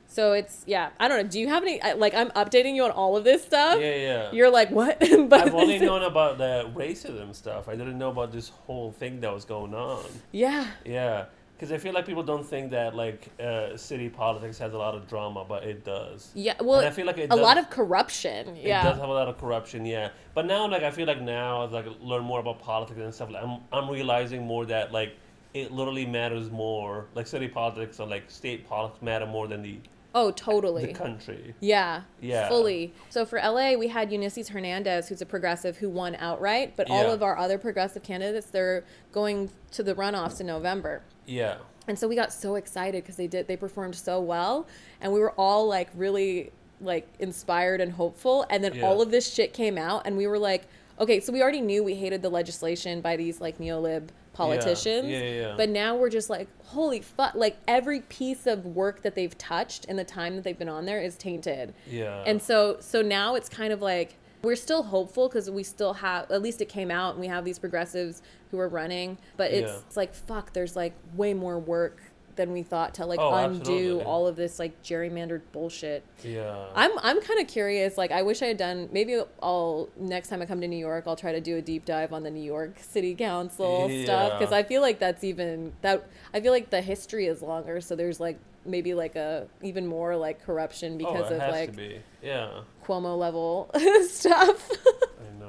so 0.08 0.34
it's 0.34 0.64
yeah 0.68 0.90
i 1.00 1.08
don't 1.08 1.18
know 1.24 1.28
do 1.30 1.40
you 1.40 1.48
have 1.48 1.64
any 1.64 1.80
like 1.96 2.14
i'm 2.14 2.30
updating 2.32 2.76
you 2.76 2.84
on 2.84 2.92
all 2.92 3.18
of 3.18 3.24
this 3.24 3.44
stuff 3.44 3.80
Yeah, 3.80 3.96
yeah. 3.96 4.32
you're 4.32 4.52
like 4.52 4.70
what 4.70 5.00
but 5.30 5.42
I've 5.42 5.56
only 5.56 5.80
known 5.80 6.04
about 6.04 6.38
the 6.38 6.70
racism 6.76 7.34
stuff. 7.34 7.68
I 7.68 7.76
didn't 7.76 7.98
know 7.98 8.10
about 8.12 8.32
this 8.32 8.50
whole 8.50 8.92
thing 8.92 9.22
that 9.22 9.34
was 9.34 9.46
going 9.46 9.74
on. 9.74 10.06
yeah 10.32 10.68
Yeah, 10.86 11.26
because 11.56 11.72
I 11.72 11.78
feel 11.78 11.94
like 11.94 12.06
people 12.06 12.24
don't 12.24 12.46
think 12.46 12.72
that 12.72 12.96
like 12.96 13.30
uh, 13.40 13.78
city 13.78 14.10
politics 14.10 14.58
has 14.60 14.74
a 14.74 14.78
lot 14.78 14.94
of 14.94 15.08
drama, 15.08 15.46
but 15.48 15.64
it 15.64 15.84
does. 15.86 16.30
yeah 16.34 16.54
well 16.62 16.80
And 16.80 16.88
I 16.88 16.92
feel 16.92 17.06
like 17.06 17.18
it 17.18 17.26
a 17.26 17.28
does- 17.30 17.40
lot 17.40 17.58
of 17.58 17.70
corruption 17.70 18.50
It 18.58 18.68
yeah 18.68 18.84
does 18.84 19.00
have 19.00 19.10
a 19.10 19.14
lot 19.14 19.28
of 19.28 19.38
corruption, 19.38 19.86
yeah. 19.86 20.10
But 20.34 20.46
now, 20.48 20.68
like, 20.68 20.84
I 20.84 20.92
feel 20.92 21.08
like 21.08 21.22
now, 21.22 21.66
as 21.66 21.72
like 21.72 21.86
learn 22.02 22.24
more 22.24 22.40
about 22.42 22.60
politics 22.60 23.00
and 23.00 23.14
stuff, 23.14 23.30
like, 23.32 23.44
I'm 23.44 23.60
I'm 23.72 23.90
realizing 23.90 24.46
more 24.46 24.66
that 24.66 24.92
like 24.92 25.16
it 25.54 25.72
literally 25.72 26.06
matters 26.06 26.52
more. 26.52 27.06
Like 27.16 27.28
city 27.28 27.48
politics 27.48 28.00
or 28.02 28.08
like 28.08 28.30
state 28.30 28.68
politics 28.68 29.02
matter 29.02 29.26
more 29.26 29.48
than 29.48 29.62
the 29.62 29.80
oh 30.16 30.32
totally 30.32 30.88
the 30.88 30.94
country. 30.94 31.54
Yeah. 31.60 32.02
Yeah. 32.22 32.48
Fully. 32.48 32.94
So 33.10 33.26
for 33.26 33.38
LA, 33.38 33.74
we 33.76 33.90
had 33.90 34.12
Eunisses 34.12 34.50
Hernandez, 34.50 35.10
who's 35.10 35.22
a 35.22 35.26
progressive 35.26 35.78
who 35.78 35.90
won 35.90 36.16
outright, 36.16 36.76
but 36.76 36.90
all 36.90 37.04
Yeah. 37.04 37.12
of 37.14 37.22
our 37.22 37.38
other 37.38 37.58
progressive 37.60 38.02
candidates, 38.02 38.48
they're 38.48 38.84
going 39.12 39.52
to 39.72 39.84
the 39.84 39.94
runoffs 39.94 40.40
in 40.40 40.48
November. 40.48 41.02
Yeah. 41.28 41.58
And 41.88 42.00
so 42.00 42.08
we 42.08 42.16
got 42.16 42.34
so 42.34 42.56
excited 42.56 43.04
because 43.04 43.18
they 43.18 43.28
did 43.28 43.48
they 43.48 43.58
performed 43.58 43.94
so 43.96 44.20
well 44.20 44.66
and 45.02 45.14
we 45.14 45.20
were 45.20 45.34
all 45.34 45.68
like 45.68 45.90
really 45.94 46.52
like 46.82 47.08
inspired 47.20 47.80
and 47.82 47.92
hopeful 47.92 48.46
and 48.50 48.64
then 48.64 48.74
Yeah. 48.74 48.86
all 48.86 49.02
of 49.02 49.12
this 49.12 49.32
shit 49.32 49.54
came 49.54 49.78
out 49.78 50.02
and 50.06 50.18
we 50.18 50.26
were 50.28 50.40
like 50.40 50.64
okay 51.00 51.20
so 51.20 51.32
we 51.34 51.42
already 51.42 51.62
knew 51.62 51.84
we 51.84 51.96
hated 51.96 52.22
the 52.22 52.30
legislation 52.30 53.02
by 53.02 53.16
these 53.16 53.42
like 53.42 53.58
neolib 53.58 54.10
politicians 54.34 55.08
Yeah, 55.08 55.20
yeah, 55.20 55.30
yeah. 55.50 55.54
but 55.58 55.70
now 55.70 55.96
we're 55.96 56.10
just 56.10 56.30
like 56.30 56.48
holy 56.66 57.02
fuck 57.02 57.36
like 57.36 57.58
every 57.68 58.02
piece 58.02 58.46
of 58.48 58.66
work 58.66 59.02
that 59.04 59.16
they've 59.16 59.38
touched 59.38 59.86
in 59.86 59.96
the 59.96 60.04
time 60.04 60.36
that 60.36 60.44
they've 60.44 60.58
been 60.58 60.70
on 60.70 60.86
there 60.86 61.02
is 61.02 61.16
tainted 61.18 61.74
Yeah. 61.90 62.24
and 62.26 62.42
so 62.42 62.78
so 62.82 63.02
now 63.02 63.36
it's 63.36 63.50
kind 63.50 63.72
of 63.72 63.82
like 63.82 64.16
we're 64.44 64.56
still 64.56 64.84
hopeful 64.84 65.28
because 65.28 65.50
we 65.50 65.64
still 65.64 65.94
have 65.94 66.30
at 66.30 66.42
least 66.42 66.62
it 66.62 66.70
came 66.70 66.92
out 66.92 67.14
and 67.14 67.22
we 67.22 67.28
have 67.28 67.46
these 67.46 67.58
progressives 67.60 68.22
who 68.52 68.60
are 68.60 68.68
running 68.70 69.18
but 69.38 69.52
it's, 69.52 69.72
Yeah. 69.72 69.80
it's 69.88 69.98
like 69.98 70.14
fuck 70.14 70.54
there's 70.54 70.76
like 70.76 70.94
way 71.16 71.34
more 71.34 71.58
work 71.58 72.00
than 72.36 72.52
we 72.52 72.64
thought 72.64 72.94
to 72.96 73.06
like 73.06 73.20
Oh, 73.20 73.34
undo 73.34 73.60
absolutely. 73.60 74.04
all 74.04 74.28
of 74.28 74.36
this 74.36 74.60
like 74.60 74.82
gerrymandered 74.84 75.42
bullshit 75.52 76.04
yeah. 76.24 76.66
i'm 76.76 76.92
i'm 77.00 77.22
kind 77.22 77.40
of 77.40 77.48
curious 77.48 77.98
like 77.98 78.12
i 78.12 78.22
wish 78.22 78.42
i 78.42 78.46
had 78.46 78.58
done 78.58 78.90
maybe 78.92 79.20
i'll 79.42 79.90
next 79.98 80.30
time 80.30 80.42
i 80.42 80.46
come 80.46 80.62
to 80.62 80.68
new 80.68 80.76
york 80.78 81.06
i'll 81.08 81.16
try 81.16 81.32
to 81.32 81.42
do 81.42 81.58
a 81.58 81.62
deep 81.62 81.86
dive 81.86 82.12
on 82.14 82.24
the 82.24 82.32
new 82.32 82.44
york 82.44 82.78
city 82.80 83.16
council 83.16 83.90
stuff 84.04 84.40
because 84.40 84.54
i 84.54 84.64
feel 84.64 84.82
like 84.82 85.00
that's 85.00 85.24
even 85.24 85.72
that 85.82 86.08
i 86.34 86.40
feel 86.40 86.52
like 86.52 86.70
the 86.70 86.82
history 86.82 87.26
is 87.28 87.42
longer 87.42 87.80
so 87.82 87.96
there's 87.96 88.20
like 88.20 88.38
maybe 88.66 88.94
like 88.94 89.16
a 89.16 89.48
even 89.62 89.86
more 89.86 90.16
like 90.16 90.44
corruption 90.44 90.98
because 90.98 91.26
oh, 91.32 91.34
it 91.34 91.36
of 91.36 91.42
has 91.42 91.52
like 91.52 91.72
to 91.72 91.78
be. 91.78 92.00
Yeah. 92.24 92.62
Cuomo 92.84 93.16
level 93.18 93.70
stuff. 94.10 94.72
I 94.72 95.40
know, 95.40 95.45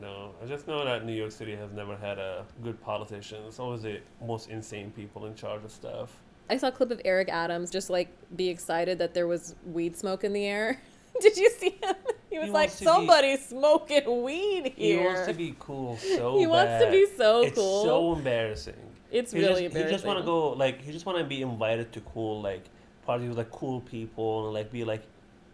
know. 0.00 0.32
I 0.42 0.46
just 0.46 0.66
know 0.68 0.84
that 0.84 1.04
New 1.04 1.12
York 1.12 1.32
City 1.32 1.54
has 1.56 1.72
never 1.72 1.96
had 1.96 2.18
a 2.18 2.44
good 2.62 2.80
politician. 2.80 3.38
It's 3.46 3.58
always 3.58 3.82
the 3.82 4.00
most 4.24 4.50
insane 4.50 4.90
people 4.90 5.26
in 5.26 5.34
charge 5.34 5.64
of 5.64 5.70
stuff. 5.70 6.16
I 6.50 6.56
saw 6.56 6.68
a 6.68 6.72
clip 6.72 6.90
of 6.90 7.00
Eric 7.04 7.28
Adams 7.28 7.70
just 7.70 7.90
like 7.90 8.08
be 8.36 8.48
excited 8.48 8.98
that 8.98 9.12
there 9.14 9.26
was 9.26 9.54
weed 9.66 9.96
smoke 9.96 10.24
in 10.24 10.32
the 10.32 10.44
air. 10.46 10.80
Did 11.20 11.36
you 11.36 11.50
see 11.50 11.70
him? 11.82 11.94
He 12.30 12.38
was 12.38 12.46
He 12.46 12.52
like, 12.52 12.68
wants 12.68 12.74
to 12.78 12.80
be- 12.80 12.84
somebody's 12.86 13.46
smoking 13.46 14.22
weed 14.22 14.72
here." 14.76 15.00
He 15.00 15.04
wants 15.06 15.26
to 15.26 15.34
be 15.34 15.54
cool 15.58 15.96
so 16.16 16.38
He 16.38 16.46
wants 16.46 16.84
to 16.84 16.90
be 16.90 17.06
so 17.16 17.42
it's 17.42 17.54
cool. 17.56 17.84
so 17.84 18.12
embarrassing. 18.14 18.74
It's 19.10 19.32
He 19.32 19.40
really 19.40 19.64
just, 19.68 19.76
He 19.76 19.82
just 19.84 20.04
want 20.04 20.18
to 20.18 20.24
go 20.24 20.50
like 20.50 20.80
he 20.82 20.92
just 20.92 21.06
want 21.06 21.18
to 21.18 21.24
be 21.24 21.42
invited 21.42 21.92
to 21.92 22.00
cool 22.00 22.40
like 22.42 22.64
parties 23.06 23.28
with 23.30 23.38
like 23.38 23.50
cool 23.50 23.80
people 23.80 24.44
and 24.46 24.54
like 24.54 24.70
be 24.70 24.84
like 24.84 25.02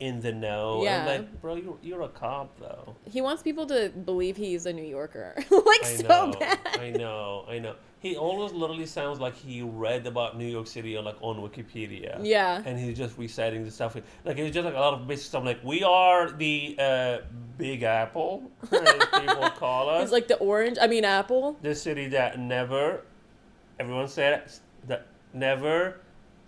in 0.01 0.21
the 0.21 0.33
know. 0.33 0.83
Yeah. 0.83 1.07
And 1.07 1.07
like, 1.07 1.41
bro, 1.41 1.57
you're, 1.57 1.79
you're 1.83 2.03
a 2.03 2.09
cop 2.09 2.59
though. 2.59 2.97
He 3.05 3.21
wants 3.21 3.43
people 3.43 3.67
to 3.67 3.91
believe 3.91 4.37
he's 4.37 4.67
a 4.67 4.73
New 4.73 4.85
Yorker. 4.85 5.35
like 5.51 5.85
I 5.85 5.97
so 5.97 6.27
know. 6.31 6.33
bad. 6.39 6.59
I 6.79 6.91
know. 6.91 7.45
I 7.49 7.59
know. 7.59 7.77
He 8.01 8.17
always 8.17 8.53
literally 8.53 8.85
sounds 8.85 9.19
like 9.19 9.35
he 9.35 9.63
read 9.63 10.07
about 10.07 10.37
New 10.37 10.47
York 10.47 10.67
City 10.67 10.97
on 10.97 11.05
like 11.05 11.17
on 11.21 11.37
Wikipedia. 11.37 12.21
Yeah. 12.23 12.63
And 12.65 12.79
he's 12.79 12.99
just 12.99 13.17
reciting 13.17 13.65
the 13.65 13.71
stuff. 13.71 13.97
Like 14.25 14.39
it's 14.39 14.55
just 14.55 14.65
like 14.65 14.75
a 14.75 14.79
lot 14.79 14.95
of 14.95 15.07
basic 15.07 15.27
stuff. 15.27 15.45
Like 15.45 15.65
we 15.65 15.83
are 15.83 16.31
the 16.31 16.77
uh, 16.79 17.19
Big 17.57 17.83
Apple, 17.83 18.51
as 18.71 18.95
people 19.21 19.51
call 19.57 19.89
us. 19.89 20.03
It's 20.03 20.13
like 20.13 20.29
the 20.29 20.37
orange, 20.37 20.77
I 20.81 20.87
mean 20.87 21.05
apple. 21.05 21.57
the 21.63 21.75
city 21.75 22.09
that 22.09 22.39
never. 22.39 23.03
Everyone 23.81 24.09
said 24.09 24.51
that 24.87 25.07
never. 25.33 26.01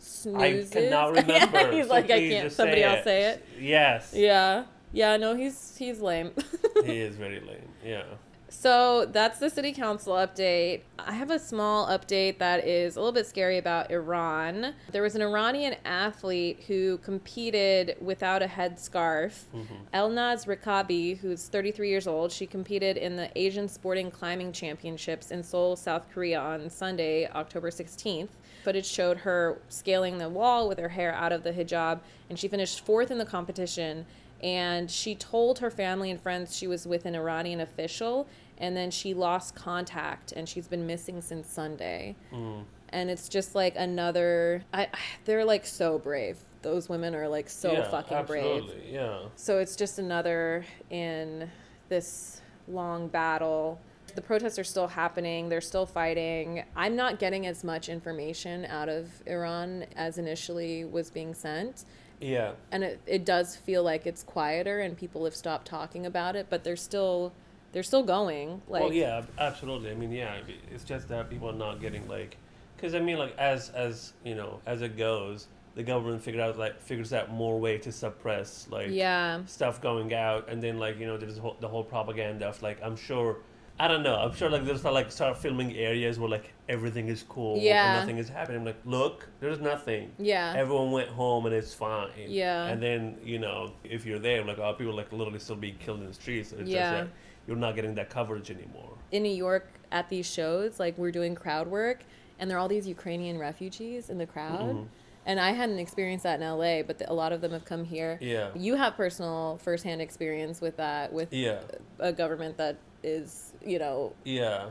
Snoozes. 0.06 0.72
I 0.72 0.80
cannot 0.80 1.08
remember. 1.08 1.32
yeah, 1.32 1.70
he's 1.72 1.86
so 1.86 1.92
like, 1.92 2.04
I 2.10 2.28
can't. 2.28 2.52
Somebody 2.52 2.82
else 2.84 3.04
say 3.04 3.24
it. 3.30 3.46
Yes. 3.60 4.12
Yeah. 4.14 4.64
Yeah, 4.92 5.16
no, 5.16 5.34
he's 5.34 5.76
he's 5.76 6.00
lame. 6.00 6.30
he 6.84 7.00
is 7.00 7.16
very 7.16 7.40
lame. 7.40 7.68
Yeah. 7.84 8.04
So 8.48 9.06
that's 9.06 9.38
the 9.38 9.50
city 9.50 9.72
council 9.72 10.14
update. 10.14 10.82
I 10.98 11.12
have 11.12 11.30
a 11.30 11.38
small 11.38 11.86
update 11.88 12.38
that 12.38 12.66
is 12.66 12.96
a 12.96 13.00
little 13.00 13.12
bit 13.12 13.26
scary 13.26 13.58
about 13.58 13.90
Iran. 13.90 14.72
There 14.92 15.02
was 15.02 15.14
an 15.14 15.22
Iranian 15.22 15.74
athlete 15.84 16.64
who 16.66 16.98
competed 16.98 17.96
without 18.00 18.42
a 18.42 18.46
headscarf. 18.46 19.44
Mm-hmm. 19.54 19.74
Elnaz 19.92 20.46
Rekabi, 20.46 21.18
who's 21.18 21.48
33 21.48 21.88
years 21.90 22.06
old, 22.06 22.32
she 22.32 22.46
competed 22.46 22.96
in 22.96 23.16
the 23.16 23.30
Asian 23.36 23.68
Sporting 23.68 24.10
Climbing 24.10 24.52
Championships 24.52 25.30
in 25.32 25.42
Seoul, 25.42 25.76
South 25.76 26.06
Korea 26.12 26.40
on 26.40 26.70
Sunday, 26.70 27.28
October 27.28 27.70
16th. 27.70 28.28
Footage 28.66 28.84
showed 28.84 29.18
her 29.18 29.60
scaling 29.68 30.18
the 30.18 30.28
wall 30.28 30.66
with 30.68 30.80
her 30.80 30.88
hair 30.88 31.14
out 31.14 31.30
of 31.30 31.44
the 31.44 31.52
hijab, 31.52 32.00
and 32.28 32.36
she 32.36 32.48
finished 32.48 32.84
fourth 32.84 33.12
in 33.12 33.18
the 33.18 33.24
competition 33.24 34.04
and 34.42 34.90
she 34.90 35.14
told 35.14 35.60
her 35.60 35.70
family 35.70 36.10
and 36.10 36.20
friends 36.20 36.56
she 36.56 36.66
was 36.66 36.84
with 36.84 37.06
an 37.06 37.14
Iranian 37.14 37.60
official 37.60 38.26
and 38.58 38.76
then 38.76 38.90
she 38.90 39.14
lost 39.14 39.54
contact 39.54 40.32
and 40.32 40.48
she's 40.48 40.66
been 40.66 40.84
missing 40.84 41.22
since 41.22 41.48
Sunday. 41.48 42.16
Mm. 42.32 42.64
And 42.88 43.08
it's 43.08 43.28
just 43.28 43.54
like 43.54 43.74
another 43.76 44.64
I 44.74 44.88
they're 45.24 45.44
like 45.44 45.64
so 45.64 46.00
brave. 46.00 46.36
Those 46.62 46.88
women 46.88 47.14
are 47.14 47.28
like 47.28 47.48
so 47.48 47.70
yeah, 47.70 47.88
fucking 47.88 48.24
brave. 48.24 48.64
absolutely. 48.64 48.92
Yeah. 48.92 49.18
So 49.36 49.60
it's 49.60 49.76
just 49.76 50.00
another 50.00 50.64
in 50.90 51.48
this 51.88 52.40
long 52.66 53.06
battle. 53.06 53.80
The 54.16 54.22
protests 54.22 54.58
are 54.58 54.64
still 54.64 54.88
happening. 54.88 55.48
They're 55.48 55.60
still 55.60 55.86
fighting. 55.86 56.64
I'm 56.74 56.96
not 56.96 57.18
getting 57.18 57.46
as 57.46 57.62
much 57.62 57.88
information 57.88 58.64
out 58.64 58.88
of 58.88 59.10
Iran 59.26 59.84
as 59.94 60.18
initially 60.18 60.84
was 60.84 61.10
being 61.10 61.34
sent 61.34 61.84
Yeah. 62.20 62.52
and 62.72 62.82
it, 62.82 63.00
it 63.06 63.24
does 63.26 63.56
feel 63.56 63.82
like 63.82 64.06
it's 64.06 64.22
quieter 64.22 64.80
and 64.80 64.96
people 64.96 65.24
have 65.24 65.36
stopped 65.36 65.66
talking 65.66 66.06
about 66.06 66.34
it 66.34 66.46
but 66.48 66.64
they're 66.64 66.76
still 66.76 67.32
they're 67.72 67.82
still 67.82 68.02
going 68.04 68.62
like 68.68 68.82
well, 68.82 68.92
yeah, 68.92 69.22
absolutely. 69.38 69.90
I 69.90 69.94
mean, 69.94 70.10
yeah, 70.10 70.36
it's 70.72 70.82
just 70.84 71.08
that 71.08 71.28
people 71.28 71.50
are 71.50 71.60
not 71.66 71.78
getting 71.78 72.08
like, 72.08 72.38
because 72.74 72.94
I 72.94 73.00
mean, 73.00 73.18
like 73.18 73.36
as 73.36 73.68
as 73.70 74.14
you 74.24 74.34
know, 74.34 74.60
as 74.64 74.80
it 74.80 74.96
goes, 74.96 75.48
the 75.74 75.82
government 75.82 76.22
figured 76.22 76.42
out 76.42 76.56
like 76.58 76.80
figures 76.80 77.12
out 77.12 77.30
more 77.30 77.60
way 77.60 77.76
to 77.78 77.92
suppress 77.92 78.66
like 78.70 78.88
yeah 78.90 79.44
stuff 79.44 79.82
going 79.82 80.14
out, 80.14 80.48
and 80.48 80.62
then 80.62 80.78
like 80.78 80.98
you 80.98 81.04
know, 81.06 81.18
there's 81.18 81.34
the 81.34 81.42
whole, 81.42 81.56
the 81.60 81.68
whole 81.68 81.84
propaganda 81.84 82.46
of 82.46 82.62
like 82.62 82.78
I'm 82.82 82.96
sure. 82.96 83.38
I 83.78 83.88
don't 83.88 84.02
know. 84.02 84.16
I'm 84.16 84.34
sure 84.34 84.48
like 84.48 84.64
there's 84.64 84.84
not 84.84 84.94
like 84.94 85.12
start 85.12 85.36
filming 85.36 85.76
areas 85.76 86.18
where 86.18 86.30
like 86.30 86.54
everything 86.68 87.08
is 87.08 87.22
cool 87.28 87.58
Yeah. 87.58 87.90
and 87.90 88.00
nothing 88.00 88.18
is 88.18 88.28
happening. 88.28 88.60
I'm 88.60 88.66
like, 88.66 88.80
look, 88.86 89.28
there's 89.40 89.60
nothing. 89.60 90.12
yeah 90.18 90.54
Everyone 90.56 90.92
went 90.92 91.08
home 91.10 91.44
and 91.46 91.54
it's 91.54 91.74
fine. 91.74 92.08
Yeah. 92.28 92.66
And 92.68 92.82
then 92.82 93.18
you 93.22 93.38
know 93.38 93.72
if 93.84 94.06
you're 94.06 94.18
there, 94.18 94.42
like 94.44 94.58
oh, 94.58 94.72
people 94.72 94.94
like 94.94 95.12
literally 95.12 95.38
still 95.40 95.56
being 95.56 95.76
killed 95.76 96.00
in 96.00 96.06
the 96.06 96.14
streets. 96.14 96.52
It's 96.52 96.70
Yeah. 96.70 96.78
just 96.80 96.92
that 96.92 97.08
you're 97.46 97.56
not 97.56 97.74
getting 97.76 97.94
that 97.96 98.10
coverage 98.10 98.50
anymore. 98.50 98.92
in 99.12 99.22
new 99.22 99.28
york 99.46 99.68
at 99.92 100.08
these 100.08 100.26
shows 100.26 100.80
like 100.80 100.98
we're 100.98 101.12
doing 101.12 101.32
crowd 101.36 101.68
work 101.68 102.02
and 102.40 102.50
there 102.50 102.56
are 102.56 102.60
all 102.60 102.66
these 102.66 102.88
ukrainian 102.88 103.38
refugees 103.38 104.10
in 104.10 104.18
the 104.18 104.26
crowd 104.26 104.74
Mhm. 104.74 104.86
and 105.26 105.38
i 105.38 105.52
hadn't 105.52 105.78
experienced 105.78 106.24
that 106.24 106.40
in 106.40 106.48
la 106.58 106.82
but 106.82 106.98
the, 106.98 107.08
a 107.08 107.14
lot 107.14 107.30
of 107.32 107.40
them 107.40 107.52
have 107.52 107.64
come 107.64 107.84
here 107.84 108.18
Yeah. 108.20 108.48
you 108.56 108.74
have 108.74 108.96
personal 108.96 109.58
firsthand 109.62 110.02
experience 110.02 110.60
with 110.60 110.76
that 110.78 111.12
with 111.12 111.32
Yeah. 111.32 111.60
a 112.00 112.12
government 112.12 112.56
that 112.56 112.78
is, 113.10 113.52
you 113.64 113.78
know, 113.78 114.12
Yeah. 114.24 114.70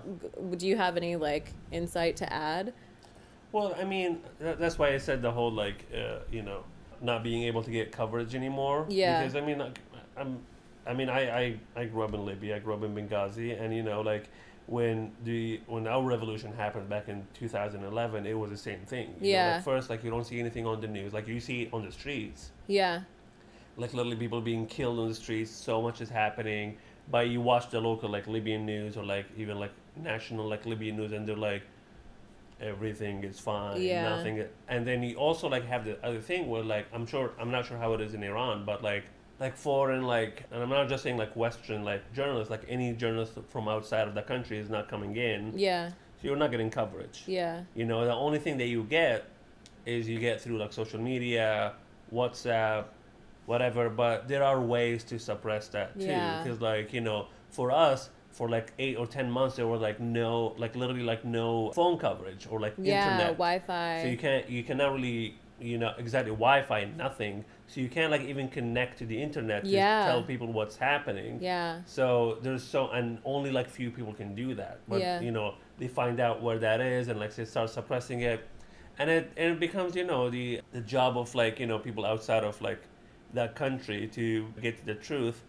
do 0.57 0.67
you 0.67 0.75
have 0.77 0.97
any 0.97 1.15
like 1.15 1.53
insight 1.71 2.17
to 2.17 2.31
add? 2.31 2.73
Well, 3.51 3.73
I 3.79 3.85
mean, 3.85 4.21
tha- 4.39 4.57
that's 4.59 4.77
why 4.77 4.89
I 4.93 4.97
said 4.97 5.21
the 5.21 5.31
whole 5.31 5.51
like, 5.51 5.85
uh, 5.93 6.19
you 6.31 6.41
know, 6.41 6.63
not 7.01 7.23
being 7.23 7.43
able 7.43 7.63
to 7.63 7.71
get 7.71 7.91
coverage 7.91 8.35
anymore. 8.35 8.85
Yeah. 8.89 9.21
Because 9.21 9.35
I 9.35 9.41
mean, 9.41 9.59
like, 9.59 9.79
I'm, 10.17 10.39
I 10.85 10.93
mean, 10.93 11.09
I, 11.09 11.21
I, 11.41 11.59
I 11.75 11.85
grew 11.85 12.03
up 12.03 12.13
in 12.13 12.25
Libya. 12.25 12.57
I 12.57 12.59
grew 12.59 12.73
up 12.73 12.83
in 12.83 12.93
Benghazi, 12.93 13.59
and 13.59 13.73
you 13.73 13.81
know, 13.83 14.01
like, 14.01 14.29
when 14.67 15.11
the 15.23 15.61
when 15.67 15.87
our 15.87 16.01
revolution 16.03 16.51
happened 16.53 16.89
back 16.89 17.07
in 17.07 17.25
2011, 17.35 18.25
it 18.25 18.33
was 18.33 18.49
the 18.49 18.57
same 18.57 18.79
thing. 18.79 19.07
You 19.21 19.31
know, 19.33 19.37
Yeah. 19.37 19.55
like 19.55 19.63
first, 19.63 19.89
like 19.89 20.03
you 20.03 20.09
don't 20.09 20.25
see 20.25 20.39
anything 20.39 20.65
on 20.65 20.81
the 20.81 20.87
news. 20.87 21.13
Like 21.13 21.27
you 21.27 21.39
see 21.39 21.63
it 21.63 21.69
on 21.73 21.85
the 21.85 21.91
streets. 21.91 22.51
Yeah. 22.67 23.01
Like 23.77 23.93
literally 23.93 24.15
people 24.17 24.41
being 24.41 24.65
killed 24.65 24.99
on 24.99 25.07
the 25.09 25.15
streets. 25.15 25.51
So 25.51 25.81
much 25.81 26.01
is 26.01 26.09
happening. 26.09 26.77
But 27.09 27.29
you 27.29 27.41
watch 27.41 27.69
the 27.69 27.79
local 27.79 28.09
like 28.09 28.27
Libyan 28.27 28.65
news 28.65 28.97
or 28.97 29.03
like 29.03 29.27
even 29.37 29.59
like 29.59 29.71
national 29.95 30.47
like 30.47 30.65
Libyan 30.65 30.97
news, 30.97 31.11
and 31.11 31.27
they're 31.27 31.35
like, 31.35 31.63
everything 32.59 33.23
is 33.23 33.39
fine. 33.39 33.81
Yeah. 33.81 34.15
Nothing. 34.15 34.43
And 34.67 34.87
then 34.87 35.03
you 35.03 35.15
also 35.15 35.47
like 35.47 35.65
have 35.65 35.85
the 35.85 36.03
other 36.05 36.19
thing 36.19 36.47
where 36.47 36.63
like 36.63 36.87
I'm 36.93 37.05
sure 37.05 37.31
I'm 37.39 37.51
not 37.51 37.65
sure 37.65 37.77
how 37.77 37.93
it 37.93 38.01
is 38.01 38.13
in 38.13 38.23
Iran, 38.23 38.65
but 38.65 38.83
like 38.83 39.03
like 39.39 39.57
foreign 39.57 40.03
like 40.03 40.43
and 40.51 40.63
I'm 40.63 40.69
not 40.69 40.87
just 40.87 41.03
saying 41.03 41.17
like 41.17 41.35
Western 41.35 41.83
like 41.83 42.13
journalists 42.13 42.49
like 42.49 42.63
any 42.69 42.93
journalist 42.93 43.33
from 43.49 43.67
outside 43.67 44.07
of 44.07 44.15
the 44.15 44.21
country 44.21 44.57
is 44.57 44.69
not 44.69 44.89
coming 44.89 45.15
in. 45.15 45.53
Yeah. 45.57 45.89
So 45.89 46.27
you're 46.27 46.37
not 46.37 46.51
getting 46.51 46.69
coverage. 46.69 47.23
Yeah. 47.27 47.63
You 47.75 47.85
know, 47.85 48.05
the 48.05 48.13
only 48.13 48.39
thing 48.39 48.57
that 48.57 48.67
you 48.67 48.83
get 48.83 49.25
is 49.85 50.07
you 50.07 50.19
get 50.19 50.41
through 50.41 50.57
like 50.57 50.73
social 50.73 50.99
media, 50.99 51.73
WhatsApp, 52.13 52.85
whatever. 53.45 53.89
But 53.89 54.27
there 54.27 54.43
are 54.43 54.59
ways 54.61 55.03
to 55.05 55.19
suppress 55.19 55.67
that 55.69 55.99
too. 55.99 56.05
Yeah. 56.07 56.43
Because 56.43 56.61
like 56.61 56.93
you 56.93 57.01
know, 57.01 57.27
for 57.49 57.71
us, 57.71 58.09
for 58.31 58.49
like 58.49 58.73
eight 58.79 58.97
or 58.97 59.07
ten 59.07 59.29
months, 59.31 59.55
there 59.55 59.67
was 59.67 59.81
like 59.81 59.99
no, 59.99 60.53
like 60.57 60.75
literally 60.75 61.03
like 61.03 61.23
no 61.25 61.71
phone 61.73 61.97
coverage 61.97 62.47
or 62.49 62.59
like 62.59 62.73
Yeah. 62.77 63.03
internet. 63.03 63.33
Wi-Fi. 63.37 64.01
So 64.03 64.07
you 64.09 64.17
can't, 64.17 64.49
you 64.49 64.63
cannot 64.63 64.91
really, 64.93 65.35
you 65.59 65.77
know, 65.77 65.93
exactly 65.97 66.31
Wi-Fi, 66.31 66.83
nothing. 66.97 67.45
So 67.67 67.79
you 67.79 67.87
can't 67.87 68.11
like 68.11 68.21
even 68.23 68.49
connect 68.49 68.97
to 68.99 69.05
the 69.05 69.19
internet 69.21 69.63
to 69.63 69.69
Yeah. 69.69 70.05
tell 70.05 70.21
people 70.21 70.47
what's 70.51 70.75
happening. 70.75 71.39
yeah. 71.41 71.79
So 71.85 72.39
there's 72.41 72.61
so 72.63 72.89
and 72.89 73.19
only 73.23 73.51
like 73.51 73.69
few 73.69 73.89
people 73.89 74.13
can 74.13 74.35
do 74.35 74.53
that. 74.55 74.79
But 74.89 74.99
Yeah. 74.99 75.21
you 75.21 75.31
know, 75.31 75.53
they 75.77 75.87
find 75.87 76.19
out 76.19 76.41
where 76.41 76.59
that 76.59 76.81
is 76.81 77.07
and 77.07 77.17
like 77.19 77.33
they 77.35 77.45
start 77.45 77.69
suppressing 77.69 78.19
it. 78.21 78.41
And 78.99 79.09
it 79.09 79.31
and 79.37 79.53
it 79.53 79.59
becomes, 79.61 79.95
you 79.95 80.03
know, 80.05 80.29
the 80.29 80.59
the 80.73 80.81
job 80.81 81.17
of 81.17 81.33
like, 81.35 81.57
you 81.61 81.67
know, 81.67 81.79
people 81.79 82.05
outside 82.05 82.43
of 82.43 82.61
like 82.61 82.81
that 83.33 83.55
country 83.55 84.07
to 84.13 84.47
get 84.61 84.77
to 84.79 84.85
the 84.85 84.95
truth. 84.95 85.41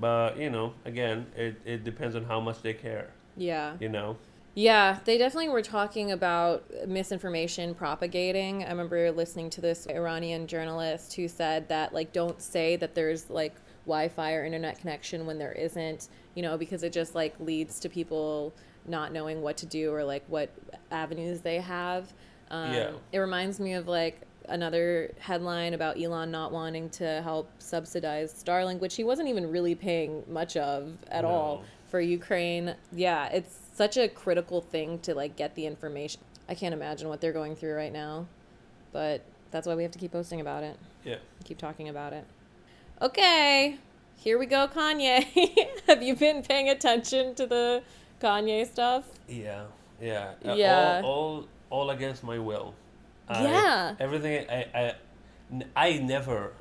But, 0.00 0.38
you 0.38 0.50
know, 0.50 0.74
again, 0.84 1.26
it, 1.36 1.60
it 1.64 1.84
depends 1.84 2.16
on 2.16 2.24
how 2.24 2.40
much 2.40 2.62
they 2.62 2.74
care, 2.74 3.10
Yeah. 3.36 3.76
you 3.78 3.88
know. 3.88 4.16
Yeah, 4.56 4.98
they 5.04 5.18
definitely 5.18 5.48
were 5.48 5.62
talking 5.62 6.12
about 6.12 6.64
misinformation 6.86 7.74
propagating. 7.74 8.64
I 8.64 8.68
remember 8.70 9.10
listening 9.10 9.50
to 9.50 9.60
this 9.60 9.86
Iranian 9.88 10.46
journalist 10.46 11.14
who 11.14 11.26
said 11.26 11.68
that 11.68 11.92
like 11.92 12.12
don't 12.12 12.40
say 12.40 12.76
that 12.76 12.94
there's 12.94 13.30
like 13.30 13.54
Wi-Fi 13.84 14.32
or 14.34 14.44
internet 14.44 14.78
connection 14.78 15.26
when 15.26 15.38
there 15.38 15.52
isn't, 15.52 16.08
you 16.36 16.42
know, 16.42 16.56
because 16.56 16.84
it 16.84 16.92
just 16.92 17.16
like 17.16 17.34
leads 17.40 17.80
to 17.80 17.88
people 17.88 18.54
not 18.86 19.12
knowing 19.12 19.42
what 19.42 19.56
to 19.58 19.66
do 19.66 19.92
or 19.92 20.04
like 20.04 20.24
what 20.28 20.50
avenues 20.92 21.40
they 21.40 21.58
have. 21.60 22.12
Um, 22.50 22.72
Yeah. 22.72 22.90
It 23.12 23.18
reminds 23.18 23.58
me 23.58 23.72
of 23.74 23.88
like 23.88 24.20
another 24.48 25.12
headline 25.18 25.74
about 25.74 26.00
Elon 26.00 26.30
not 26.30 26.52
wanting 26.52 26.90
to 26.90 27.20
help 27.22 27.50
subsidize 27.58 28.32
Starlink, 28.32 28.80
which 28.80 28.96
he 28.96 29.04
wasn't 29.04 29.28
even 29.28 29.50
really 29.50 29.74
paying 29.74 30.22
much 30.28 30.56
of 30.56 30.92
at 31.08 31.24
all 31.24 31.64
for 31.90 32.00
Ukraine. 32.00 32.74
Yeah, 32.92 33.28
it's 33.28 33.58
such 33.74 33.96
a 33.96 34.08
critical 34.08 34.60
thing 34.60 34.98
to 35.00 35.14
like 35.14 35.36
get 35.36 35.54
the 35.54 35.66
information. 35.66 36.20
I 36.48 36.54
can't 36.54 36.74
imagine 36.74 37.08
what 37.08 37.20
they're 37.20 37.32
going 37.32 37.56
through 37.56 37.74
right 37.74 37.92
now, 37.92 38.26
but 38.92 39.24
that's 39.50 39.66
why 39.66 39.74
we 39.74 39.82
have 39.82 39.92
to 39.92 39.98
keep 39.98 40.12
posting 40.12 40.40
about 40.40 40.62
it, 40.62 40.76
Yeah. 41.04 41.16
keep 41.44 41.58
talking 41.58 41.88
about 41.88 42.12
it. 42.12 42.24
Okay, 43.00 43.78
here 44.16 44.38
we 44.38 44.46
go, 44.46 44.68
Kanye. 44.68 45.26
have 45.86 46.02
you 46.02 46.14
been 46.16 46.42
paying 46.42 46.68
attention 46.68 47.34
to 47.36 47.46
the 47.46 47.82
Kanye 48.20 48.66
stuff? 48.66 49.04
Yeah. 49.28 49.64
Yeah. 50.00 50.32
Uh, 50.44 50.54
Yeah. 50.54 51.00
All, 51.04 51.10
all 51.10 51.48
all 51.70 51.90
against 51.90 52.22
my 52.22 52.38
will. 52.38 52.74
I- 53.28 53.42
Yeah. 53.44 53.94
Everything 54.00 54.46
I 55.76 55.98
never 55.98 56.52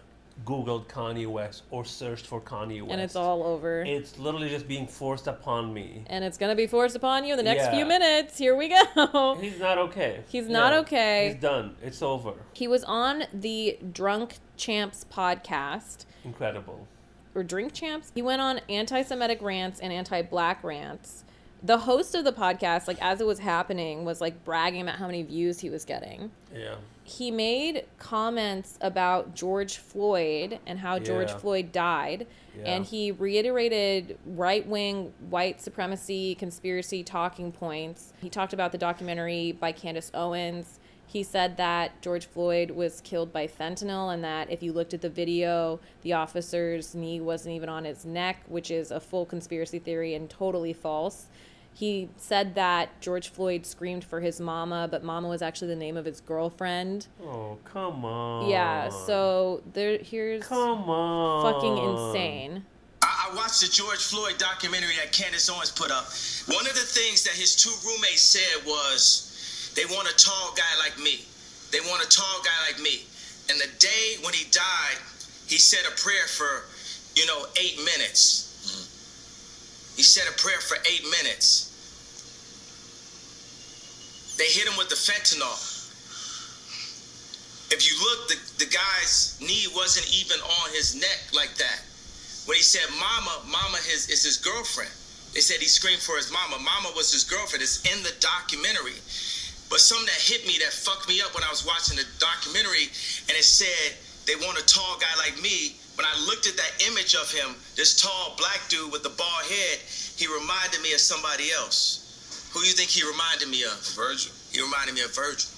googled 0.46 0.88
Kanye 0.88 1.28
West 1.28 1.64
or 1.70 1.86
searched 1.86 2.26
for 2.26 2.42
Kanye 2.42 2.82
West. 2.82 2.92
And 2.92 3.00
it's 3.02 3.16
all 3.16 3.44
over. 3.44 3.84
It's 3.84 4.18
literally 4.18 4.50
just 4.50 4.68
being 4.68 4.88
forced 4.88 5.28
upon 5.28 5.74
me. 5.74 6.04
and 6.08 6.24
it's 6.24 6.38
gonna 6.40 6.56
be 6.56 6.66
forced 6.68 6.96
upon 6.96 7.24
you 7.24 7.34
in 7.34 7.38
the 7.38 7.44
next 7.44 7.66
Yeah. 7.66 7.72
few 7.76 7.86
minutes. 7.86 8.38
Here 8.38 8.56
we 8.56 8.70
go. 8.70 9.38
He's 9.42 9.60
not 9.60 9.78
okay. 9.78 10.24
He's 10.28 10.48
not 10.50 10.74
okay. 10.74 11.30
He's 11.34 11.42
done. 11.42 11.76
It's 11.84 12.02
over. 12.02 12.34
He 12.54 12.68
was 12.68 12.84
on 12.86 13.26
the 13.34 13.78
Drunk 13.92 14.38
Champs 14.58 15.06
podcast. 15.12 16.06
Incredible. 16.26 16.88
or 17.36 17.42
Drink 17.44 17.74
Champs. 17.74 18.12
He 18.14 18.22
went 18.22 18.42
on 18.44 18.62
anti-Semitic 18.70 19.42
rants 19.42 19.80
and 19.80 19.92
anti-black 19.92 20.64
rants. 20.64 21.24
The 21.66 21.78
host 21.78 22.14
of 22.14 22.26
the 22.26 22.34
podcast, 22.34 22.90
like 22.90 23.02
as 23.02 23.22
it 23.22 23.26
was 23.26 23.40
happening, 23.40 24.04
was 24.04 24.20
like 24.20 24.44
bragging 24.44 24.82
about 24.82 24.96
how 24.96 25.08
many 25.08 25.24
views 25.24 25.62
he 25.62 25.70
was 25.70 25.86
getting. 25.86 26.30
Yeah. 26.54 26.76
He 27.06 27.32
made 27.32 27.86
comments 28.00 28.78
about 28.82 29.34
George 29.34 29.78
Floyd 29.78 30.60
and 30.66 30.80
how 30.80 31.00
George 31.00 31.32
Floyd 31.32 31.72
died. 31.72 32.28
Yeah. 32.58 32.76
And 32.76 32.86
he 32.86 33.12
reiterated 33.12 34.18
right 34.26 34.68
wing 34.68 35.14
white 35.30 35.62
supremacy 35.62 36.36
conspiracy 36.36 37.02
talking 37.02 37.52
points. 37.52 38.14
He 38.22 38.30
talked 38.30 38.52
about 38.52 38.74
the 38.74 38.78
documentary 38.78 39.54
by 39.54 39.72
Candace 39.72 40.12
Owens. 40.14 40.80
He 41.06 41.24
said 41.24 41.58
that 41.58 42.02
George 42.02 42.26
Floyd 42.26 42.72
was 42.72 43.00
killed 43.02 43.32
by 43.32 43.48
fentanyl 43.48 44.14
and 44.14 44.24
that 44.24 44.50
if 44.50 44.64
you 44.64 44.74
looked 44.74 44.94
at 44.94 45.02
the 45.02 45.10
video, 45.10 45.80
the 46.02 46.14
officer's 46.14 46.96
knee 46.96 47.22
wasn't 47.22 47.56
even 47.56 47.70
on 47.70 47.86
his 47.86 48.04
neck, 48.04 48.44
which 48.48 48.72
is 48.72 48.92
a 48.92 49.00
full 49.00 49.26
conspiracy 49.26 49.80
theory 49.80 50.16
and 50.16 50.30
totally 50.30 50.74
false. 50.74 51.28
He 51.76 52.10
said 52.18 52.56
that 52.56 53.02
George 53.02 53.30
Floyd 53.30 53.66
screamed 53.66 54.04
for 54.04 54.22
his 54.22 54.40
mama, 54.40 54.88
but 54.90 55.04
mama 55.04 55.28
was 55.28 55.42
actually 55.42 55.70
the 55.70 55.76
name 55.76 55.98
of 55.98 56.06
his 56.06 56.22
girlfriend. 56.22 57.08
Oh 57.22 57.58
come 57.66 58.06
on. 58.06 58.50
Yeah, 58.50 58.90
so 58.90 59.62
there 59.74 59.98
here's 59.98 60.46
Come 60.46 60.90
on. 60.90 61.54
fucking 61.54 61.78
insane. 61.78 62.64
I, 63.02 63.30
I 63.32 63.36
watched 63.36 63.62
the 63.62 63.68
George 63.68 64.04
Floyd 64.04 64.38
documentary 64.38 64.96
that 64.98 65.12
Candace 65.12 65.50
Owens 65.50 65.72
put 65.72 65.92
up. 65.92 66.06
One 66.56 66.66
of 66.68 66.74
the 66.76 66.86
things 66.88 67.24
that 67.24 67.34
his 67.34 67.56
two 67.56 67.74
roommates 67.86 68.22
said 68.22 68.66
was, 68.66 69.72
they 69.76 69.86
want 69.86 70.08
a 70.08 70.16
tall 70.16 70.54
guy 70.56 70.78
like 70.80 70.98
me. 71.00 71.26
They 71.72 71.80
want 71.82 72.04
a 72.06 72.08
tall 72.08 72.42
guy 72.46 72.72
like 72.72 72.80
me. 72.82 73.02
And 73.50 73.60
the 73.60 73.68
day 73.80 74.16
when 74.24 74.34
he 74.34 74.46
died, 74.52 74.98
he 75.48 75.58
said 75.58 75.82
a 75.92 75.96
prayer 76.00 76.28
for, 76.28 76.64
you 77.20 77.26
know, 77.26 77.46
eight 77.60 77.78
minutes. 77.84 78.62
Mm-hmm. 78.64 78.93
He 79.96 80.04
said 80.04 80.28
a 80.28 80.36
prayer 80.38 80.60
for 80.60 80.78
eight 80.90 81.04
minutes. 81.04 81.70
They 84.38 84.50
hit 84.50 84.68
him 84.68 84.78
with 84.78 84.90
the 84.90 84.96
fentanyl. 84.96 85.54
If 87.72 87.86
you 87.86 87.98
look, 88.02 88.30
the, 88.30 88.66
the 88.66 88.70
guy's 88.70 89.38
knee 89.42 89.66
wasn't 89.76 90.10
even 90.14 90.40
on 90.42 90.70
his 90.74 90.96
neck 90.96 91.34
like 91.34 91.56
that. 91.58 91.82
When 92.46 92.58
he 92.58 92.64
said 92.64 92.86
mama, 93.00 93.42
mama 93.50 93.78
his, 93.86 94.10
is 94.10 94.24
his 94.24 94.38
girlfriend. 94.38 94.92
They 95.34 95.42
said 95.42 95.58
he 95.58 95.66
screamed 95.66 96.02
for 96.02 96.18
his 96.18 96.30
mama. 96.32 96.62
Mama 96.62 96.94
was 96.96 97.12
his 97.12 97.24
girlfriend. 97.24 97.64
It's 97.64 97.82
in 97.82 98.04
the 98.04 98.14
documentary. 98.20 99.02
But 99.70 99.82
something 99.82 100.06
that 100.06 100.22
hit 100.22 100.46
me, 100.46 100.62
that 100.62 100.74
fucked 100.74 101.10
me 101.10 101.22
up 101.22 101.34
when 101.34 101.44
I 101.44 101.50
was 101.50 101.66
watching 101.66 101.98
the 101.98 102.06
documentary, 102.22 102.94
and 103.26 103.34
it 103.34 103.42
said 103.42 103.98
they 104.30 104.36
want 104.38 104.62
a 104.62 104.66
tall 104.70 105.02
guy 105.02 105.10
like 105.18 105.42
me. 105.42 105.78
When 105.96 106.06
I 106.06 106.26
looked 106.26 106.48
at 106.48 106.58
that 106.58 106.88
image 106.90 107.14
of 107.14 107.32
him, 107.32 107.56
this 107.76 108.02
tall 108.02 108.36
black 108.38 108.62
dude 108.70 108.92
with 108.92 109.04
the 109.04 109.14
bald 109.14 109.46
head, 109.46 109.80
he 110.18 110.26
reminded 110.26 110.82
me 110.82 110.94
of 110.94 111.00
somebody 111.00 111.52
else. 111.52 112.50
Who 112.54 112.62
do 112.62 112.68
you 112.68 112.74
think 112.74 112.90
he 112.90 113.06
reminded 113.06 113.50
me 113.50 113.64
of? 113.64 113.78
Virgil. 113.94 114.32
He 114.52 114.62
reminded 114.62 114.96
me 114.96 115.02
of 115.02 115.14
Virgil. 115.14 115.50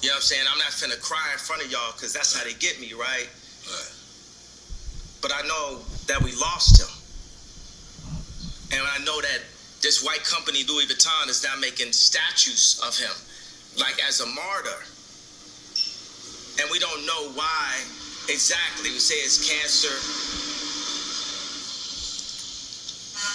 You 0.00 0.08
know 0.08 0.14
what 0.14 0.16
I'm 0.16 0.22
saying? 0.22 0.46
I'm 0.48 0.58
not 0.58 0.72
finna 0.72 1.00
cry 1.00 1.32
in 1.32 1.38
front 1.38 1.64
of 1.64 1.72
y'all 1.72 1.92
because 1.92 2.12
that's 2.12 2.36
how 2.36 2.44
they 2.44 2.54
get 2.54 2.80
me, 2.80 2.92
right? 2.94 3.28
But 5.20 5.32
I 5.34 5.42
know 5.48 5.80
that 6.06 6.22
we 6.22 6.32
lost 6.36 6.80
him. 6.80 6.88
And 8.72 8.86
I 8.86 9.02
know 9.04 9.20
that 9.20 9.40
this 9.80 10.04
white 10.04 10.24
company, 10.24 10.64
Louis 10.64 10.86
Vuitton, 10.86 11.28
is 11.28 11.42
now 11.42 11.56
making 11.58 11.92
statues 11.92 12.80
of 12.84 12.96
him, 12.96 13.12
like 13.80 13.96
as 14.06 14.20
a 14.20 14.26
martyr. 14.26 14.84
And 16.60 16.70
we 16.70 16.78
don't 16.78 17.06
know 17.06 17.32
why 17.32 17.80
exactly. 18.28 18.90
We 18.90 18.98
say 18.98 19.16
it's 19.24 19.38
cancer. 19.48 19.94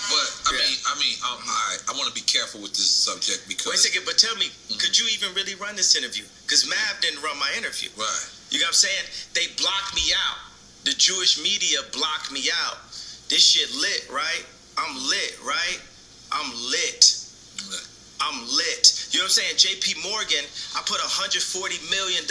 But 0.09 0.27
I 0.45 0.55
Yeah. 0.55 0.67
mean, 0.67 0.77
I 0.85 0.95
mean, 0.99 1.17
um, 1.23 1.39
I 1.47 1.77
I 1.89 1.91
want 1.93 2.07
to 2.07 2.13
be 2.13 2.21
careful 2.21 2.61
with 2.61 2.73
this 2.73 2.89
subject 2.89 3.47
because. 3.47 3.67
Wait 3.67 3.75
a 3.79 3.81
second, 3.81 4.05
but 4.05 4.17
tell 4.17 4.35
me, 4.35 4.51
could 4.77 4.97
you 4.97 5.07
even 5.07 5.33
really 5.33 5.55
run 5.55 5.75
this 5.75 5.95
interview? 5.95 6.25
Because 6.45 6.65
Mav 6.65 7.01
didn't 7.01 7.21
run 7.21 7.37
my 7.39 7.51
interview. 7.57 7.89
right. 7.97 8.25
You 8.51 8.59
know 8.59 8.65
what 8.65 8.69
I'm 8.69 8.73
saying? 8.85 9.05
They 9.33 9.47
blocked 9.57 9.95
me 9.95 10.13
out. 10.13 10.37
The 10.83 10.93
Jewish 10.93 11.39
media 11.41 11.79
blocked 11.91 12.31
me 12.31 12.51
out. 12.65 12.77
This 13.29 13.41
shit 13.41 13.73
lit, 13.73 14.05
right? 14.11 14.45
I'm 14.77 14.93
lit, 15.09 15.39
right? 15.43 15.79
I'm 16.31 16.51
lit. 16.69 17.15
I'm 18.19 18.39
lit. 18.55 19.07
You 19.11 19.19
know 19.19 19.25
what 19.25 19.37
I'm 19.37 19.57
saying? 19.57 19.57
JP 19.57 20.03
Morgan, 20.03 20.45
I 20.75 20.81
put 20.85 20.99
140 21.01 21.79
million 21.89 22.23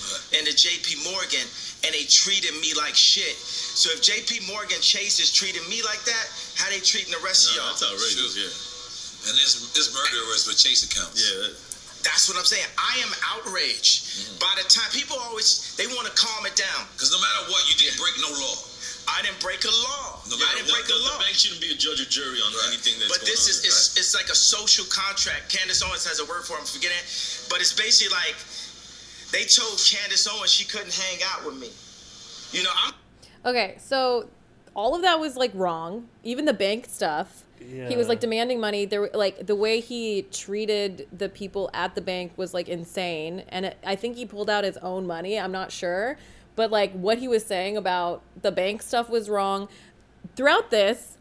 dollars 0.00 0.44
the 0.46 0.54
JP 0.54 1.02
Morgan 1.12 1.46
and 1.84 1.90
they 1.92 2.04
treated 2.08 2.54
me 2.62 2.72
like 2.74 2.94
shit. 2.94 3.36
So 3.36 3.90
if 3.92 4.00
JP 4.00 4.46
Morgan 4.48 4.80
Chase 4.80 5.20
is 5.20 5.30
treating 5.32 5.62
me 5.68 5.82
like 5.84 6.00
that, 6.06 6.24
how 6.56 6.70
they 6.70 6.80
treating 6.80 7.12
the 7.12 7.20
rest 7.20 7.50
No, 7.50 7.50
of 7.50 7.56
y'all? 7.56 7.66
that's 7.74 7.84
outrageous, 7.84 8.32
yeah. 8.36 9.30
And 9.30 9.34
it's, 9.42 9.58
it's 9.74 9.90
was 9.90 10.46
with 10.46 10.58
Chase 10.58 10.86
accounts. 10.86 11.18
Yeah. 11.18 11.50
That's 12.06 12.30
what 12.30 12.38
I'm 12.38 12.46
saying. 12.46 12.66
I 12.78 13.02
am 13.02 13.10
outraged. 13.34 14.06
Mm-hmm. 14.06 14.38
By 14.38 14.52
the 14.62 14.66
time 14.70 14.86
people 14.94 15.18
always 15.18 15.74
they 15.74 15.90
want 15.90 16.06
to 16.06 16.14
calm 16.14 16.46
it 16.46 16.54
down. 16.54 16.86
Because 16.94 17.10
no 17.10 17.18
matter 17.18 17.50
what, 17.50 17.66
you 17.66 17.74
didn't 17.74 17.98
break 17.98 18.14
no 18.22 18.30
law. 18.30 18.56
I 19.10 19.22
didn't 19.26 19.38
break 19.42 19.62
a 19.66 19.74
law. 19.86 20.18
No 20.30 20.34
I 20.34 20.38
matter 20.38 20.62
didn't 20.62 20.70
what, 20.70 20.86
break 20.86 20.90
a 20.90 20.98
the, 20.98 21.02
law. 21.02 21.18
the 21.18 21.26
bank 21.26 21.34
shouldn't 21.34 21.62
be 21.62 21.70
a 21.74 21.78
judge 21.78 21.98
or 22.02 22.06
jury 22.10 22.38
on 22.42 22.50
Right. 22.54 22.74
anything 22.74 22.98
that's 23.02 23.10
But 23.10 23.22
going 23.26 23.30
this 23.34 23.46
on. 23.46 23.54
is 23.54 23.58
it's, 23.66 23.80
it's 23.98 24.12
like 24.14 24.30
a 24.30 24.38
social 24.38 24.86
contract. 24.86 25.50
Candace 25.50 25.82
Owens 25.82 26.06
has 26.06 26.18
a 26.22 26.26
word 26.26 26.42
for 26.46 26.58
it, 26.58 26.66
I'm 26.66 26.70
forgetting 26.70 26.98
it. 26.98 27.06
But 27.50 27.58
it's 27.62 27.74
basically 27.74 28.14
like 28.14 28.34
they 29.36 29.44
told 29.44 29.78
Candace 29.84 30.26
Owens 30.26 30.50
she 30.50 30.64
couldn't 30.64 30.94
hang 30.94 31.18
out 31.30 31.44
with 31.44 31.56
me. 31.56 31.68
You 32.58 32.64
know, 32.64 32.70
I'm 32.74 32.94
Okay, 33.44 33.76
so 33.78 34.28
all 34.74 34.96
of 34.96 35.02
that 35.02 35.20
was 35.20 35.36
like 35.36 35.52
wrong. 35.54 36.08
Even 36.24 36.46
the 36.46 36.54
bank 36.54 36.86
stuff. 36.88 37.44
Yeah. 37.60 37.88
He 37.88 37.96
was 37.96 38.08
like 38.08 38.18
demanding 38.18 38.60
money. 38.60 38.86
There, 38.86 39.08
like 39.14 39.46
the 39.46 39.54
way 39.54 39.80
he 39.80 40.22
treated 40.32 41.06
the 41.16 41.28
people 41.28 41.70
at 41.72 41.94
the 41.94 42.00
bank 42.00 42.32
was 42.36 42.52
like 42.52 42.68
insane. 42.68 43.44
And 43.48 43.66
it, 43.66 43.78
I 43.84 43.94
think 43.94 44.16
he 44.16 44.26
pulled 44.26 44.50
out 44.50 44.64
his 44.64 44.76
own 44.78 45.06
money. 45.06 45.38
I'm 45.38 45.52
not 45.52 45.70
sure, 45.70 46.16
but 46.56 46.70
like 46.70 46.92
what 46.92 47.18
he 47.18 47.28
was 47.28 47.44
saying 47.44 47.76
about 47.76 48.22
the 48.40 48.50
bank 48.50 48.82
stuff 48.82 49.08
was 49.08 49.30
wrong. 49.30 49.68
Throughout 50.34 50.70
this, 50.70 51.16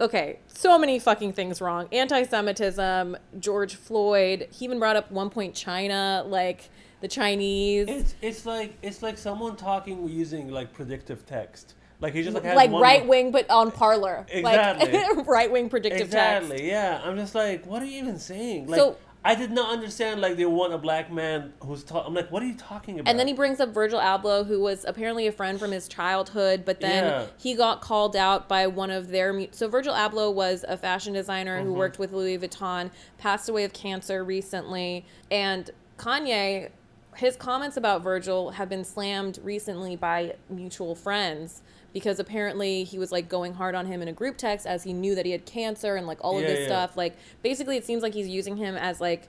okay, 0.00 0.38
so 0.46 0.78
many 0.78 0.98
fucking 0.98 1.34
things 1.34 1.60
wrong. 1.60 1.86
Anti-Semitism, 1.92 3.16
George 3.38 3.74
Floyd. 3.74 4.48
He 4.50 4.64
even 4.64 4.78
brought 4.78 4.96
up 4.96 5.10
one 5.10 5.28
point 5.28 5.54
China, 5.54 6.24
like 6.26 6.70
the 7.02 7.08
Chinese. 7.08 7.86
It's 7.88 8.14
it's 8.22 8.46
like 8.46 8.78
it's 8.80 9.02
like 9.02 9.18
someone 9.18 9.56
talking 9.56 10.08
using 10.08 10.48
like 10.50 10.72
predictive 10.72 11.26
text. 11.26 11.74
Like 12.00 12.14
he 12.14 12.22
just 12.22 12.34
like 12.34 12.44
like 12.44 12.70
right 12.72 13.06
wing, 13.06 13.30
but 13.30 13.48
on 13.50 13.70
Parler. 13.70 14.24
Exactly. 14.30 14.92
Like 14.92 15.26
right 15.26 15.52
wing 15.52 15.68
predictive 15.68 16.10
text. 16.10 16.44
Exactly. 16.50 16.68
Yeah. 16.68 17.00
I'm 17.04 17.16
just 17.16 17.34
like, 17.34 17.66
what 17.66 17.82
are 17.82 17.86
you 17.86 17.98
even 17.98 18.18
saying? 18.18 18.68
Like, 18.68 18.78
So- 18.80 18.96
I 19.24 19.36
did 19.36 19.52
not 19.52 19.70
understand. 19.72 20.20
Like 20.20 20.36
they 20.36 20.44
want 20.46 20.72
a 20.72 20.78
black 20.78 21.12
man 21.12 21.52
who's. 21.60 21.84
Ta- 21.84 22.02
I'm 22.04 22.12
like, 22.12 22.32
what 22.32 22.42
are 22.42 22.46
you 22.46 22.56
talking 22.56 22.98
about? 22.98 23.08
And 23.08 23.16
then 23.16 23.28
he 23.28 23.32
brings 23.32 23.60
up 23.60 23.68
Virgil 23.72 24.00
Abloh, 24.00 24.44
who 24.44 24.58
was 24.58 24.84
apparently 24.84 25.28
a 25.28 25.32
friend 25.32 25.60
from 25.60 25.70
his 25.70 25.86
childhood, 25.86 26.64
but 26.64 26.80
then 26.80 27.04
Yeah. 27.04 27.26
he 27.38 27.54
got 27.54 27.80
called 27.80 28.16
out 28.16 28.48
by 28.48 28.66
one 28.66 28.90
of 28.90 29.10
their. 29.10 29.32
mu- 29.32 29.46
So 29.52 29.68
Virgil 29.68 29.94
Abloh 29.94 30.34
was 30.34 30.64
a 30.66 30.76
fashion 30.76 31.12
designer 31.12 31.58
Mm-hmm. 31.58 31.66
who 31.68 31.74
worked 31.74 32.00
with 32.00 32.10
Louis 32.12 32.36
Vuitton, 32.36 32.90
passed 33.18 33.48
away 33.48 33.62
of 33.62 33.72
cancer 33.72 34.24
recently, 34.24 35.04
and 35.30 35.70
Kanye. 35.98 36.70
His 37.16 37.36
comments 37.36 37.76
about 37.76 38.02
Virgil 38.02 38.50
have 38.52 38.68
been 38.68 38.84
slammed 38.84 39.38
recently 39.42 39.96
by 39.96 40.34
mutual 40.48 40.94
friends 40.94 41.62
because 41.92 42.18
apparently 42.18 42.84
he 42.84 42.98
was 42.98 43.12
like 43.12 43.28
going 43.28 43.54
hard 43.54 43.74
on 43.74 43.84
him 43.86 44.00
in 44.00 44.08
a 44.08 44.12
group 44.12 44.38
text 44.38 44.66
as 44.66 44.84
he 44.84 44.92
knew 44.94 45.14
that 45.14 45.26
he 45.26 45.32
had 45.32 45.44
cancer 45.44 45.96
and 45.96 46.06
like 46.06 46.18
all 46.22 46.36
of 46.36 46.42
Yeah, 46.42 46.48
this 46.48 46.60
yeah. 46.60 46.66
stuff. 46.66 46.96
Like 46.96 47.16
basically, 47.42 47.76
it 47.76 47.84
seems 47.84 48.02
like 48.02 48.14
he's 48.14 48.28
using 48.28 48.56
him 48.56 48.76
as 48.76 49.00
like 49.00 49.28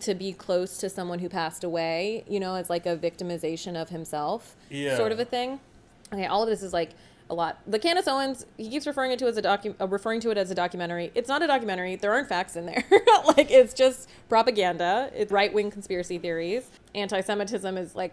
to 0.00 0.14
be 0.14 0.32
close 0.32 0.78
to 0.78 0.88
someone 0.88 1.18
who 1.18 1.28
passed 1.28 1.64
away, 1.64 2.24
you 2.28 2.38
know, 2.40 2.54
as 2.54 2.70
like 2.70 2.86
a 2.86 2.96
victimization 2.96 3.74
of 3.80 3.88
himself, 3.90 4.54
Yeah. 4.70 4.96
sort 4.96 5.10
of 5.12 5.18
a 5.18 5.24
thing. 5.24 5.58
Okay, 6.12 6.26
all 6.26 6.42
of 6.44 6.48
this 6.48 6.62
is 6.62 6.72
like 6.72 6.90
a 7.30 7.34
lot. 7.34 7.58
The 7.66 7.78
Candace 7.78 8.06
Owens, 8.06 8.46
he 8.56 8.68
keeps 8.68 8.86
referring 8.86 9.12
it 9.12 9.18
to 9.20 9.26
as 9.26 9.36
a 9.36 9.42
docu- 9.42 9.74
uh, 9.80 9.88
referring 9.88 10.20
to 10.20 10.30
it 10.30 10.38
as 10.38 10.50
a 10.50 10.54
documentary. 10.54 11.10
It's 11.14 11.28
not 11.28 11.42
a 11.42 11.46
documentary. 11.46 11.96
There 11.96 12.12
aren't 12.12 12.28
facts 12.28 12.56
in 12.56 12.66
there. 12.66 12.84
like 13.26 13.50
it's 13.50 13.74
just 13.74 14.08
propaganda. 14.28 15.10
It's 15.14 15.32
right 15.32 15.52
wing 15.52 15.70
conspiracy 15.70 16.18
theories. 16.18 16.68
Anti-Semitism 16.94 17.78
is 17.78 17.94
like 17.94 18.12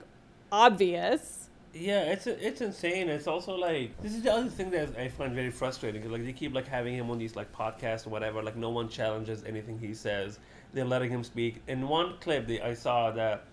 obvious. 0.52 1.50
Yeah, 1.74 2.04
it's 2.04 2.28
it's 2.28 2.62
insane. 2.62 3.10
It's 3.10 3.28
also 3.28 3.56
like 3.56 4.00
this 4.02 4.14
is 4.14 4.24
the 4.24 4.34
other 4.34 4.50
thing 4.50 4.70
that 4.72 4.98
I 4.98 5.08
find 5.08 5.34
very 5.34 5.52
frustrating. 5.52 6.10
like 6.10 6.26
they 6.26 6.34
keep 6.34 6.54
like 6.54 6.68
having 6.68 6.96
him 6.96 7.10
on 7.10 7.18
these 7.18 7.36
like 7.36 7.52
podcasts 7.54 8.06
or 8.06 8.10
whatever. 8.10 8.42
Like 8.44 8.58
no 8.58 8.70
one 8.70 8.90
challenges 8.90 9.44
anything 9.46 9.80
he 9.80 9.94
says. 9.94 10.40
They're 10.74 10.86
letting 10.86 11.10
him 11.10 11.24
speak. 11.24 11.62
In 11.68 11.88
one 11.88 12.16
clip 12.20 12.48
that 12.48 12.66
I 12.66 12.74
saw 12.74 13.12
that 13.12 13.46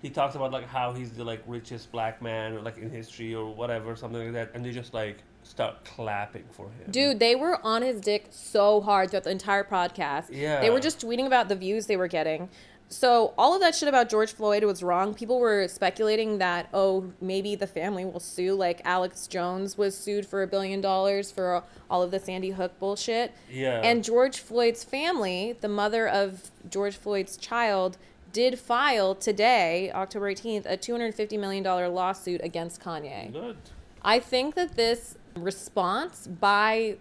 he 0.00 0.10
talks 0.10 0.34
about 0.34 0.52
like 0.52 0.66
how 0.66 0.92
he's 0.92 1.10
the 1.12 1.24
like 1.24 1.42
richest 1.46 1.90
black 1.90 2.22
man 2.22 2.52
or 2.52 2.60
like 2.60 2.78
in 2.78 2.90
history 2.90 3.34
or 3.34 3.52
whatever 3.52 3.96
something 3.96 4.22
like 4.22 4.32
that, 4.32 4.50
and 4.54 4.64
they 4.64 4.70
just 4.70 4.94
like 4.94 5.18
start 5.42 5.84
clapping 5.84 6.44
for 6.50 6.66
him. 6.66 6.90
Dude, 6.90 7.18
they 7.18 7.34
were 7.34 7.64
on 7.64 7.82
his 7.82 8.00
dick 8.00 8.26
so 8.30 8.80
hard 8.80 9.10
throughout 9.10 9.24
the 9.24 9.30
entire 9.30 9.64
podcast. 9.64 10.26
Yeah. 10.30 10.60
They 10.60 10.70
were 10.70 10.80
just 10.80 11.00
tweeting 11.04 11.26
about 11.26 11.48
the 11.48 11.56
views 11.56 11.86
they 11.86 11.96
were 11.96 12.08
getting. 12.08 12.48
So 12.90 13.34
all 13.36 13.54
of 13.54 13.60
that 13.60 13.74
shit 13.74 13.88
about 13.88 14.08
George 14.08 14.32
Floyd 14.32 14.64
was 14.64 14.82
wrong. 14.82 15.12
People 15.12 15.40
were 15.40 15.68
speculating 15.68 16.38
that 16.38 16.68
oh 16.72 17.12
maybe 17.20 17.54
the 17.54 17.66
family 17.66 18.04
will 18.04 18.20
sue 18.20 18.54
like 18.54 18.80
Alex 18.84 19.26
Jones 19.26 19.76
was 19.76 19.96
sued 19.96 20.24
for 20.26 20.42
a 20.42 20.46
billion 20.46 20.80
dollars 20.80 21.30
for 21.30 21.62
all 21.90 22.02
of 22.02 22.10
the 22.10 22.18
Sandy 22.18 22.50
Hook 22.50 22.78
bullshit. 22.78 23.32
Yeah. 23.50 23.80
And 23.82 24.02
George 24.02 24.38
Floyd's 24.38 24.84
family, 24.84 25.56
the 25.60 25.68
mother 25.68 26.08
of 26.08 26.50
George 26.70 26.96
Floyd's 26.96 27.36
child, 27.36 27.98
did 28.32 28.58
file 28.58 29.14
today, 29.14 29.90
October 29.94 30.32
18th, 30.32 30.66
a 30.66 30.76
$250 30.76 31.38
million 31.38 31.64
lawsuit 31.64 32.40
against 32.42 32.80
Kanye. 32.82 33.32
Good. 33.32 33.56
I 34.02 34.18
think 34.20 34.54
that 34.54 34.76
this 34.76 35.16
response 35.34 36.26
by 36.26 36.96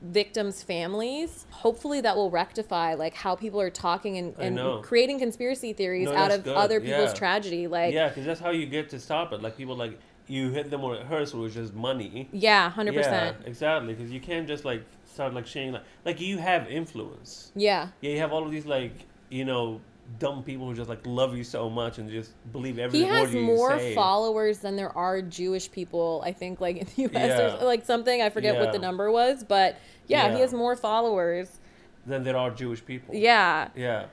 victims' 0.00 0.62
families, 0.62 1.46
hopefully 1.50 2.00
that 2.00 2.14
will 2.16 2.30
rectify 2.30 2.94
like 2.94 3.14
how 3.14 3.34
people 3.34 3.60
are 3.60 3.70
talking 3.70 4.16
and, 4.18 4.34
and 4.38 4.82
creating 4.84 5.18
conspiracy 5.18 5.72
theories 5.72 6.08
No, 6.08 6.14
out 6.14 6.30
of 6.30 6.44
good. 6.44 6.56
other 6.56 6.80
people's 6.80 7.10
Yeah. 7.10 7.14
tragedy. 7.18 7.66
Like 7.66 7.92
yeah, 7.92 8.08
because 8.08 8.24
that's 8.24 8.40
how 8.40 8.50
you 8.50 8.66
get 8.66 8.90
to 8.90 9.00
stop 9.00 9.32
it. 9.32 9.42
Like 9.42 9.56
people 9.56 9.76
like 9.76 9.98
you 10.28 10.50
hit 10.50 10.70
them 10.70 10.82
where 10.82 10.94
it 10.96 11.06
hurts, 11.06 11.34
which 11.34 11.56
is 11.56 11.72
money. 11.72 12.28
yeah, 12.32 12.70
hundred 12.70 12.94
Yeah, 12.94 13.00
percent. 13.02 13.36
exactly. 13.46 13.94
Because 13.94 14.12
you 14.12 14.20
can't 14.20 14.46
just 14.46 14.64
like 14.64 14.82
start 15.04 15.34
like 15.34 15.46
sharing 15.46 15.72
like 15.72 15.82
like 16.04 16.20
you 16.20 16.38
have 16.38 16.68
influence. 16.68 17.50
Yeah. 17.56 17.88
Yeah, 18.00 18.10
you 18.12 18.18
have 18.20 18.32
all 18.32 18.44
of 18.44 18.50
these 18.52 18.66
like 18.66 18.92
you 19.30 19.44
know 19.44 19.80
dumb 20.18 20.42
people 20.42 20.66
who 20.66 20.74
just 20.74 20.88
like 20.88 21.06
love 21.06 21.36
you 21.36 21.44
so 21.44 21.70
much 21.70 21.98
and 21.98 22.10
just 22.10 22.32
believe 22.52 22.78
every 22.78 22.98
He 23.00 23.04
has 23.06 23.32
you 23.34 23.40
more 23.40 23.78
say. 23.78 23.94
followers 23.94 24.58
than 24.58 24.76
there 24.76 24.96
are 24.96 25.22
Jewish 25.22 25.70
people, 25.70 26.22
I 26.24 26.32
think, 26.32 26.60
like 26.60 26.76
in 26.76 26.86
the 26.96 27.02
US 27.04 27.12
Yeah. 27.14 27.60
or 27.60 27.64
like 27.64 27.84
something. 27.84 28.20
I 28.20 28.30
forget 28.30 28.56
what 28.58 28.72
the 28.72 28.78
number 28.78 29.10
was, 29.10 29.42
but 29.44 29.76
yeah, 30.06 30.26
Yeah. 30.28 30.34
he 30.34 30.40
has 30.40 30.52
more 30.52 30.76
followers. 30.76 31.58
than 32.04 32.24
there 32.24 32.36
are 32.36 32.50
Jewish 32.50 32.84
people. 32.84 33.14
Yeah. 33.14 33.68
Yeah. 33.76 34.06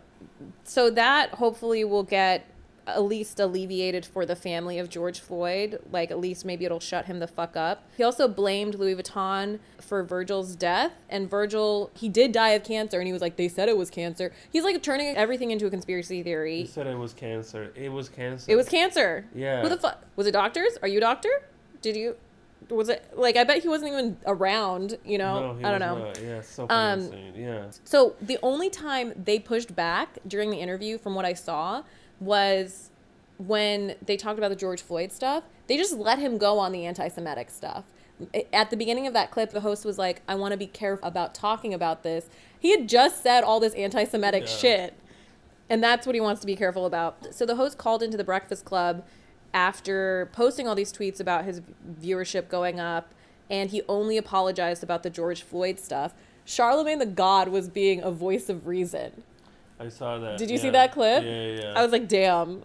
so 0.63 0.89
that 0.91 1.31
hopefully 1.31 1.83
will 1.83 2.03
get 2.03 2.45
at 2.95 3.03
least 3.03 3.39
alleviated 3.39 4.05
for 4.05 4.25
the 4.25 4.35
family 4.35 4.79
of 4.79 4.89
George 4.89 5.19
Floyd. 5.19 5.79
Like, 5.91 6.11
at 6.11 6.19
least 6.19 6.45
maybe 6.45 6.65
it'll 6.65 6.79
shut 6.79 7.05
him 7.05 7.19
the 7.19 7.27
fuck 7.27 7.55
up. 7.55 7.83
He 7.97 8.03
also 8.03 8.27
blamed 8.27 8.75
Louis 8.75 8.95
Vuitton 8.95 9.59
for 9.79 10.03
Virgil's 10.03 10.55
death. 10.55 10.93
And 11.09 11.29
Virgil, 11.29 11.91
he 11.95 12.09
did 12.09 12.31
die 12.31 12.49
of 12.49 12.63
cancer. 12.63 12.99
And 12.99 13.07
he 13.07 13.13
was 13.13 13.21
like, 13.21 13.35
they 13.35 13.47
said 13.47 13.69
it 13.69 13.77
was 13.77 13.89
cancer. 13.89 14.31
He's 14.51 14.63
like 14.63 14.81
turning 14.83 15.15
everything 15.15 15.51
into 15.51 15.65
a 15.65 15.69
conspiracy 15.69 16.23
theory. 16.23 16.61
He 16.61 16.67
said 16.67 16.87
it 16.87 16.97
was 16.97 17.13
cancer. 17.13 17.71
It 17.75 17.89
was 17.89 18.09
cancer. 18.09 18.51
It 18.51 18.55
was 18.55 18.69
cancer. 18.69 19.25
Yeah. 19.33 19.61
Who 19.61 19.69
the 19.69 19.77
fuck? 19.77 20.03
Was 20.15 20.27
it 20.27 20.31
doctors? 20.31 20.77
Are 20.81 20.87
you 20.87 20.97
a 20.97 21.01
doctor? 21.01 21.29
Did 21.81 21.95
you? 21.95 22.15
Was 22.69 22.89
it 22.89 23.03
like 23.15 23.35
I 23.35 23.45
bet 23.45 23.63
he 23.63 23.67
wasn't 23.67 23.93
even 23.93 24.17
around, 24.27 24.97
you 25.03 25.17
know? 25.17 25.53
No, 25.53 25.67
I 25.67 25.71
don't 25.71 25.79
know. 25.79 25.97
not. 26.05 26.21
Yeah, 26.21 26.41
so 26.41 26.67
Um, 26.69 26.99
insane. 26.99 27.33
Yeah. 27.35 27.63
So 27.83 28.15
the 28.21 28.37
only 28.43 28.69
time 28.69 29.13
they 29.15 29.39
pushed 29.39 29.75
back 29.75 30.19
during 30.27 30.51
the 30.51 30.57
interview, 30.57 30.97
from 30.99 31.15
what 31.15 31.25
I 31.25 31.33
saw, 31.33 31.83
was 32.19 32.89
when 33.37 33.95
they 34.05 34.17
talked 34.17 34.37
about 34.37 34.49
the 34.49 34.55
George 34.55 34.81
Floyd 34.81 35.11
stuff. 35.11 35.43
They 35.67 35.77
just 35.77 35.97
let 35.97 36.19
him 36.19 36.37
go 36.37 36.59
on 36.59 36.71
the 36.71 36.85
anti-Semitic 36.85 37.49
stuff. 37.49 37.85
At 38.51 38.69
the 38.69 38.75
beginning 38.75 39.07
of 39.07 39.13
that 39.13 39.31
clip, 39.31 39.51
the 39.51 39.61
host 39.61 39.85
was 39.85 39.97
like, 39.97 40.21
"I 40.27 40.35
want 40.35 40.51
to 40.51 40.57
be 40.57 40.67
careful 40.67 41.07
about 41.07 41.33
talking 41.33 41.73
about 41.73 42.03
this." 42.03 42.25
He 42.59 42.71
had 42.71 42.89
just 42.89 43.23
said 43.23 43.45
all 43.45 43.61
this 43.61 43.73
anti-Semitic 43.75 44.43
Yeah. 44.43 44.49
shit, 44.49 44.93
and 45.69 45.81
that's 45.81 46.05
what 46.05 46.15
he 46.15 46.19
wants 46.19 46.41
to 46.41 46.47
be 46.47 46.57
careful 46.57 46.85
about. 46.85 47.33
So 47.33 47.45
the 47.45 47.55
host 47.55 47.77
called 47.77 48.03
into 48.03 48.17
the 48.17 48.25
Breakfast 48.25 48.65
Club 48.65 49.05
after 49.53 50.29
posting 50.33 50.67
all 50.67 50.75
these 50.75 50.91
tweets 50.91 51.21
about 51.21 51.45
his 51.45 51.61
viewership 52.01 52.49
going 52.49 52.79
up, 52.79 53.13
and 53.49 53.69
he 53.69 53.83
only 53.87 54.17
apologized 54.17 54.83
about 54.83 55.03
the 55.03 55.09
George 55.09 55.41
Floyd 55.41 55.79
stuff. 55.79 56.13
Charlemagne 56.43 56.99
the 56.99 57.05
God 57.05 57.47
was 57.47 57.69
being 57.69 58.01
a 58.01 58.11
voice 58.11 58.49
of 58.49 58.67
reason. 58.67 59.23
I 59.79 59.89
saw 59.89 60.17
that. 60.19 60.37
Did 60.37 60.51
you 60.51 60.57
see 60.57 60.69
that 60.71 60.91
clip? 60.91 61.23
Yeah, 61.23 61.29
yeah, 61.29 61.61
yeah. 61.61 61.73
I 61.75 61.83
was 61.83 61.91
like, 61.91 62.07
damn. 62.07 62.63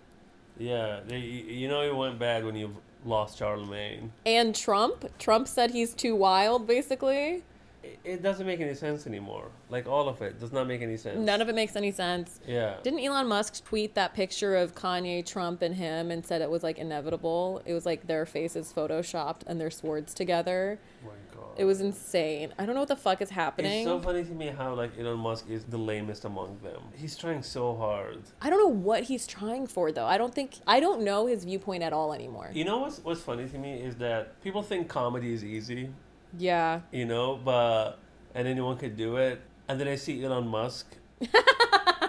Yeah, 0.59 1.01
they, 1.07 1.19
you 1.19 1.69
know 1.69 1.83
it 1.83 1.95
went 1.95 2.19
bad 2.19 2.45
when 2.45 2.57
you 2.57 2.77
lost 3.05 3.39
Charlemagne. 3.39 4.12
And 4.27 4.55
Trump? 4.55 5.07
Trump 5.19 5.47
said 5.49 5.71
he's 5.71 5.95
too 5.95 6.17
wild, 6.17 6.67
basically. 6.67 7.43
It, 7.83 7.99
it 8.05 8.23
doesn't 8.23 8.47
make 8.47 8.61
any 8.61 8.75
sense 8.75 9.07
anymore. 9.07 9.49
Like 9.69 9.87
all 9.87 10.09
of 10.09 10.23
it 10.23 10.41
does 10.41 10.53
not 10.53 10.67
make 10.67 10.81
any 10.81 10.97
sense. 10.97 11.19
None 11.19 11.41
of 11.41 11.49
it 11.49 11.55
makes 11.55 11.77
any 11.77 11.91
sense. 11.91 12.41
Yeah. 12.47 12.77
Didn't 12.83 13.01
Elon 13.01 13.29
Musk 13.29 13.65
tweet 13.65 13.95
that 13.95 14.15
picture 14.15 14.57
of 14.57 14.75
Kanye, 14.75 15.25
Trump, 15.25 15.61
and 15.62 15.75
him 15.75 16.11
and 16.11 16.25
said 16.25 16.41
it 16.41 16.51
was 16.51 16.62
like 16.62 16.79
inevitable? 16.79 17.62
It 17.67 17.75
was 17.75 17.85
like 17.85 18.07
their 18.07 18.25
faces 18.27 18.73
photoshopped 18.75 19.43
and 19.47 19.61
their 19.61 19.71
swords 19.71 20.15
together. 20.15 20.79
God. 21.05 21.14
It 21.57 21.65
was 21.65 21.81
insane. 21.81 22.53
I 22.59 22.67
don't 22.67 22.75
know 22.75 22.81
what 22.83 22.89
the 22.89 22.97
fuck 22.97 23.21
is 23.23 23.31
happening. 23.31 23.73
It's 23.73 23.87
so 23.87 24.01
funny 24.01 24.25
to 24.25 24.33
me 24.33 24.49
how 24.49 24.75
like 24.75 24.99
Elon 24.99 25.19
Musk 25.19 25.49
is 25.49 25.65
the 25.65 25.79
lamest 25.79 26.25
among 26.25 26.59
them. 26.63 26.83
He's 26.97 27.17
trying 27.17 27.43
so 27.43 27.75
hard. 27.77 28.23
I 28.41 28.51
don't 28.51 28.59
know 28.59 28.69
what 28.91 29.05
he's 29.05 29.27
trying 29.27 29.67
for 29.67 29.93
though. 29.93 30.07
I 30.07 30.19
don't 30.19 30.35
think 30.35 30.55
I 30.67 30.81
don't 30.81 31.03
know 31.03 31.27
his 31.27 31.45
viewpoint 31.45 31.83
at 31.83 31.93
all 31.93 32.13
anymore. 32.13 32.51
You 32.53 32.65
know 32.65 32.79
what's 32.79 32.99
what's 32.99 33.21
funny 33.21 33.49
to 33.49 33.59
me 33.59 33.75
is 33.81 33.97
that 33.97 34.41
people 34.43 34.63
think 34.63 34.89
comedy 34.89 35.33
is 35.33 35.45
easy, 35.45 35.91
Yeah. 36.39 36.81
you 36.93 37.05
know, 37.05 37.37
but 37.37 37.99
and 38.35 38.49
anyone 38.49 38.77
could 38.77 38.97
do 38.97 39.17
it. 39.17 39.41
And 39.69 39.81
then 39.81 39.89
I 39.89 39.97
see 39.97 40.23
Elon 40.25 40.47
Musk, 40.49 40.87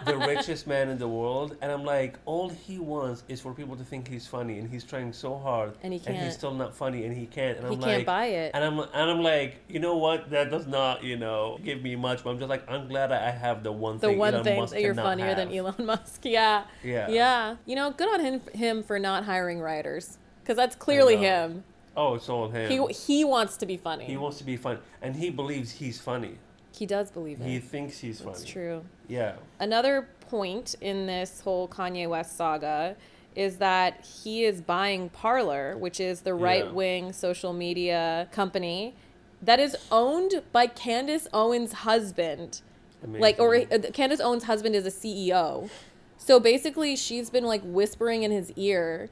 the 0.06 0.18
richest 0.18 0.68
man 0.68 0.90
in 0.90 0.98
the 0.98 1.08
world, 1.08 1.58
and 1.62 1.72
I'm 1.72 1.84
like, 1.84 2.18
all 2.26 2.50
he 2.50 2.80
wants 2.80 3.24
is 3.28 3.42
for 3.42 3.54
people 3.54 3.76
to 3.76 3.84
think 3.84 4.08
he's 4.08 4.28
funny, 4.28 4.60
and 4.60 4.70
he's 4.70 4.84
trying 4.84 5.12
so 5.14 5.38
hard, 5.38 5.74
And 5.84 5.92
he 5.94 6.00
can't. 6.00 6.18
he's 6.18 6.34
still 6.34 6.54
not 6.54 6.76
funny, 6.76 7.06
and 7.06 7.16
he 7.16 7.26
can't. 7.26 7.58
And 7.58 7.68
He 7.68 7.74
I'm 7.76 7.82
can't 7.82 7.98
like, 7.98 8.06
buy 8.06 8.26
it. 8.28 8.52
And 8.54 8.64
I'm 8.64 8.80
and 8.80 9.12
I'm 9.12 9.22
like, 9.22 9.58
you 9.68 9.80
know 9.80 9.98
what? 9.98 10.30
That 10.30 10.52
does 10.52 10.68
not, 10.68 11.04
you 11.04 11.18
know, 11.18 11.58
give 11.64 11.82
me 11.82 11.96
much. 11.96 12.24
But 12.24 12.32
I'm 12.32 12.40
just 12.40 12.50
like, 12.50 12.70
I'm 12.70 12.88
glad 12.88 13.12
I 13.12 13.32
have 13.32 13.64
the 13.64 13.72
one 13.72 13.98
The 14.00 14.08
thing. 14.10 14.18
one 14.18 14.34
Elon 14.34 14.44
thing 14.44 14.60
Musk 14.60 14.74
that 14.74 14.82
you're 14.82 14.96
funnier 14.96 15.36
than. 15.36 15.52
Elon 15.54 15.86
Musk. 15.86 16.22
Yeah. 16.26 16.64
Yeah. 16.84 17.08
Yeah. 17.10 17.56
You 17.66 17.76
know, 17.76 17.92
good 17.92 18.10
on 18.14 18.20
him 18.20 18.42
him 18.54 18.84
for 18.84 19.00
not 19.00 19.24
hiring 19.26 19.60
writers 19.60 20.18
cuz 20.46 20.56
that's 20.56 20.76
clearly 20.76 21.18
him. 21.18 21.64
Oh, 21.98 22.16
it's 22.16 22.28
all 22.28 22.50
him. 22.50 22.70
He 22.70 22.94
he 22.94 23.24
wants 23.24 23.58
to 23.58 23.66
be 23.66 23.78
funny. 23.78 24.06
He 24.06 24.18
wants 24.18 24.38
to 24.40 24.44
be 24.44 24.58
funny, 24.58 24.80
and 25.02 25.16
he 25.16 25.30
believes 25.30 25.72
he's 25.72 26.00
funny. 26.02 26.38
He 26.78 26.86
does 26.86 27.12
believe 27.12 27.40
it. 27.42 27.48
He 27.48 27.60
thinks 27.60 28.00
he's 28.00 28.20
funny. 28.20 28.34
That's 28.34 28.46
true. 28.46 28.84
Yeah. 29.08 29.36
Another 29.60 30.08
point 30.30 30.76
in 30.82 31.06
this 31.06 31.42
whole 31.42 31.68
Kanye 31.68 32.10
West 32.10 32.36
saga 32.36 32.96
is 33.36 33.58
that 33.58 34.06
he 34.06 34.46
is 34.46 34.62
buying 34.62 35.10
Parler, 35.10 35.78
which 35.78 36.00
is 36.00 36.22
the 36.22 36.34
right 36.34 36.74
wing 36.74 37.12
social 37.14 37.54
media 37.54 38.28
company 38.32 38.96
that 39.42 39.60
is 39.60 39.76
owned 39.92 40.42
by 40.52 40.68
Candace 40.68 41.28
Owens' 41.34 41.74
husband. 41.74 42.62
Like, 43.06 43.40
or 43.40 43.56
uh, 43.56 43.78
Candace 43.94 44.20
Owens' 44.20 44.46
husband 44.46 44.74
is 44.76 44.86
a 44.86 44.92
CEO. 44.92 45.70
So 46.18 46.40
basically, 46.40 46.96
she's 46.96 47.30
been 47.30 47.44
like 47.44 47.62
whispering 47.64 48.24
in 48.24 48.32
his 48.32 48.52
ear 48.56 49.10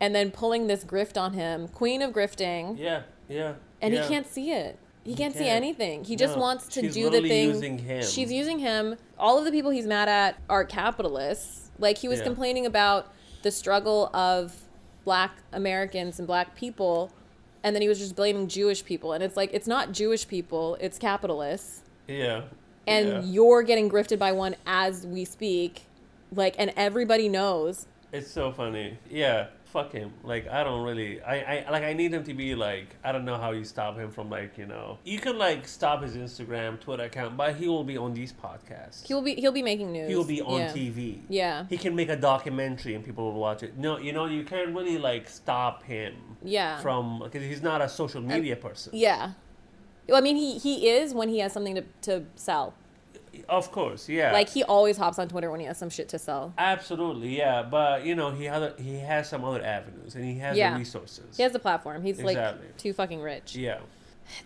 and 0.00 0.14
then 0.14 0.30
pulling 0.30 0.66
this 0.68 0.84
grift 0.84 1.20
on 1.20 1.32
him, 1.32 1.66
queen 1.68 2.02
of 2.02 2.12
grifting, 2.12 2.78
Yeah. 2.78 3.02
Yeah. 3.28 3.54
and 3.80 3.94
yeah. 3.94 4.02
he 4.02 4.08
can't 4.08 4.26
see 4.26 4.52
it. 4.52 4.78
He, 5.04 5.10
He 5.10 5.16
can't, 5.16 5.32
see 5.34 5.40
can't. 5.40 5.50
anything. 5.56 6.04
He 6.04 6.16
just 6.16 6.34
No, 6.34 6.40
wants 6.40 6.66
to 6.68 6.90
do 6.90 7.10
the 7.10 7.20
thing. 7.20 7.48
using. 7.50 8.00
She's 8.02 8.32
using 8.32 8.58
him. 8.58 8.96
All 9.18 9.38
of 9.38 9.44
the 9.44 9.50
people 9.50 9.70
he's 9.70 9.86
mad 9.86 10.08
at 10.08 10.36
are 10.48 10.64
capitalists. 10.64 11.70
Like 11.78 11.98
he 11.98 12.08
was 12.08 12.18
Yeah. 12.20 12.24
complaining 12.24 12.66
about 12.66 13.12
the 13.42 13.50
struggle 13.50 14.08
of 14.14 14.54
black 15.04 15.32
Americans 15.52 16.18
and 16.18 16.26
black 16.26 16.56
people 16.56 17.10
and 17.62 17.74
then 17.76 17.82
he 17.82 17.88
was 17.88 17.98
just 17.98 18.16
blaming 18.16 18.46
Jewish 18.48 18.84
people 18.84 19.12
and 19.12 19.22
it's 19.22 19.36
like 19.36 19.50
it's 19.52 19.66
not 19.66 19.92
Jewish 19.92 20.26
people, 20.26 20.76
it's 20.80 20.98
capitalists. 20.98 21.82
Yeah. 22.08 22.42
And 22.86 23.08
yeah. 23.08 23.20
you're 23.22 23.62
getting 23.62 23.90
grifted 23.90 24.18
by 24.18 24.32
one 24.32 24.56
as 24.66 25.06
we 25.06 25.24
speak. 25.26 25.82
Like 26.32 26.54
and 26.58 26.72
everybody 26.76 27.28
knows. 27.28 27.86
It's 28.12 28.30
so 28.30 28.52
funny. 28.52 28.98
Yeah. 29.10 29.48
Fuck 29.74 29.90
him. 29.90 30.12
Like 30.22 30.46
I 30.48 30.62
don't 30.62 30.84
really. 30.84 31.20
I, 31.20 31.64
I 31.66 31.70
like. 31.72 31.82
I 31.82 31.94
need 31.94 32.14
him 32.14 32.22
to 32.22 32.32
be 32.32 32.54
like. 32.54 32.94
I 33.02 33.10
don't 33.10 33.24
know 33.24 33.36
how 33.36 33.50
you 33.50 33.64
stop 33.64 33.96
him 33.96 34.12
from 34.12 34.30
like 34.30 34.56
you 34.56 34.66
know. 34.66 34.98
You 35.02 35.18
can 35.18 35.36
like 35.36 35.66
stop 35.66 36.00
his 36.04 36.14
Instagram, 36.14 36.78
Twitter 36.80 37.02
account, 37.02 37.36
but 37.36 37.56
he 37.56 37.66
will 37.66 37.82
be 37.82 37.98
on 37.98 38.14
these 38.14 38.32
podcasts. 38.32 39.04
He'll 39.04 39.20
be 39.20 39.34
he'll 39.34 39.50
be 39.50 39.64
making 39.64 39.90
news. 39.90 40.08
He 40.08 40.14
will 40.14 40.22
be 40.22 40.40
on 40.42 40.60
Yeah. 40.60 40.72
TV. 40.72 41.18
Yeah. 41.28 41.66
He 41.68 41.76
can 41.76 41.96
make 41.96 42.08
a 42.08 42.14
documentary 42.14 42.94
and 42.94 43.04
people 43.04 43.32
will 43.32 43.40
watch 43.40 43.64
it. 43.64 43.76
No, 43.76 43.98
you 43.98 44.12
know 44.12 44.26
you 44.26 44.44
can't 44.44 44.72
really 44.76 44.96
like 44.96 45.28
stop 45.28 45.82
him. 45.82 46.14
Yeah. 46.44 46.80
From 46.80 47.18
because 47.24 47.42
he's 47.42 47.60
not 47.62 47.82
a 47.82 47.88
social 47.88 48.20
media 48.20 48.54
person. 48.54 48.92
Yeah. 48.94 49.32
Well, 50.08 50.18
I 50.18 50.20
mean, 50.20 50.36
he, 50.36 50.58
he 50.58 50.88
is 50.88 51.14
when 51.14 51.30
he 51.30 51.40
has 51.40 51.52
something 51.52 51.74
to, 51.74 51.84
to 52.02 52.26
sell. 52.36 52.74
Of 53.48 53.70
course, 53.72 54.08
yeah. 54.08 54.32
Like, 54.32 54.48
he 54.48 54.62
always 54.64 54.96
hops 54.96 55.18
on 55.18 55.28
Twitter 55.28 55.50
when 55.50 55.60
he 55.60 55.66
has 55.66 55.78
some 55.78 55.90
shit 55.90 56.08
to 56.10 56.18
sell. 56.18 56.52
Absolutely, 56.58 57.36
yeah. 57.38 57.62
But 57.62 58.04
you 58.04 58.14
know, 58.14 58.30
he 58.30 58.44
has 58.44 58.72
he 58.78 58.96
has 58.98 59.28
some 59.28 59.44
other 59.44 59.64
avenues, 59.64 60.14
and 60.14 60.24
he 60.24 60.38
has 60.38 60.56
Yeah. 60.56 60.72
the 60.72 60.78
resources. 60.78 61.36
He 61.36 61.42
has 61.42 61.52
the 61.52 61.58
platform. 61.58 62.02
He's 62.02 62.18
Exactly. 62.18 62.66
like 62.66 62.76
too 62.76 62.92
fucking 62.92 63.20
rich. 63.20 63.56
Yeah. 63.56 63.78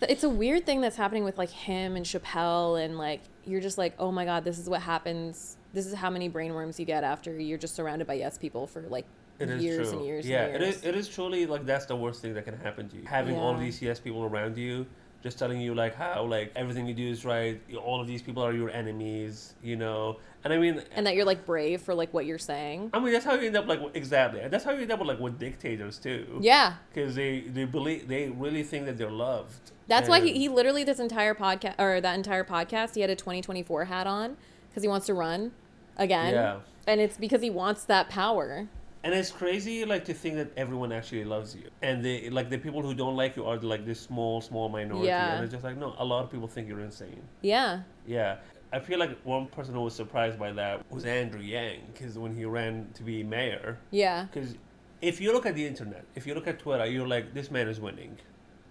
It's 0.02 0.24
a 0.24 0.28
weird 0.28 0.66
thing 0.66 0.80
that's 0.80 0.96
happening 0.96 1.22
with 1.24 1.38
like 1.38 1.50
him 1.50 1.94
and 1.96 2.04
Chappelle, 2.04 2.82
and 2.84 2.98
like 2.98 3.20
you're 3.44 3.60
just 3.60 3.78
like, 3.78 3.94
oh 3.98 4.10
my 4.10 4.24
god, 4.24 4.44
this 4.44 4.58
is 4.58 4.68
what 4.68 4.80
happens. 4.82 5.56
This 5.72 5.86
is 5.86 5.94
how 5.94 6.10
many 6.10 6.28
brainworms 6.28 6.78
you 6.78 6.84
get 6.84 7.04
after 7.04 7.38
you're 7.38 7.58
just 7.58 7.74
surrounded 7.76 8.06
by 8.06 8.14
yes 8.14 8.38
people 8.38 8.66
for 8.66 8.82
like 8.82 9.04
It 9.38 9.50
is 9.50 9.62
years 9.62 9.88
true. 9.90 9.98
and 9.98 10.06
years 10.06 10.26
yeah, 10.28 10.44
and 10.46 10.62
years. 10.62 10.76
it 10.76 10.78
is. 10.78 10.84
It 10.84 10.96
is 10.96 11.08
truly 11.08 11.46
like 11.46 11.64
that's 11.64 11.86
the 11.86 11.94
worst 11.94 12.22
thing 12.22 12.34
that 12.34 12.44
can 12.44 12.56
happen 12.58 12.88
to 12.88 12.96
you. 12.96 13.04
Having 13.06 13.36
all 13.36 13.56
these 13.56 13.80
yes 13.80 14.00
people 14.00 14.24
around 14.24 14.56
you, 14.58 14.86
just 15.22 15.38
telling 15.38 15.60
you 15.60 15.74
like 15.74 15.94
how 15.94 16.24
like 16.24 16.52
everything 16.54 16.86
you 16.86 16.94
do 16.94 17.08
is 17.08 17.24
right. 17.24 17.60
All 17.76 18.00
of 18.00 18.06
these 18.06 18.22
people 18.22 18.42
are 18.42 18.52
your 18.52 18.70
enemies, 18.70 19.54
you 19.62 19.76
know. 19.76 20.18
And 20.44 20.52
I 20.52 20.58
mean, 20.58 20.82
and 20.92 21.06
that 21.06 21.14
you're 21.16 21.24
like 21.24 21.44
brave 21.44 21.82
for 21.82 21.94
like 21.94 22.14
what 22.14 22.24
you're 22.24 22.38
saying. 22.38 22.90
I 22.92 23.00
mean 23.00 23.12
that's 23.12 23.24
how 23.24 23.34
you 23.34 23.48
end 23.48 23.56
up 23.56 23.66
like 23.66 23.80
exactly. 23.94 24.46
That's 24.48 24.64
how 24.64 24.70
you 24.72 24.82
end 24.82 24.92
up 24.92 25.00
with, 25.00 25.08
like 25.08 25.18
with 25.18 25.38
dictators 25.38 25.98
too. 25.98 26.38
Yeah. 26.40 26.74
Because 26.92 27.14
they 27.14 27.40
they 27.40 27.64
believe 27.64 28.06
they 28.06 28.28
really 28.28 28.62
think 28.62 28.86
that 28.86 28.96
they're 28.96 29.10
loved. 29.10 29.72
That's 29.88 30.08
why 30.08 30.20
he, 30.20 30.34
he 30.34 30.48
literally 30.48 30.84
this 30.84 31.00
entire 31.00 31.34
podcast 31.34 31.74
or 31.78 32.00
that 32.00 32.14
entire 32.14 32.44
podcast 32.44 32.94
he 32.94 33.00
had 33.00 33.10
a 33.10 33.16
2024 33.16 33.86
hat 33.86 34.06
on 34.06 34.36
because 34.68 34.82
he 34.82 34.88
wants 34.88 35.06
to 35.06 35.14
run 35.14 35.52
again. 35.96 36.34
Yeah. 36.34 36.58
And 36.86 37.00
it's 37.00 37.16
because 37.18 37.42
he 37.42 37.50
wants 37.50 37.84
that 37.84 38.08
power. 38.08 38.68
And 39.04 39.14
it's 39.14 39.30
crazy, 39.30 39.84
like 39.84 40.04
to 40.06 40.14
think 40.14 40.34
that 40.36 40.50
everyone 40.56 40.90
actually 40.92 41.24
loves 41.24 41.54
you, 41.54 41.68
and 41.82 42.04
they 42.04 42.30
like 42.30 42.50
the 42.50 42.58
people 42.58 42.82
who 42.82 42.94
don't 42.94 43.14
like 43.16 43.36
you 43.36 43.44
are 43.46 43.56
like 43.58 43.86
this 43.86 44.00
small, 44.00 44.40
small 44.40 44.68
minority. 44.68 45.06
Yeah. 45.06 45.34
And 45.34 45.44
it's 45.44 45.52
just 45.52 45.62
like 45.64 45.76
no, 45.76 45.94
a 45.98 46.04
lot 46.04 46.24
of 46.24 46.30
people 46.32 46.48
think 46.48 46.66
you're 46.68 46.80
insane. 46.80 47.22
Yeah. 47.40 47.82
Yeah, 48.06 48.38
I 48.72 48.80
feel 48.80 48.98
like 48.98 49.16
one 49.24 49.46
person 49.46 49.74
who 49.74 49.82
was 49.82 49.94
surprised 49.94 50.36
by 50.38 50.50
that 50.52 50.90
was 50.90 51.04
Andrew 51.04 51.40
Yang, 51.40 51.80
because 51.92 52.18
when 52.18 52.34
he 52.34 52.44
ran 52.44 52.88
to 52.94 53.02
be 53.04 53.22
mayor. 53.22 53.78
Yeah. 53.92 54.26
Because 54.32 54.56
if 55.00 55.20
you 55.20 55.32
look 55.32 55.46
at 55.46 55.54
the 55.54 55.64
internet, 55.64 56.04
if 56.16 56.26
you 56.26 56.34
look 56.34 56.48
at 56.48 56.58
Twitter, 56.58 56.84
you're 56.86 57.06
like, 57.06 57.32
this 57.34 57.52
man 57.52 57.68
is 57.68 57.78
winning. 57.80 58.18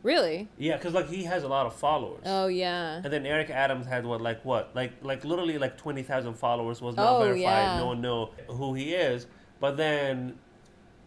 Really? 0.03 0.47
Yeah, 0.57 0.75
because 0.77 0.93
like 0.93 1.07
he 1.07 1.23
has 1.23 1.43
a 1.43 1.47
lot 1.47 1.65
of 1.65 1.73
followers. 1.75 2.23
Oh 2.25 2.47
yeah. 2.47 2.95
And 3.03 3.11
then 3.11 3.25
Eric 3.25 3.49
Adams 3.49 3.87
had 3.87 4.05
what, 4.05 4.21
like 4.21 4.43
what, 4.45 4.71
like 4.75 4.91
like 5.01 5.23
literally 5.23 5.57
like 5.57 5.77
twenty 5.77 6.03
thousand 6.03 6.33
followers 6.35 6.81
was 6.81 6.95
not 6.97 7.15
Oh, 7.15 7.19
verified. 7.23 7.39
yeah. 7.41 7.77
No 7.79 7.87
one 7.87 8.01
know 8.01 8.31
who 8.49 8.73
he 8.73 8.93
is. 8.93 9.25
But 9.59 9.77
then, 9.77 10.37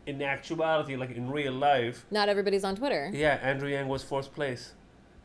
in 0.06 0.20
actuality, 0.22 0.96
like 0.96 1.10
in 1.12 1.30
real 1.30 1.52
life, 1.52 2.04
Not 2.10 2.28
everybody's 2.28 2.64
on 2.64 2.76
Twitter. 2.76 3.10
yeah, 3.12 3.38
Andrew 3.42 3.68
Yang 3.68 3.88
was 3.88 4.02
fourth 4.02 4.34
place. 4.34 4.72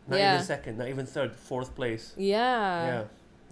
Not 0.08 0.20
Yeah. 0.20 0.34
even 0.36 0.46
second, 0.46 0.78
not 0.78 0.88
even 0.88 1.06
third, 1.06 1.36
fourth 1.36 1.74
place. 1.76 2.14
Yeah. 2.18 2.86
Yeah. 2.86 3.04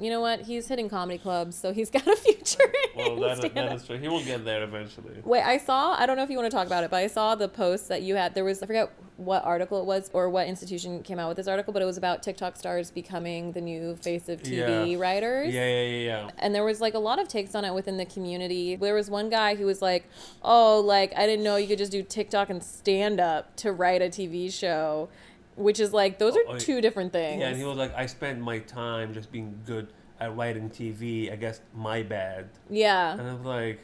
You 0.04 0.10
know 0.10 0.20
what? 0.20 0.42
He's 0.42 0.68
hitting 0.68 0.90
comedy 0.90 1.18
clubs, 1.18 1.56
so 1.56 1.72
he's 1.72 1.90
got 1.98 2.06
a 2.06 2.16
future. 2.18 2.60
Well, 2.94 3.16
that, 3.22 3.40
that 3.42 3.52
stand-up. 3.52 3.86
true. 3.88 3.98
He 3.98 4.10
will 4.10 4.24
get 4.24 4.44
there 4.44 4.62
eventually. 4.64 5.14
Wait, 5.24 5.44
I 5.44 5.58
saw. 5.58 5.94
I 5.98 6.06
don't 6.06 6.18
know 6.18 6.24
if 6.24 6.30
you 6.30 6.38
want 6.38 6.52
to 6.52 6.56
talk 6.56 6.68
about 6.68 6.84
it, 6.84 6.92
but 6.92 6.98
I 6.98 7.08
saw 7.08 7.36
the 7.36 7.48
post 7.48 7.88
that 7.88 8.02
you 8.02 8.16
had. 8.16 8.36
There 8.36 8.44
was 8.44 8.62
I 8.62 8.66
forget 8.66 8.92
what 9.16 9.46
article 9.46 9.80
it 9.80 9.86
was 9.86 10.10
or 10.12 10.30
what 10.30 10.48
institution 10.48 11.02
came 11.04 11.20
out 11.20 11.30
with 11.30 11.38
this 11.38 11.48
article, 11.48 11.72
but 11.72 11.82
it 11.82 11.86
was 11.86 11.98
about 11.98 12.22
TikTok 12.22 12.58
stars 12.58 12.92
becoming 12.92 13.54
the 13.54 13.62
new 13.62 13.96
face 13.96 14.28
of 14.28 14.44
TV 14.44 14.92
Yeah. 14.92 15.00
writers. 15.00 15.54
Yeah, 15.54 15.66
yeah, 15.68 15.82
yeah, 15.86 15.98
yeah. 16.26 16.30
and 16.40 16.54
there 16.54 16.66
was 16.66 16.82
like 16.82 16.96
a 16.96 17.00
lot 17.00 17.20
of 17.22 17.30
takes 17.30 17.56
on 17.56 17.64
it 17.64 17.74
within 17.74 17.96
the 17.96 18.06
community. 18.06 18.76
There 18.76 18.96
was 18.96 19.10
one 19.10 19.30
guy 19.30 19.56
who 19.56 19.66
was 19.66 19.82
like, 19.82 20.10
"Oh, 20.44 20.82
like 20.82 21.14
I 21.16 21.26
didn't 21.28 21.46
know 21.46 21.56
you 21.56 21.68
could 21.68 21.78
just 21.78 21.94
do 21.94 22.04
TikTok 22.04 22.50
and 22.50 22.62
stand 22.62 23.22
up 23.22 23.56
to 23.58 23.72
write 23.72 24.02
a 24.02 24.10
TV 24.10 24.52
show," 24.52 25.08
which 25.56 25.80
is 25.80 25.94
like 25.94 26.20
those 26.20 26.36
are 26.36 26.44
oh, 26.48 26.54
oh, 26.54 26.58
two 26.58 26.82
different 26.82 27.14
things. 27.14 27.40
Yeah, 27.40 27.50
and 27.50 27.58
he 27.58 27.64
was 27.64 27.78
like, 27.78 27.94
I 27.96 28.06
spent 28.06 28.40
my 28.40 28.60
time 28.60 29.14
just 29.14 29.32
being 29.32 29.60
good 29.66 29.88
at 30.20 30.36
writing 30.36 30.70
TV. 30.70 31.32
I 31.32 31.36
guess 31.36 31.62
my 31.74 32.04
bad. 32.04 32.50
Yeah. 32.70 33.14
And 33.14 33.22
I 33.22 33.34
was 33.34 33.46
like, 33.46 33.80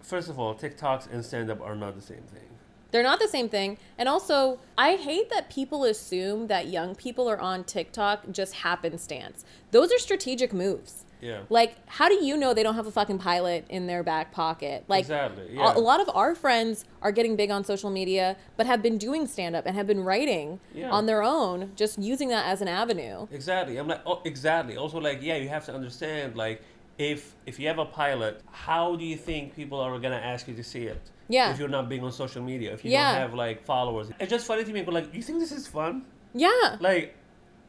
first 0.00 0.28
of 0.28 0.38
all, 0.38 0.54
TikToks 0.54 1.12
and 1.12 1.24
stand 1.24 1.50
up 1.50 1.60
are 1.60 1.74
not 1.74 1.94
the 1.94 2.02
same 2.02 2.22
thing. 2.22 2.42
They're 2.90 3.02
not 3.02 3.18
the 3.18 3.28
same 3.28 3.48
thing. 3.48 3.78
And 3.98 4.08
also, 4.08 4.58
I 4.78 4.94
hate 4.96 5.28
that 5.30 5.50
people 5.50 5.84
assume 5.84 6.46
that 6.46 6.68
young 6.68 6.94
people 6.94 7.28
are 7.28 7.38
on 7.38 7.64
TikTok 7.64 8.30
just 8.30 8.54
happenstance. 8.54 9.44
Those 9.70 9.92
are 9.92 9.98
strategic 9.98 10.52
moves. 10.52 11.04
Yeah. 11.20 11.40
Like, 11.48 11.76
how 11.86 12.08
do 12.08 12.22
you 12.24 12.36
know 12.36 12.52
they 12.54 12.62
don't 12.62 12.74
have 12.74 12.86
a 12.86 12.90
fucking 12.90 13.18
pilot 13.18 13.64
in 13.68 13.86
their 13.86 14.02
back 14.02 14.32
pocket? 14.32 14.84
Like, 14.88 15.00
Exactly, 15.00 15.48
a- 15.50 15.54
yeah. 15.54 15.76
a 15.76 15.78
lot 15.78 16.00
of 16.00 16.08
our 16.14 16.34
friends 16.34 16.84
are 17.02 17.12
getting 17.12 17.36
big 17.36 17.50
on 17.50 17.64
social 17.64 17.90
media, 17.90 18.36
but 18.56 18.66
have 18.66 18.82
been 18.82 18.98
doing 18.98 19.26
stand 19.26 19.56
up 19.56 19.64
and 19.66 19.74
have 19.76 19.86
been 19.86 20.04
writing 20.04 20.60
Yeah. 20.74 20.90
on 20.90 21.06
their 21.06 21.22
own, 21.22 21.72
just 21.76 21.98
using 21.98 22.28
that 22.28 22.46
as 22.46 22.60
an 22.60 22.68
avenue. 22.68 23.26
Exactly. 23.32 23.76
I'm 23.78 23.88
like, 23.88 24.02
oh, 24.06 24.20
exactly. 24.24 24.76
Also, 24.76 24.98
like, 25.00 25.20
yeah, 25.22 25.36
you 25.36 25.48
have 25.48 25.64
to 25.66 25.74
understand, 25.74 26.36
like, 26.36 26.62
if 26.98 27.34
if 27.44 27.60
you 27.60 27.66
have 27.68 27.78
a 27.78 27.84
pilot, 27.84 28.40
how 28.50 28.96
do 28.96 29.04
you 29.04 29.16
think 29.16 29.54
people 29.54 29.78
are 29.78 29.98
gonna 29.98 30.16
ask 30.16 30.48
you 30.48 30.54
to 30.54 30.64
see 30.64 30.84
it? 30.84 31.00
Yeah. 31.28 31.50
If 31.52 31.58
you're 31.58 31.68
not 31.68 31.90
being 31.90 32.02
on 32.02 32.10
social 32.10 32.42
media, 32.42 32.72
if 32.72 32.84
you 32.86 32.90
Yeah. 32.90 33.12
don't 33.12 33.20
have 33.20 33.34
like 33.34 33.62
followers, 33.64 34.08
it's 34.18 34.30
just 34.30 34.46
funny 34.46 34.64
to 34.64 34.72
me. 34.72 34.80
But 34.82 34.94
like, 34.94 35.14
you 35.14 35.20
think 35.22 35.38
this 35.40 35.52
is 35.52 35.66
fun? 35.66 36.06
Yeah. 36.32 36.76
Like, 36.80 37.14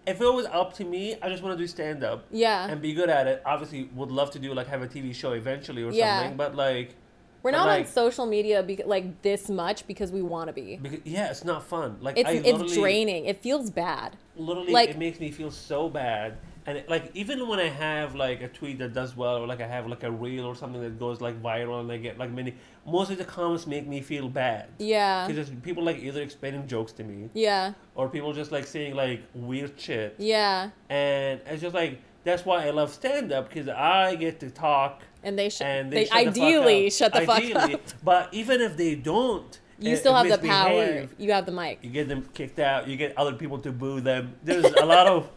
if 0.07 0.21
it 0.21 0.33
was 0.33 0.45
up 0.47 0.73
to 0.75 0.85
me, 0.85 1.15
I 1.21 1.29
just 1.29 1.43
want 1.43 1.57
to 1.57 1.61
do 1.63 1.67
stand 1.67 2.03
up. 2.03 2.25
Yeah. 2.31 2.67
And 2.69 2.81
be 2.81 2.93
good 2.93 3.09
at 3.09 3.27
it. 3.27 3.41
Obviously, 3.45 3.89
would 3.93 4.09
love 4.09 4.31
to 4.31 4.39
do 4.39 4.53
like 4.53 4.67
have 4.67 4.81
a 4.81 4.87
TV 4.87 5.13
show 5.13 5.33
eventually 5.33 5.83
or 5.83 5.91
Yeah. 5.91 6.19
something. 6.21 6.37
But 6.37 6.55
like, 6.55 6.95
We're 7.43 7.51
not 7.51 7.67
like, 7.67 7.85
on 7.85 7.91
social 7.91 8.25
media 8.25 8.63
be- 8.63 8.81
like 8.85 9.21
this 9.21 9.49
much 9.49 9.85
because 9.85 10.11
we 10.11 10.21
want 10.21 10.47
to 10.47 10.53
be. 10.53 10.77
Because, 10.77 10.99
yeah, 11.03 11.29
it's 11.29 11.43
not 11.43 11.63
fun. 11.63 11.97
Like 12.01 12.17
It's 12.17 12.29
it's 12.29 12.73
draining. 12.73 13.25
It 13.25 13.41
feels 13.43 13.69
bad. 13.69 14.15
literally 14.37 14.71
Like- 14.71 14.89
it 14.91 14.97
makes 14.97 15.19
me 15.19 15.29
feel 15.29 15.51
so 15.51 15.89
bad 15.89 16.37
and 16.67 16.83
like 16.87 17.09
even 17.15 17.47
when 17.47 17.59
i 17.59 17.69
have 17.69 18.13
like 18.13 18.41
a 18.41 18.47
tweet 18.49 18.77
that 18.77 18.93
does 18.93 19.15
well 19.15 19.37
or 19.37 19.47
like 19.47 19.61
i 19.61 19.67
have 19.67 19.87
like 19.87 20.03
a 20.03 20.11
reel 20.11 20.45
or 20.45 20.55
something 20.55 20.81
that 20.81 20.99
goes 20.99 21.21
like 21.21 21.41
viral 21.41 21.79
and 21.79 21.91
i 21.91 21.97
get 21.97 22.17
like 22.19 22.31
many 22.31 22.53
most 22.85 23.09
of 23.09 23.17
the 23.17 23.23
comments 23.25 23.65
make 23.65 23.87
me 23.87 24.01
feel 24.01 24.27
bad 24.29 24.67
Yeah. 24.77 25.25
because 25.27 25.49
people 25.63 25.83
like 25.83 25.97
either 25.99 26.21
explaining 26.21 26.67
jokes 26.67 26.91
to 26.93 27.03
me 27.03 27.29
Yeah. 27.33 27.73
or 27.95 28.09
people 28.09 28.33
just 28.33 28.51
like 28.51 28.67
saying 28.67 28.95
like 28.95 29.21
weird 29.33 29.79
shit 29.79 30.15
Yeah. 30.19 30.69
and 30.89 31.39
it's 31.47 31.61
just 31.61 31.73
like 31.73 32.01
that's 32.23 32.45
why 32.45 32.65
i 32.67 32.69
love 32.71 32.93
stand-up 32.93 33.47
because 33.49 33.69
i 33.69 34.15
get 34.15 34.39
to 34.41 34.49
talk 34.49 35.03
And 35.23 35.39
they 35.39 35.49
should. 35.49 35.65
and 35.67 35.91
they 35.91 36.03
they, 36.03 36.05
shut 36.05 36.13
the 36.13 36.31
fuck 36.31 36.33
ideally 36.35 36.85
up. 36.87 36.91
shut 36.93 37.13
the 37.13 37.21
fuck 37.21 37.37
Ideally, 37.43 37.73
up. 37.75 37.81
but 38.03 38.33
even 38.33 38.61
if 38.61 38.75
they 38.77 38.95
don't 38.95 39.59
You 39.79 39.93
eh, 39.93 39.95
still 39.95 40.15
and 40.17 40.27
have 40.27 40.41
the 40.41 40.47
power. 40.47 41.07
You 41.19 41.31
have 41.33 41.45
the 41.45 41.51
mic. 41.51 41.79
you 41.83 41.91
get 41.91 42.07
them 42.09 42.21
kicked 42.33 42.57
out. 42.59 42.87
You 42.89 42.97
get 42.97 43.15
other 43.15 43.33
people 43.41 43.59
to 43.59 43.71
boo 43.71 44.01
them. 44.01 44.33
There's 44.43 44.65
a 44.65 44.85
lot 44.95 45.05
of 45.05 45.29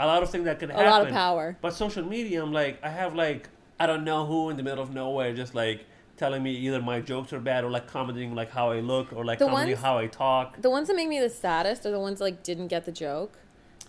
a 0.00 0.06
lot 0.06 0.22
of 0.22 0.30
things 0.30 0.44
that 0.46 0.58
can 0.58 0.70
happen. 0.70 0.86
A 0.86 0.90
lot 0.90 1.06
of 1.06 1.12
power. 1.12 1.56
But 1.60 1.72
social 1.74 2.04
media, 2.04 2.42
I'm 2.42 2.52
like, 2.52 2.78
I 2.82 2.88
have 2.88 3.14
like 3.14 3.48
I 3.78 3.86
don't 3.86 4.04
know 4.04 4.26
who 4.26 4.50
in 4.50 4.56
the 4.56 4.62
middle 4.62 4.82
of 4.82 4.92
nowhere 4.92 5.32
just 5.34 5.54
like 5.54 5.86
telling 6.16 6.42
me 6.42 6.52
either 6.52 6.82
my 6.82 7.00
jokes 7.00 7.32
are 7.32 7.40
bad 7.40 7.64
or 7.64 7.70
like 7.70 7.86
commenting 7.86 8.34
like 8.34 8.50
how 8.50 8.70
I 8.72 8.80
look 8.80 9.12
or 9.12 9.24
like 9.24 9.38
The 9.38 9.46
commenting 9.46 9.74
ones- 9.74 9.82
how 9.82 9.96
I 9.98 10.06
talk. 10.06 10.60
The 10.60 10.68
ones 10.70 10.88
that 10.88 10.96
make 10.96 11.08
me 11.08 11.18
the 11.20 11.30
saddest 11.30 11.86
are 11.86 11.90
the 11.90 12.00
ones 12.00 12.18
that, 12.18 12.24
like 12.26 12.42
didn't 12.42 12.68
get 12.68 12.84
the 12.84 12.92
joke. 12.92 13.38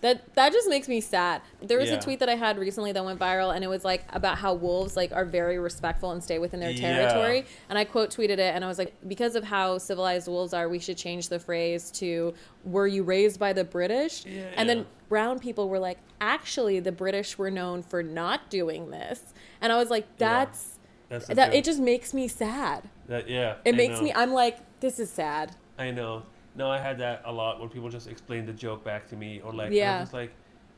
That 0.02 0.34
that 0.34 0.52
just 0.52 0.68
makes 0.68 0.88
me 0.88 1.00
sad. 1.00 1.40
There 1.62 1.78
was 1.78 1.88
Yeah. 1.90 1.96
a 1.96 2.02
tweet 2.02 2.18
that 2.20 2.28
I 2.28 2.34
had 2.34 2.58
recently 2.58 2.92
that 2.92 3.04
went 3.04 3.18
viral, 3.18 3.54
and 3.54 3.64
it 3.64 3.68
was 3.68 3.84
like 3.84 4.04
about 4.12 4.36
how 4.38 4.52
wolves 4.52 4.96
like 4.96 5.12
are 5.12 5.24
very 5.24 5.58
respectful 5.58 6.10
and 6.10 6.22
stay 6.22 6.38
within 6.38 6.60
their 6.60 6.74
territory. 6.74 7.38
Yeah. 7.38 7.44
And 7.70 7.78
I 7.78 7.84
quote 7.84 8.10
tweeted 8.10 8.30
it, 8.32 8.40
and 8.54 8.64
I 8.64 8.68
was 8.68 8.78
like, 8.78 8.94
because 9.08 9.34
of 9.36 9.44
how 9.44 9.78
civilized 9.78 10.28
wolves 10.28 10.52
are, 10.52 10.68
we 10.68 10.78
should 10.80 10.96
change 10.96 11.28
the 11.28 11.38
phrase 11.38 11.90
to 11.92 12.34
"Were 12.64 12.86
you 12.86 13.02
raised 13.04 13.38
by 13.40 13.52
the 13.52 13.64
British?" 13.64 14.26
Yeah, 14.26 14.48
And 14.56 14.68
then 14.68 14.86
brown 15.08 15.38
people 15.38 15.68
were 15.68 15.78
like, 15.78 15.98
actually, 16.20 16.80
the 16.80 16.92
British 16.92 17.38
were 17.38 17.50
known 17.50 17.82
for 17.82 18.02
not 18.02 18.50
doing 18.50 18.90
this. 18.90 19.32
And 19.60 19.72
I 19.72 19.76
was 19.76 19.88
like, 19.90 20.06
that's 20.18 20.78
That's 21.10 21.26
that. 21.28 21.54
It 21.54 21.64
just 21.64 21.78
makes 21.80 22.12
me 22.12 22.26
sad. 22.26 22.88
That 23.06 23.28
yeah. 23.28 23.56
It 23.64 23.74
I 23.74 23.76
makes 23.76 23.98
know. 23.98 24.02
me. 24.04 24.12
I'm 24.14 24.32
like, 24.32 24.58
this 24.80 24.98
is 24.98 25.10
sad. 25.10 25.54
I 25.78 25.90
know. 25.92 26.22
No, 26.54 26.70
I 26.70 26.78
had 26.78 26.98
that 26.98 27.22
a 27.24 27.32
lot 27.32 27.60
when 27.60 27.68
people 27.68 27.88
just 27.88 28.06
explain 28.08 28.44
the 28.46 28.52
joke 28.52 28.84
back 28.84 29.08
to 29.08 29.16
me 29.16 29.40
or 29.40 29.52
like 29.52 29.72
Yeah. 29.72 30.00
Just 30.00 30.12
like 30.12 30.32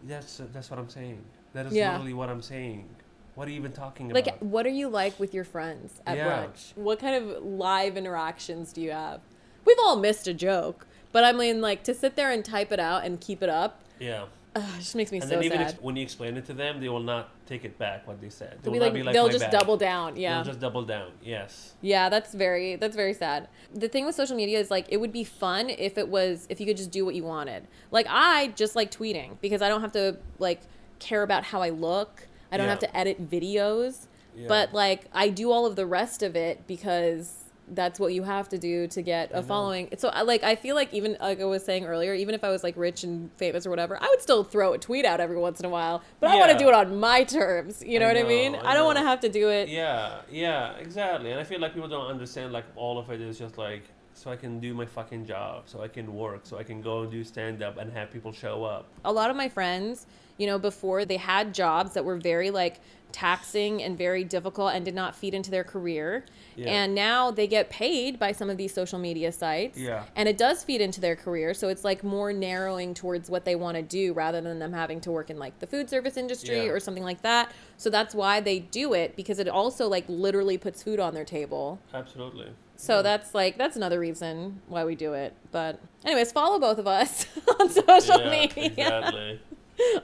that's 0.05 0.41
that's 0.53 0.71
what 0.71 0.79
I'm 0.79 0.89
saying. 0.89 1.23
That 1.53 1.67
is 1.67 1.73
Yeah. 1.73 1.93
literally 1.93 2.15
what 2.15 2.29
I'm 2.29 2.43
saying. 2.43 2.89
What 3.35 3.49
are 3.49 3.51
you 3.51 3.57
even 3.57 3.73
talking 3.73 4.11
about? 4.11 4.25
Like, 4.27 4.39
what 4.39 4.65
are 4.67 4.71
you 4.71 4.89
like 4.89 5.19
with 5.19 5.35
your 5.35 5.45
friends 5.45 6.01
at 6.07 6.17
Yeah. 6.17 6.47
brunch? 6.47 6.77
What 6.77 7.01
kind 7.01 7.17
of 7.17 7.43
live 7.45 7.97
interactions 7.97 8.73
do 8.73 8.81
you 8.81 8.93
have? 8.93 9.21
We've 9.65 9.79
all 9.81 9.97
missed 9.97 10.29
a 10.29 10.35
joke, 10.35 10.87
but 11.11 11.25
I 11.25 11.33
mean, 11.33 11.61
like, 11.61 11.83
to 11.85 11.95
sit 11.95 12.15
there 12.17 12.31
and 12.31 12.45
type 12.45 12.71
it 12.71 12.79
out 12.79 13.05
and 13.05 13.21
keep 13.21 13.43
it 13.43 13.49
up, 13.49 13.81
yeah. 13.99 14.27
Ugh, 14.57 14.63
it 14.77 14.79
just 14.81 14.95
makes 14.95 15.11
me 15.13 15.19
And 15.19 15.29
so 15.29 15.35
then 15.37 15.45
even 15.45 15.59
sad. 15.59 15.71
ex- 15.73 15.83
when 15.83 15.97
you 15.97 16.03
explain 16.03 16.37
it 16.37 16.45
to 16.47 16.53
them, 16.53 16.81
they 16.81 16.89
will 16.89 17.01
not 17.03 17.31
take 17.47 17.65
it 17.65 17.77
back 17.79 18.07
what 18.07 18.21
they 18.21 18.29
said. 18.31 18.59
They 18.63 18.65
They'll 18.65 18.73
be 18.75 18.81
like, 18.81 18.95
be 18.95 19.03
like 19.03 19.13
they'll 19.13 19.29
just 19.29 19.45
bad." 19.45 19.53
double 19.59 19.77
down. 19.77 20.17
Yeah. 20.17 20.35
They'll 20.37 20.45
just 20.45 20.61
double 20.61 20.83
down. 20.85 21.11
Yes. 21.23 21.75
Yeah, 21.81 22.09
that's 22.09 22.33
very 22.35 22.77
that's 22.77 22.97
very 22.97 23.15
sad. 23.15 23.49
The 23.75 23.89
thing 23.89 24.07
with 24.07 24.15
social 24.15 24.37
media 24.37 24.59
is 24.61 24.71
like 24.71 24.87
it 24.89 24.99
would 24.99 25.13
be 25.13 25.25
fun 25.25 25.71
if 25.71 25.99
it 25.99 26.09
was 26.09 26.47
if 26.49 26.61
you 26.61 26.67
could 26.67 26.77
just 26.77 26.91
do 26.91 27.05
what 27.05 27.15
you 27.15 27.25
wanted. 27.25 27.67
Like 27.91 28.07
I 28.09 28.49
just 28.57 28.77
like 28.77 28.91
tweeting 28.91 29.39
because 29.41 29.63
I 29.63 29.69
don't 29.69 29.81
have 29.81 29.93
to 29.93 30.17
like 30.39 30.61
care 30.99 31.23
about 31.23 31.45
how 31.45 31.61
I 31.63 31.71
look. 31.71 32.27
I 32.53 32.57
don't 32.57 32.67
Yeah. 32.67 32.71
have 32.71 32.79
to 32.81 32.97
edit 32.97 33.29
videos. 33.31 34.07
Yeah. 34.37 34.47
But 34.49 34.73
like 34.73 35.07
I 35.13 35.29
do 35.29 35.51
all 35.51 35.67
of 35.67 35.77
the 35.77 35.87
rest 35.87 36.23
of 36.23 36.35
it 36.37 36.67
because 36.67 37.44
that's 37.69 37.99
what 37.99 38.13
you 38.13 38.23
have 38.23 38.49
to 38.51 38.59
do 38.59 38.87
to 38.89 39.03
get 39.03 39.31
a 39.33 39.43
following. 39.43 39.89
So 39.97 40.09
I 40.09 40.23
like 40.23 40.43
I 40.43 40.55
feel 40.55 40.75
like 40.75 40.93
even 40.93 41.17
like 41.21 41.41
I 41.41 41.45
was 41.45 41.65
saying 41.65 41.87
earlier, 41.87 42.15
even 42.15 42.35
if 42.35 42.45
I 42.45 42.51
was 42.51 42.63
like 42.63 42.77
rich 42.77 43.05
and 43.05 43.31
famous 43.37 43.67
or 43.67 43.71
whatever, 43.71 44.01
I 44.01 44.07
would 44.09 44.21
still 44.21 44.45
throw 44.45 44.73
a 44.75 44.79
tweet 44.79 45.05
out 45.05 45.21
every 45.21 45.37
once 45.37 45.61
in 45.61 45.67
a 45.67 45.71
while. 45.71 46.03
But 46.21 46.31
I 46.31 46.37
want 46.37 46.53
to 46.53 46.59
do 46.59 46.69
it 46.69 46.75
on 46.75 46.99
my 46.99 47.25
terms. 47.25 47.83
You 47.85 47.99
know 47.99 48.07
I 48.07 48.15
what 48.15 48.19
I 48.19 48.29
mean? 48.29 48.55
I 48.57 48.73
I, 48.73 48.75
don't 48.75 48.85
want 48.85 48.99
to 48.99 49.05
have 49.05 49.21
to 49.21 49.29
do 49.29 49.49
it. 49.49 49.69
Yeah, 49.69 50.21
yeah, 50.31 50.73
exactly. 50.77 51.31
And 51.31 51.41
I 51.41 51.45
feel 51.45 51.61
like 51.61 51.75
people 51.75 51.89
don't 51.89 52.07
understand 52.07 52.53
like 52.53 52.65
all 52.77 52.99
of 52.99 53.11
it 53.11 53.21
is 53.21 53.39
just 53.39 53.59
like 53.59 53.85
so 54.15 54.31
I 54.31 54.37
can 54.37 54.61
do 54.61 54.75
my 54.75 54.87
fucking 54.87 55.27
job, 55.27 55.65
so 55.67 55.83
I 55.83 55.89
can 55.89 56.15
work, 56.15 56.43
so 56.45 56.57
I 56.57 56.63
can 56.63 56.81
go 56.81 57.03
and 57.03 57.11
do 57.11 57.25
stand 57.25 57.63
up 57.63 57.79
and 57.79 57.93
have 57.93 58.13
people 58.13 58.33
show 58.33 58.65
up. 58.65 58.87
a 59.05 59.13
lot 59.13 59.29
of 59.29 59.37
my 59.37 59.49
friends, 59.49 60.07
you 60.39 60.47
know, 60.47 60.59
before 60.59 61.05
they 61.05 61.17
had 61.17 61.53
jobs 61.53 61.95
that 61.95 62.05
were 62.05 62.17
very 62.17 62.51
like 62.51 62.81
taxing 63.15 63.81
and 63.81 63.97
very 63.97 64.25
difficult 64.25 64.75
and 64.75 64.85
did 64.85 64.95
not 64.95 65.15
feed 65.15 65.35
into 65.35 65.49
their 65.49 65.63
career. 65.63 66.25
Yeah. 66.57 66.71
And 66.71 66.95
now 66.97 67.31
they 67.31 67.47
get 67.47 67.71
paid 67.71 68.19
by 68.19 68.33
some 68.33 68.51
of 68.51 68.57
these 68.57 68.75
social 68.75 68.99
media 68.99 69.31
sites. 69.31 69.79
Yeah. 69.79 70.03
And 70.17 70.29
it 70.29 70.37
does 70.37 70.65
feed 70.65 70.81
into 70.81 71.01
their 71.01 71.15
career. 71.15 71.55
So 71.55 71.69
it's 71.69 71.85
like 71.85 72.03
more 72.03 72.33
narrowing 72.33 72.93
towards 72.93 73.31
what 73.31 73.45
they 73.45 73.55
want 73.55 73.77
to 73.77 73.83
do 73.83 74.13
rather 74.15 74.41
than 74.41 74.59
them 74.59 74.73
having 74.73 75.01
to 75.03 75.13
work 75.13 75.31
in 75.31 75.39
like 75.39 75.61
the 75.61 75.67
food 75.67 75.89
service 75.89 76.17
industry 76.17 76.67
Yeah. 76.67 76.73
or 76.73 76.81
something 76.81 77.05
like 77.05 77.23
that. 77.23 77.53
So 77.77 77.89
that's 77.89 78.17
why 78.17 78.41
they 78.41 78.59
do 78.59 78.95
it 78.95 79.15
because 79.15 79.39
it 79.39 79.49
also 79.49 79.89
like 79.89 80.05
literally 80.09 80.59
puts 80.59 80.83
food 80.83 80.99
on 80.99 81.15
their 81.15 81.25
table. 81.25 81.79
Absolutely. 81.95 82.49
So 82.77 83.01
that's 83.03 83.33
like 83.33 83.57
that's 83.57 83.77
another 83.77 84.01
reason 84.01 84.61
why 84.67 84.85
we 84.85 84.97
do 84.97 85.13
it. 85.13 85.35
But 85.53 85.79
anyways, 86.05 86.33
follow 86.33 86.59
both 86.59 86.79
of 86.79 86.89
us 86.89 87.27
on 87.61 87.71
social 87.71 88.21
yeah, 88.21 88.31
media 88.31 88.65
exactly. 88.65 89.41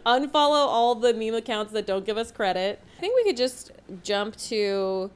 Unfollow 0.07 0.67
all 0.67 0.95
the 0.95 1.15
meme 1.15 1.35
accounts 1.35 1.73
that 1.73 1.87
don't 1.87 2.05
give 2.05 2.17
us 2.19 2.31
credit. 2.33 2.81
I 2.97 3.01
think 3.01 3.15
we 3.17 3.25
could 3.25 3.37
just 3.37 3.73
jump 4.03 4.37
to 4.37 5.11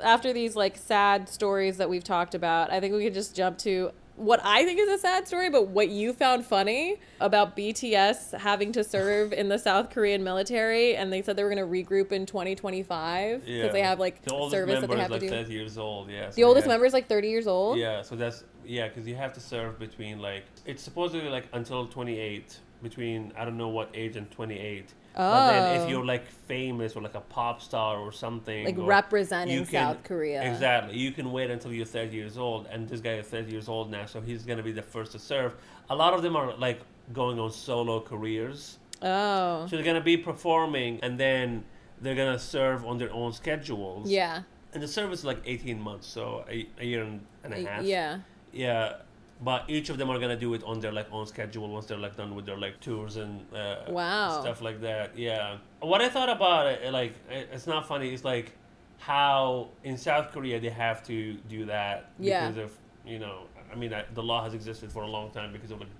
after 0.00 0.32
these 0.32 0.54
like 0.56 0.76
sad 0.76 1.28
stories 1.28 1.76
that 1.78 1.88
we've 1.90 2.04
talked 2.04 2.34
about. 2.34 2.72
I 2.72 2.80
think 2.80 2.94
we 2.94 3.04
could 3.04 3.14
just 3.14 3.34
jump 3.34 3.58
to 3.58 3.90
what 4.16 4.40
I 4.42 4.64
think 4.64 4.80
is 4.80 4.88
a 4.88 4.98
sad 4.98 5.28
story, 5.28 5.48
but 5.48 5.68
what 5.68 5.90
you 5.90 6.12
found 6.12 6.44
funny 6.44 6.96
about 7.20 7.56
BTS 7.56 8.36
having 8.36 8.72
to 8.72 8.82
serve 8.82 9.32
in 9.32 9.48
the 9.48 9.58
South 9.58 9.90
Korean 9.90 10.24
military, 10.24 10.96
and 10.96 11.12
they 11.12 11.22
said 11.22 11.36
they 11.36 11.44
were 11.44 11.54
going 11.54 11.64
to 11.64 11.72
regroup 11.72 12.10
in 12.10 12.26
2025 12.26 13.40
because 13.44 13.48
Yeah. 13.48 13.68
they 13.68 13.80
have 13.82 14.00
like 14.00 14.20
the 14.22 14.32
oldest 14.34 14.50
service 14.52 14.80
that 14.80 14.88
they 14.88 14.94
is 14.96 15.00
have 15.02 15.10
like 15.12 15.20
to 15.20 15.26
do. 15.28 15.32
30 15.32 15.52
years 15.52 15.78
old. 15.78 16.10
Yeah. 16.10 16.30
The 16.30 16.42
oldest 16.42 16.66
member 16.66 16.84
is 16.84 16.92
like 16.92 17.08
30 17.08 17.28
years 17.28 17.46
old. 17.46 17.78
Yeah, 17.78 18.02
so 18.02 18.16
that's 18.16 18.42
yeah, 18.66 18.88
because 18.88 19.06
you 19.06 19.14
have 19.14 19.32
to 19.34 19.40
serve 19.40 19.78
between 19.78 20.18
like 20.18 20.42
it's 20.66 20.82
supposedly 20.82 21.28
like 21.30 21.44
until 21.52 21.86
28, 21.86 22.58
between 22.82 23.32
I 23.36 23.44
don't 23.44 23.56
know 23.56 23.68
what 23.68 23.90
age 23.94 24.16
and 24.16 24.30
28. 24.30 24.94
But 25.14 25.50
then 25.50 25.80
Oh. 25.80 25.82
if 25.82 25.90
you're 25.90 26.04
like 26.04 26.26
famous 26.26 26.94
or 26.94 27.02
like 27.02 27.14
a 27.16 27.20
pop 27.20 27.60
star 27.60 27.98
or 27.98 28.12
something, 28.12 28.64
Like 28.66 28.78
or 28.78 28.84
representing 28.84 29.64
can- 29.66 29.94
South 29.96 30.04
Korea. 30.04 30.48
Exactly, 30.50 30.96
you 30.96 31.10
can 31.12 31.32
wait 31.32 31.50
until 31.50 31.72
you're 31.72 31.86
30 31.86 32.14
years 32.16 32.38
old, 32.38 32.66
and 32.70 32.88
this 32.88 33.00
guy 33.00 33.14
is 33.14 33.26
30 33.26 33.50
years 33.50 33.68
old 33.68 33.90
now, 33.90 34.06
so 34.06 34.20
he's 34.20 34.44
gonna 34.44 34.62
be 34.62 34.70
the 34.72 34.82
first 34.82 35.12
to 35.12 35.18
serve. 35.18 35.54
A 35.90 35.94
lot 35.96 36.14
of 36.14 36.22
them 36.22 36.36
are 36.36 36.54
like 36.56 36.80
going 37.12 37.40
on 37.40 37.50
solo 37.50 38.00
careers, 38.00 38.78
Oh. 39.02 39.66
so 39.66 39.74
they're 39.76 39.84
gonna 39.84 40.00
be 40.00 40.16
performing, 40.16 41.00
and 41.02 41.18
then 41.18 41.64
they're 42.00 42.14
gonna 42.14 42.38
serve 42.38 42.84
on 42.86 42.98
their 42.98 43.12
own 43.12 43.32
schedules. 43.32 44.08
Yeah. 44.08 44.42
And 44.72 44.80
the 44.82 44.86
service 44.88 45.20
is 45.20 45.24
like 45.24 45.40
18 45.46 45.80
months, 45.80 46.06
so 46.06 46.44
a, 46.48 46.68
a 46.78 46.84
year 46.84 47.02
and, 47.02 47.26
and 47.42 47.54
a 47.54 47.68
half. 47.68 47.82
Yeah. 47.82 48.18
Yeah, 48.52 48.92
but 49.40 49.64
each 49.68 49.88
of 49.88 49.98
them 49.98 50.10
are 50.10 50.18
gonna 50.18 50.36
do 50.36 50.52
it 50.54 50.62
on 50.64 50.80
their 50.80 50.92
like 50.92 51.06
own 51.12 51.26
schedule 51.26 51.68
once 51.68 51.86
they're 51.86 51.96
like 51.98 52.16
done 52.16 52.34
with 52.34 52.44
their 52.46 52.56
like 52.58 52.80
tours 52.80 53.16
and 53.16 53.40
uh, 53.54 53.76
Wow. 53.88 54.40
stuff 54.40 54.60
like 54.62 54.80
that. 54.80 55.16
Yeah. 55.16 55.58
What 55.80 56.00
I 56.00 56.08
thought 56.08 56.28
about 56.28 56.66
it, 56.66 56.92
like, 56.92 57.14
it's 57.30 57.66
not 57.66 57.86
funny. 57.86 58.12
It's 58.12 58.24
like 58.24 58.52
how 58.98 59.68
in 59.84 59.96
South 59.96 60.32
Korea 60.32 60.58
they 60.60 60.70
have 60.70 61.04
to 61.06 61.34
do 61.48 61.64
that 61.66 62.10
Yeah. 62.18 62.48
because 62.48 62.64
of 62.64 62.78
you 63.06 63.18
know. 63.18 63.42
I 63.72 63.74
mean, 63.76 63.92
I, 63.92 64.04
the 64.14 64.22
law 64.22 64.42
has 64.42 64.54
existed 64.54 64.90
for 64.90 65.02
a 65.02 65.06
long 65.06 65.30
time 65.30 65.52
because 65.52 65.70
of 65.70 65.78
like 65.80 65.90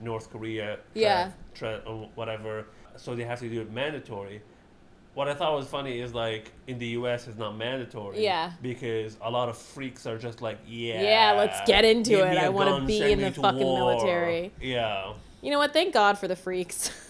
North 0.00 0.30
Korea, 0.30 0.78
Yeah. 0.94 1.30
tra- 1.54 1.82
or 1.86 2.08
whatever. 2.14 2.66
So 2.96 3.14
they 3.14 3.24
have 3.24 3.38
to 3.40 3.48
do 3.48 3.60
it 3.60 3.70
mandatory. 3.70 4.42
What 5.18 5.26
I 5.26 5.34
thought 5.34 5.56
was 5.56 5.66
funny 5.66 5.98
is 5.98 6.14
like 6.14 6.52
in 6.68 6.78
the 6.78 6.86
U.S. 6.98 7.26
it's 7.26 7.36
not 7.36 7.56
mandatory. 7.56 8.22
Yeah. 8.22 8.52
Because 8.62 9.16
a 9.20 9.28
lot 9.28 9.48
of 9.48 9.58
freaks 9.58 10.06
are 10.06 10.16
just 10.16 10.40
like, 10.40 10.60
yeah. 10.64 11.02
Yeah, 11.02 11.32
let's 11.36 11.58
get 11.66 11.84
into 11.84 12.24
it. 12.24 12.38
I 12.38 12.48
wanna 12.48 12.86
be 12.86 13.02
in 13.02 13.22
the 13.22 13.32
fucking 13.32 13.58
war." 13.58 13.94
military. 13.94 14.52
Yeah. 14.60 15.14
You 15.42 15.50
know 15.50 15.58
what? 15.58 15.72
Thank 15.72 15.92
God 15.92 16.18
for 16.18 16.28
the 16.28 16.36
freaks. 16.36 16.92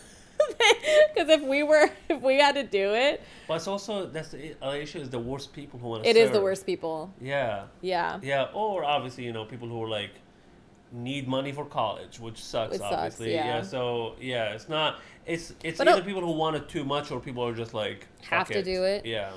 Because 1.12 1.28
if 1.28 1.42
we 1.42 1.62
were, 1.62 1.90
if 2.08 2.22
we 2.22 2.38
had 2.38 2.54
to 2.54 2.62
do 2.62 2.94
it, 2.94 3.20
But 3.46 3.56
it's 3.56 3.66
also 3.66 4.06
that's 4.06 4.30
the 4.30 4.54
uh, 4.62 4.70
issue 4.70 5.00
is 5.00 5.10
the 5.10 5.18
worst 5.18 5.52
people 5.52 5.78
who 5.78 5.88
want 5.88 6.04
to. 6.04 6.08
it 6.08 6.16
is 6.16 6.30
the 6.30 6.40
worst 6.40 6.64
people. 6.64 7.12
Yeah. 7.20 7.64
Yeah. 7.82 8.20
Yeah. 8.22 8.46
Or 8.54 8.84
obviously, 8.84 9.24
you 9.24 9.34
know, 9.34 9.44
people 9.44 9.68
who 9.68 9.82
are 9.82 9.88
like 9.88 10.12
need 10.92 11.28
money 11.28 11.52
for 11.52 11.64
college, 11.64 12.18
which 12.20 12.42
sucks. 12.42 12.72
Which 12.72 12.80
sucks, 12.80 12.94
obviously. 12.94 13.34
yeah. 13.34 13.62
So 13.62 14.14
yeah, 14.20 14.54
it's 14.54 14.68
not. 14.68 15.00
It's 15.28 15.52
it's 15.62 15.78
But, 15.78 15.88
either 15.88 16.02
people 16.02 16.22
who 16.22 16.32
want 16.32 16.56
it 16.56 16.68
too 16.68 16.84
much 16.84 17.10
or 17.10 17.20
people 17.20 17.44
are 17.44 17.54
just 17.54 17.74
like 17.74 18.06
Have 18.22 18.48
to 18.48 18.62
do 18.62 18.84
it. 18.84 19.04
Yeah. 19.06 19.32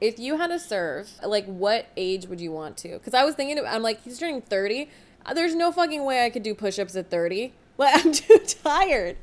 If 0.00 0.18
you 0.18 0.36
had 0.38 0.48
to 0.48 0.58
serve, 0.58 1.08
like, 1.24 1.46
what 1.46 1.86
age 1.96 2.26
would 2.26 2.40
you 2.40 2.50
want 2.50 2.76
to? 2.78 2.88
Because 2.88 3.14
I 3.14 3.24
was 3.24 3.36
thinking, 3.36 3.64
I'm 3.64 3.82
like, 3.82 4.02
he's 4.02 4.18
turning 4.18 4.42
30. 4.42 4.90
Uh, 5.24 5.32
There's 5.32 5.54
no 5.54 5.70
fucking 5.70 6.04
way 6.04 6.26
I 6.26 6.30
could 6.30 6.42
do 6.42 6.54
push 6.54 6.78
ups 6.78 6.96
at 6.96 7.10
30. 7.10 7.52
Like, 7.76 8.06
I'm 8.06 8.12
too 8.12 8.38
tired. 8.62 9.16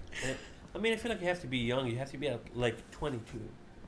I 0.76 0.78
mean, 0.78 0.91
I 0.91 0.97
feel 0.97 1.09
like 1.09 1.22
you 1.22 1.28
have 1.28 1.39
to 1.39 1.47
be 1.47 1.59
young. 1.59 1.88
You 1.88 1.97
have 1.99 2.11
to 2.11 2.17
be 2.17 2.28
at 2.28 2.41
like 2.53 2.76
22. 2.91 3.39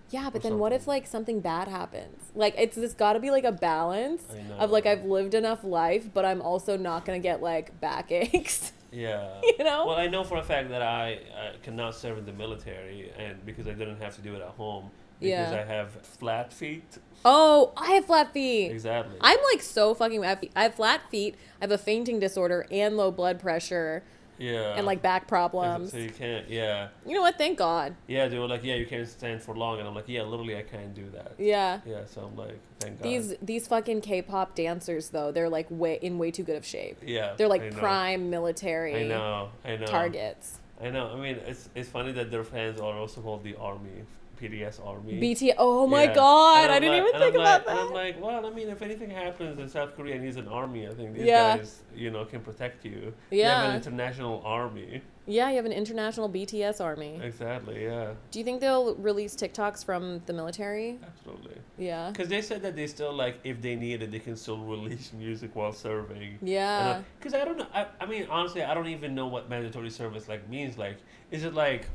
Yeah, 0.10 0.30
but 0.30 0.42
then 0.42 0.58
what 0.58 0.72
if 0.72 0.88
like 0.88 1.08
something 1.08 1.40
bad 1.42 1.68
happens? 1.68 2.32
Like 2.36 2.54
it's 2.58 2.78
this 2.78 2.94
got 2.94 3.14
to 3.14 3.20
be 3.20 3.32
like 3.32 3.44
a 3.44 3.52
balance 3.52 4.24
of 4.60 4.70
like. 4.72 4.86
I've 4.86 5.04
lived 5.04 5.34
enough 5.34 5.64
life, 5.64 6.14
but 6.14 6.24
I'm 6.24 6.42
also 6.42 6.78
not 6.78 7.04
gonna 7.04 7.20
get 7.20 7.42
like 7.42 7.80
backaches. 7.82 8.72
Yeah. 8.94 9.42
You 9.58 9.64
know? 9.64 9.86
Well, 9.88 9.96
I 9.98 10.08
know 10.08 10.24
for 10.24 10.38
a 10.38 10.44
fact 10.44 10.70
that 10.70 10.82
I, 10.82 11.20
I 11.36 11.52
cannot 11.62 11.96
serve 11.96 12.18
in 12.18 12.26
the 12.26 12.34
military, 12.34 13.12
and 13.18 13.46
because 13.46 13.68
I 13.68 13.74
didn't 13.74 14.02
have 14.02 14.16
to 14.16 14.22
do 14.22 14.36
it 14.36 14.42
at 14.42 14.50
home, 14.50 14.90
because 15.20 15.52
Yeah. 15.52 15.62
I 15.62 15.66
have 15.74 15.92
flat 16.06 16.52
feet. 16.54 16.98
oh, 17.26 17.72
I 17.78 17.92
have 17.92 18.06
flat 18.06 18.34
feet. 18.34 18.72
Exactly. 18.72 19.18
I'm 19.22 19.40
like 19.52 19.62
so 19.62 19.94
fucking. 19.94 20.24
I 20.24 20.30
have, 20.30 20.44
I 20.56 20.64
have 20.64 20.76
flat 20.76 21.10
feet. 21.10 21.36
I 21.62 21.64
have 21.66 21.72
a 21.72 21.78
fainting 21.78 22.20
disorder 22.20 22.66
and 22.72 22.98
low 22.98 23.12
blood 23.12 23.40
pressure 23.40 24.04
yeah. 24.44 24.76
and 24.76 24.86
like 24.86 25.02
back 25.02 25.28
problems. 25.28 25.92
So 25.92 25.98
you 25.98 26.10
can't. 26.10 26.50
Yeah. 26.50 26.90
You 27.06 27.16
know 27.16 27.22
what? 27.22 27.38
Thank 27.38 27.58
God. 27.58 27.96
Yeah. 28.08 28.28
They 28.28 28.38
were 28.38 28.48
like, 28.48 28.64
yeah, 28.64 28.76
you 28.76 28.86
can't 28.86 29.08
stand 29.08 29.42
for 29.42 29.56
long, 29.56 29.80
and 29.80 29.88
I'm 29.88 29.96
like, 29.96 30.08
yeah, 30.08 30.24
literally, 30.24 30.58
I 30.58 30.64
can't 30.64 30.94
do 30.94 31.10
that. 31.12 31.34
Yeah. 31.38 31.80
Yeah. 31.86 32.06
So 32.06 32.22
I'm 32.22 32.36
like, 32.36 32.60
thank 32.80 33.00
God. 33.00 33.04
These 33.04 33.36
these 33.42 33.68
fucking 33.68 34.02
K-pop 34.02 34.56
dancers 34.56 35.10
though, 35.10 35.32
they're 35.32 35.50
like 35.50 35.68
way 35.70 36.00
in 36.02 36.18
way 36.18 36.32
too 36.32 36.44
good 36.44 36.58
of 36.58 36.66
shape. 36.66 36.98
Yeah. 37.06 37.34
They're 37.38 37.48
like 37.48 37.76
prime 37.76 38.30
military 38.30 39.06
I 39.06 39.08
know. 39.08 39.50
I 39.64 39.78
know. 39.78 39.86
targets. 39.86 40.60
I 40.82 40.90
know. 40.90 41.12
I 41.14 41.16
mean, 41.16 41.38
it's 41.46 41.70
it's 41.76 41.90
funny 41.90 42.12
that 42.14 42.32
their 42.32 42.44
fans 42.44 42.80
are 42.80 42.98
also 42.98 43.22
called 43.22 43.44
the 43.44 43.56
army, 43.56 44.04
BTS 44.50 44.86
army. 44.86 45.20
BT. 45.20 45.54
Oh 45.58 45.88
my 45.88 46.04
Yeah. 46.04 46.14
god! 46.14 46.70
I 46.70 46.80
didn't 46.80 46.98
like- 47.04 47.10
even 47.10 47.22
think 47.22 47.36
I'm 47.36 47.42
about 47.42 47.66
like, 47.66 47.76
that. 47.76 47.78
I'm 47.86 47.94
like, 47.94 48.22
well, 48.22 48.46
I 48.46 48.50
mean, 48.50 48.70
if 48.70 48.82
anything 48.82 49.10
happens 49.10 49.60
in 49.60 49.70
South 49.70 49.96
Korea 49.96 50.16
and 50.16 50.24
needs 50.24 50.38
an 50.38 50.48
army, 50.48 50.88
I 50.88 50.94
think 50.94 51.14
these 51.14 51.26
Yeah. 51.26 51.58
guys, 51.58 51.82
you 51.96 52.12
know, 52.12 52.26
can 52.26 52.42
protect 52.42 52.86
you. 52.86 53.14
Yeah. 53.32 53.38
You 53.38 53.44
have 53.44 53.70
an 53.72 53.76
international 53.78 54.42
army. 54.46 55.02
yeah, 55.26 55.50
you 55.50 55.56
have 55.56 55.66
an 55.66 55.72
international 55.72 56.28
BTS 56.28 56.82
army. 56.82 57.18
Exactly. 57.24 57.84
Yeah. 57.86 58.12
Do 58.32 58.40
you 58.40 58.44
think 58.46 58.60
they'll 58.60 58.96
release 58.96 59.36
TikToks 59.36 59.86
from 59.86 60.22
the 60.26 60.34
military? 60.34 61.00
Absolutely. 61.02 61.56
Yeah. 61.78 62.10
Because 62.12 62.28
they 62.28 62.42
said 62.42 62.62
that 62.64 62.76
they 62.76 62.88
still 62.88 63.14
like, 63.14 63.38
if 63.46 63.62
they 63.62 63.76
need 63.76 64.02
it, 64.02 64.12
they 64.12 64.20
can 64.20 64.36
still 64.36 64.58
release 64.76 65.14
music 65.14 65.56
while 65.56 65.72
serving. 65.72 66.40
Yeah. 66.42 67.02
Because 67.18 67.34
uh, 67.34 67.42
I 67.42 67.46
don't 67.46 67.58
know. 67.58 67.68
I, 67.74 67.86
I 68.02 68.06
mean, 68.06 68.28
honestly, 68.30 68.64
I 68.64 68.74
don't 68.74 68.88
even 68.90 69.16
know 69.16 69.28
what 69.28 69.50
mandatory 69.50 69.90
service 69.90 70.28
like 70.28 70.48
means. 70.50 70.78
Like, 70.78 70.98
is 71.32 71.46
it 71.46 71.54
like? 71.54 71.88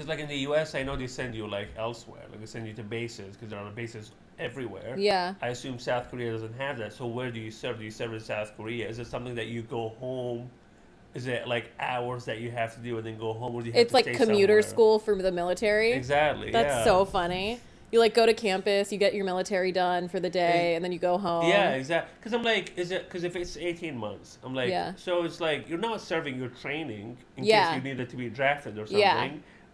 Because 0.00 0.08
like 0.08 0.20
in 0.20 0.28
the 0.28 0.38
U.S., 0.48 0.74
I 0.74 0.82
know 0.82 0.96
they 0.96 1.06
send 1.06 1.34
you 1.34 1.46
like 1.46 1.68
elsewhere. 1.76 2.22
Like 2.30 2.40
they 2.40 2.46
send 2.46 2.66
you 2.66 2.72
to 2.72 2.82
bases 2.82 3.36
because 3.36 3.50
there 3.50 3.58
are 3.58 3.70
bases 3.70 4.12
everywhere. 4.38 4.94
Yeah. 4.96 5.34
I 5.42 5.48
assume 5.48 5.78
South 5.78 6.10
Korea 6.10 6.32
doesn't 6.32 6.54
have 6.54 6.78
that. 6.78 6.94
So 6.94 7.04
where 7.04 7.30
do 7.30 7.38
you 7.38 7.50
serve? 7.50 7.80
Do 7.80 7.84
you 7.84 7.90
serve 7.90 8.14
in 8.14 8.20
South 8.20 8.56
Korea? 8.56 8.88
Is 8.88 8.98
it 8.98 9.08
something 9.08 9.34
that 9.34 9.48
you 9.48 9.60
go 9.60 9.90
home? 10.00 10.48
Is 11.12 11.26
it 11.26 11.46
like 11.46 11.72
hours 11.78 12.24
that 12.24 12.38
you 12.40 12.50
have 12.50 12.74
to 12.76 12.80
do 12.80 12.96
and 12.96 13.06
then 13.06 13.18
go 13.18 13.34
home? 13.34 13.54
Or 13.54 13.60
do 13.60 13.66
you 13.66 13.72
have 13.74 13.82
It's 13.82 13.92
like 13.92 14.06
commuter 14.14 14.62
somewhere? 14.62 14.74
school 14.74 14.98
for 15.00 15.20
the 15.20 15.32
military. 15.32 15.92
Exactly. 15.92 16.50
That's 16.50 16.76
yeah. 16.76 16.84
so 16.84 17.04
funny. 17.04 17.60
You 17.92 17.98
like 17.98 18.14
go 18.14 18.24
to 18.24 18.32
campus, 18.32 18.90
you 18.92 18.96
get 18.96 19.12
your 19.14 19.26
military 19.26 19.70
done 19.70 20.08
for 20.08 20.18
the 20.18 20.30
day, 20.30 20.76
and 20.76 20.84
then 20.84 20.92
you 20.92 20.98
go 20.98 21.18
home. 21.18 21.46
Yeah, 21.46 21.72
exactly. 21.72 22.14
Because 22.18 22.32
I'm 22.32 22.44
like, 22.44 22.72
is 22.78 22.90
it 22.90 23.04
because 23.04 23.24
if 23.24 23.36
it's 23.36 23.58
18 23.58 23.98
months, 23.98 24.38
I'm 24.44 24.54
like, 24.54 24.70
Yeah. 24.70 24.94
so 24.94 25.24
it's 25.24 25.40
like 25.40 25.68
you're 25.68 25.76
not 25.76 26.00
serving, 26.00 26.38
you're 26.38 26.48
training 26.48 27.18
in 27.36 27.44
Yeah. 27.44 27.74
case 27.74 27.82
you 27.82 27.90
needed 27.90 28.08
to 28.08 28.16
be 28.16 28.30
drafted 28.30 28.78
or 28.78 28.86
something. 28.86 29.00
Yeah. 29.00 29.30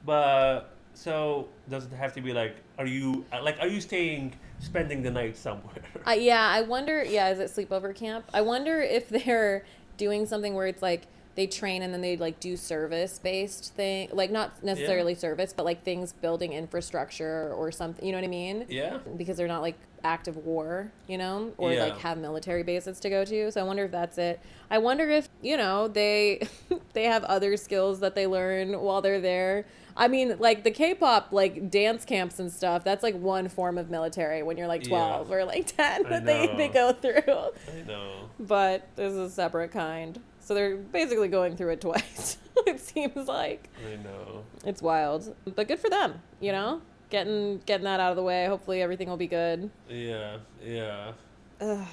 But 0.06 0.70
so 0.94 1.48
does 1.68 1.84
it 1.84 1.92
have 1.92 2.14
to 2.14 2.20
be 2.20 2.32
like, 2.32 2.56
are 2.78 2.86
you 2.86 3.26
uh, 3.32 3.42
like, 3.42 3.58
are 3.60 3.66
you 3.66 3.80
staying, 3.80 4.34
spending 4.60 5.02
the 5.02 5.10
night 5.10 5.36
somewhere? 5.36 5.74
Uh, 6.06 6.12
yeah, 6.12 6.48
I 6.48 6.62
wonder. 6.62 7.02
Yeah, 7.02 7.30
is 7.30 7.40
it 7.40 7.50
sleepover 7.50 7.92
camp? 7.92 8.26
I 8.32 8.40
wonder 8.40 8.80
if 8.80 9.08
they're 9.26 9.64
doing 9.96 10.24
something 10.24 10.54
where 10.54 10.68
it's 10.68 10.80
like 10.80 11.08
they 11.34 11.48
train 11.48 11.82
and 11.82 11.92
then 11.92 12.00
they 12.00 12.16
like 12.16 12.38
do 12.38 12.56
service 12.56 13.18
based 13.18 13.74
thing, 13.74 14.08
like 14.12 14.30
not 14.30 14.62
necessarily 14.62 15.16
service, 15.16 15.52
but 15.52 15.64
like 15.64 15.82
things 15.82 16.12
building 16.12 16.52
infrastructure 16.52 17.52
or 17.54 17.72
something. 17.72 18.04
You 18.06 18.12
know 18.12 18.18
what 18.18 18.24
I 18.24 18.28
mean? 18.28 18.66
Yeah. 18.68 18.98
Because 19.16 19.36
they're 19.36 19.48
not 19.48 19.62
like 19.62 19.76
active 20.06 20.36
war, 20.36 20.90
you 21.08 21.18
know, 21.18 21.52
or 21.58 21.72
Yeah. 21.72 21.84
like 21.84 21.98
have 21.98 22.16
military 22.18 22.62
bases 22.62 23.00
to 23.00 23.10
go 23.10 23.24
to. 23.24 23.50
So 23.52 23.60
I 23.60 23.64
wonder 23.64 23.84
if 23.84 23.90
that's 23.90 24.16
it. 24.18 24.40
I 24.70 24.78
wonder 24.78 25.08
if 25.10 25.28
you 25.42 25.56
know 25.56 25.88
they 25.88 26.46
they 26.94 27.04
have 27.04 27.24
other 27.24 27.56
skills 27.56 28.00
that 28.00 28.14
they 28.14 28.26
learn 28.26 28.78
while 28.80 29.02
they're 29.02 29.20
there. 29.20 29.66
I 29.98 30.08
mean, 30.08 30.36
like 30.38 30.62
the 30.62 30.70
K-pop 30.70 31.28
like 31.32 31.70
dance 31.70 32.04
camps 32.04 32.38
and 32.38 32.52
stuff. 32.52 32.84
That's 32.84 33.02
like 33.02 33.16
one 33.16 33.48
form 33.48 33.78
of 33.78 33.90
military 33.90 34.42
when 34.42 34.56
you're 34.56 34.66
like 34.68 34.84
Yeah. 34.84 34.90
twelve 34.90 35.30
or 35.32 35.44
like 35.44 35.66
ten 35.76 36.04
that 36.04 36.24
they, 36.24 36.46
they 36.56 36.68
go 36.68 36.92
through. 36.92 37.12
I 37.26 37.82
know. 37.86 38.30
But 38.38 38.88
this 38.96 39.12
is 39.12 39.18
a 39.18 39.30
separate 39.30 39.72
kind. 39.72 40.20
So 40.40 40.54
they're 40.54 40.76
basically 40.76 41.28
going 41.28 41.56
through 41.56 41.70
it 41.72 41.80
twice. 41.88 42.38
it 42.66 42.78
seems 42.80 43.26
like 43.28 43.68
I 43.84 43.96
know. 43.96 44.44
it's 44.64 44.80
wild, 44.82 45.34
but 45.56 45.66
good 45.68 45.80
for 45.80 45.90
them. 45.90 46.20
You 46.40 46.52
know, 46.52 46.82
getting 47.10 47.58
getting 47.66 47.84
that 47.84 48.00
out 48.00 48.10
of 48.10 48.16
the 48.16 48.22
way. 48.22 48.46
Hopefully 48.46 48.82
everything 48.82 49.08
will 49.08 49.16
be 49.16 49.26
good. 49.26 49.70
Yeah. 49.88 50.38
Yeah. 50.64 51.12
Ugh, 51.60 51.86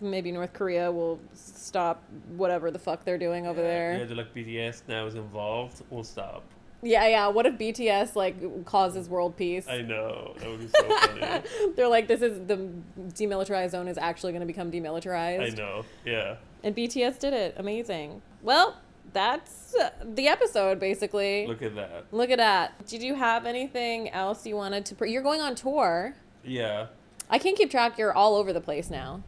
maybe 0.00 0.32
North 0.32 0.52
Korea 0.52 0.90
will 0.90 1.20
stop 1.34 2.02
whatever 2.36 2.70
the 2.70 2.78
fuck 2.78 3.04
they're 3.04 3.18
doing 3.18 3.46
over 3.46 3.60
Yeah, 3.60 3.66
there. 3.68 4.06
they're 4.06 4.16
like 4.16 4.34
BTS 4.34 4.82
now 4.88 5.06
is 5.06 5.14
involved. 5.14 5.82
We'll 5.90 6.04
stop. 6.04 6.42
Yeah, 6.82 7.06
yeah. 7.08 7.26
What 7.28 7.44
if 7.44 7.58
BTS 7.58 8.16
like 8.16 8.64
causes 8.64 9.10
world 9.10 9.36
peace? 9.36 9.68
I 9.68 9.82
know. 9.82 10.34
That 10.38 10.48
would 10.48 10.60
be 10.60 10.68
so 10.68 10.82
funny. 11.00 11.42
They're 11.76 11.88
like, 11.88 12.08
this 12.08 12.22
is 12.22 12.46
the 12.46 12.70
demilitarized 13.08 13.70
zone 13.72 13.86
is 13.88 13.98
actually 13.98 14.32
going 14.32 14.40
to 14.40 14.46
become 14.46 14.70
demilitarized. 14.72 15.52
I 15.52 15.54
know. 15.54 15.84
Yeah. 16.06 16.36
And 16.64 16.74
BTS 16.74 17.18
did 17.18 17.34
it. 17.34 17.54
Amazing. 17.58 18.22
Well, 18.42 18.78
that's 19.12 19.74
uh, 19.74 19.90
the 20.14 20.28
episode 20.28 20.78
basically. 20.78 21.46
Look 21.46 21.62
at 21.62 21.74
that. 21.74 22.06
Look 22.12 22.30
at 22.30 22.38
that. 22.38 22.86
Did 22.86 23.02
you 23.02 23.14
have 23.14 23.46
anything 23.46 24.10
else 24.10 24.46
you 24.46 24.56
wanted 24.56 24.84
to? 24.86 24.94
Pr- 24.94 25.06
You're 25.06 25.22
going 25.22 25.40
on 25.40 25.54
tour. 25.54 26.14
Yeah. 26.44 26.86
I 27.28 27.38
can't 27.38 27.56
keep 27.56 27.70
track. 27.70 27.98
You're 27.98 28.12
all 28.12 28.34
over 28.36 28.52
the 28.52 28.60
place 28.60 28.90
now. 28.90 29.22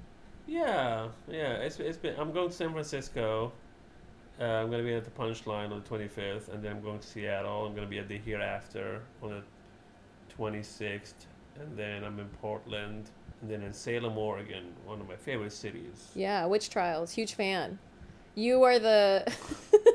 Yeah, 0.46 1.08
yeah. 1.28 1.54
It's 1.54 1.78
it's 1.78 1.96
been. 1.96 2.18
I'm 2.18 2.32
going 2.32 2.48
to 2.48 2.54
San 2.54 2.72
Francisco. 2.72 3.52
Uh, 4.40 4.44
I'm 4.44 4.70
gonna 4.70 4.82
be 4.82 4.94
at 4.94 5.04
the 5.04 5.10
Punchline 5.10 5.70
on 5.70 5.82
the 5.82 5.88
25th, 5.88 6.52
and 6.52 6.62
then 6.62 6.72
I'm 6.72 6.82
going 6.82 6.98
to 6.98 7.06
Seattle. 7.06 7.66
I'm 7.66 7.74
gonna 7.74 7.86
be 7.86 7.98
at 7.98 8.08
the 8.08 8.18
Hereafter 8.18 9.02
on 9.22 9.30
the 9.30 9.42
26th, 10.36 11.12
and 11.60 11.76
then 11.76 12.02
I'm 12.02 12.18
in 12.18 12.28
Portland, 12.40 13.10
and 13.40 13.50
then 13.50 13.62
in 13.62 13.72
Salem, 13.72 14.18
Oregon, 14.18 14.64
one 14.84 15.00
of 15.00 15.08
my 15.08 15.16
favorite 15.16 15.52
cities. 15.52 16.10
Yeah, 16.14 16.44
witch 16.46 16.70
trials. 16.70 17.12
Huge 17.12 17.34
fan. 17.34 17.78
You 18.35 18.62
are 18.62 18.78
the. 18.78 19.33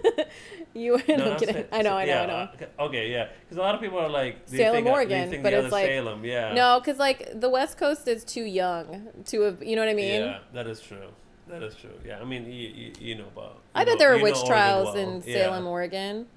you. 0.74 0.96
Are, 0.96 1.02
no, 1.08 1.36
kidding. 1.36 1.56
Sa- 1.56 1.76
I 1.78 1.82
know. 1.82 1.98
I 1.98 2.06
know. 2.06 2.12
yeah, 2.12 2.22
I 2.22 2.26
know. 2.26 2.86
Okay, 2.88 3.12
yeah, 3.12 3.30
because 3.42 3.58
a 3.58 3.62
lot 3.62 3.74
of 3.76 3.82
people 3.82 3.98
are 3.98 4.10
like 4.10 4.42
Salem, 4.46 4.86
Oregon, 4.88 5.42
but 5.42 5.54
it's 5.54 5.72
like 5.72 5.88
Salem, 5.88 6.24
yeah. 6.24 6.54
No, 6.54 6.80
because 6.80 7.00
like 7.00 7.40
the 7.40 7.50
West 7.50 7.78
Coast 7.78 8.08
is 8.08 8.24
too 8.24 8.44
young 8.44 9.08
to 9.26 9.42
have. 9.42 9.64
You 9.64 9.76
know 9.76 9.82
what 9.82 9.90
I 9.90 9.96
mean? 9.96 10.22
Yeah, 10.22 10.40
that 10.54 10.68
is 10.68 10.80
true. 10.80 11.10
That 11.48 11.64
is 11.64 11.76
true. 11.76 11.92
Yeah, 12.06 12.20
I 12.20 12.26
mean, 12.26 12.46
you, 12.46 12.68
you, 12.68 12.92
you 13.00 13.16
know 13.16 13.28
about. 13.28 13.62
I 13.74 13.82
you 13.82 13.86
bet 13.88 14.00
there 14.00 14.16
were 14.16 14.22
witch 14.22 14.44
trials 14.46 14.94
well. 14.94 14.98
in 14.98 15.24
Yeah. 15.26 15.34
Salem, 15.46 15.66
Oregon. 15.66 16.28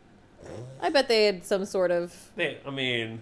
I 0.80 0.88
bet 0.88 1.08
they 1.08 1.26
had 1.26 1.44
some 1.44 1.64
sort 1.66 1.90
of. 1.90 2.14
They, 2.36 2.58
I 2.64 2.70
mean, 2.70 3.20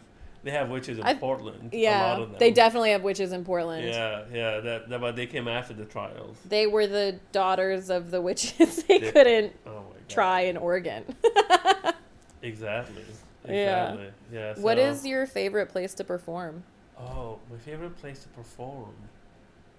they 0.49 0.55
have 0.57 0.71
witches 0.71 0.97
in 0.99 1.05
I- 1.05 1.13
Portland. 1.15 1.75
a 1.75 1.77
Yeah, 1.77 2.03
lot 2.13 2.21
of 2.23 2.31
them. 2.31 2.39
they 2.39 2.51
definitely 2.51 2.93
have 2.93 3.03
witches 3.03 3.33
in 3.33 3.45
Portland. 3.45 3.87
Yeah, 3.87 4.23
yeah. 4.33 4.61
That, 4.61 4.89
that, 4.89 5.01
but 5.01 5.15
they 5.15 5.27
came 5.27 5.47
after 5.47 5.75
the 5.75 5.85
trials. 5.85 6.37
They 6.49 6.67
were 6.67 6.87
the 6.87 7.19
daughters 7.33 7.91
of 7.91 8.11
the 8.11 8.21
witches. 8.23 8.83
they 8.89 8.99
They- 8.99 9.13
couldn't 9.13 9.53
Oh 9.67 9.83
try 10.09 10.41
in 10.43 10.57
Oregon. 10.57 11.05
Exactly. 12.43 13.03
Yeah. 13.49 13.89
Exactly. 13.93 14.09
Yeah. 14.33 14.55
What 14.61 14.79
so- 14.79 14.85
is 14.85 15.05
your 15.07 15.27
favorite 15.27 15.69
place 15.71 15.93
to 15.95 16.05
perform? 16.05 16.63
Oh, 16.99 17.39
my 17.51 17.59
favorite 17.59 17.97
place 17.99 18.23
to 18.23 18.29
perform. 18.29 18.95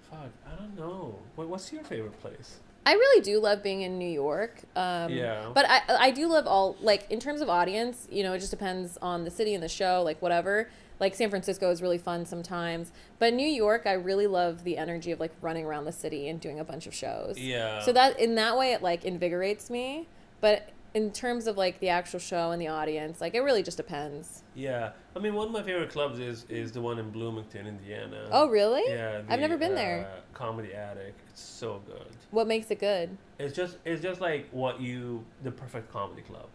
Fuck, 0.10 0.30
I 0.46 0.56
don't 0.56 0.78
know. 0.78 1.16
What, 1.36 1.48
what's 1.50 1.72
your 1.72 1.84
favorite 1.84 2.20
place? 2.22 2.58
I 2.90 2.94
really 2.94 3.22
do 3.22 3.40
love 3.40 3.62
being 3.62 3.82
in 3.82 4.00
New 4.00 4.10
York. 4.10 4.62
Um, 4.76 5.12
Yeah. 5.12 5.50
But 5.54 5.66
I 5.70 5.82
I 6.08 6.12
do 6.12 6.28
love 6.28 6.48
all 6.48 6.76
like 6.82 7.04
in 7.12 7.20
terms 7.20 7.42
of 7.42 7.50
audience. 7.50 8.08
You 8.12 8.24
know, 8.24 8.34
it 8.34 8.40
just 8.40 8.52
depends 8.52 8.98
on 9.02 9.24
the 9.26 9.32
city 9.32 9.54
and 9.54 9.64
the 9.64 9.70
show. 9.70 10.02
Like 10.04 10.22
whatever. 10.22 10.70
Like 11.00 11.16
San 11.16 11.30
Francisco 11.30 11.72
is 11.72 11.82
really 11.82 11.98
fun 11.98 12.26
sometimes, 12.26 12.92
but 13.20 13.34
New 13.34 13.48
York, 13.48 13.84
I 13.86 13.94
really 13.94 14.28
love 14.28 14.66
the 14.66 14.76
energy 14.78 15.12
of 15.12 15.20
like 15.22 15.32
running 15.42 15.64
around 15.66 15.86
the 15.86 15.94
city 15.94 16.28
and 16.28 16.42
doing 16.42 16.60
a 16.60 16.66
bunch 16.66 16.88
of 16.88 16.94
shows. 16.94 17.40
Yeah. 17.40 17.80
So 17.86 17.94
that 17.94 18.20
in 18.20 18.36
that 18.36 18.58
way, 18.58 18.74
it 18.74 18.82
like 18.82 19.06
invigorates 19.06 19.70
me. 19.70 20.08
But 20.42 20.72
in 20.94 21.12
terms 21.12 21.48
of 21.48 21.56
like 21.56 21.80
the 21.80 21.88
actual 21.90 22.20
show 22.20 22.52
and 22.52 22.62
the 22.62 22.68
audience, 22.68 23.22
like 23.22 23.34
it 23.34 23.42
really 23.42 23.64
just 23.64 23.78
depends. 23.78 24.44
Yeah. 24.56 24.92
I 25.16 25.20
mean, 25.20 25.36
one 25.36 25.48
of 25.48 25.54
my 25.54 25.64
favorite 25.64 25.90
clubs 25.90 26.20
is 26.20 26.46
is 26.50 26.74
the 26.74 26.82
one 26.82 27.00
in 27.00 27.12
Bloomington, 27.12 27.66
Indiana. 27.66 28.28
Oh, 28.32 28.48
really? 28.50 28.84
Yeah. 28.92 29.22
I've 29.30 29.40
never 29.40 29.58
been 29.58 29.76
there. 29.76 30.00
uh, 30.18 30.20
Comedy 30.34 30.74
Attic. 30.74 31.14
So 31.40 31.82
good. 31.86 32.08
What 32.32 32.48
makes 32.48 32.70
it 32.72 32.80
good? 32.80 33.18
It's 33.40 33.56
just 33.56 33.78
it's 33.86 34.02
just 34.02 34.22
like 34.22 34.48
what 34.52 34.80
you 34.82 35.26
the 35.44 35.52
perfect 35.52 35.92
comedy 35.92 36.22
club. 36.22 36.48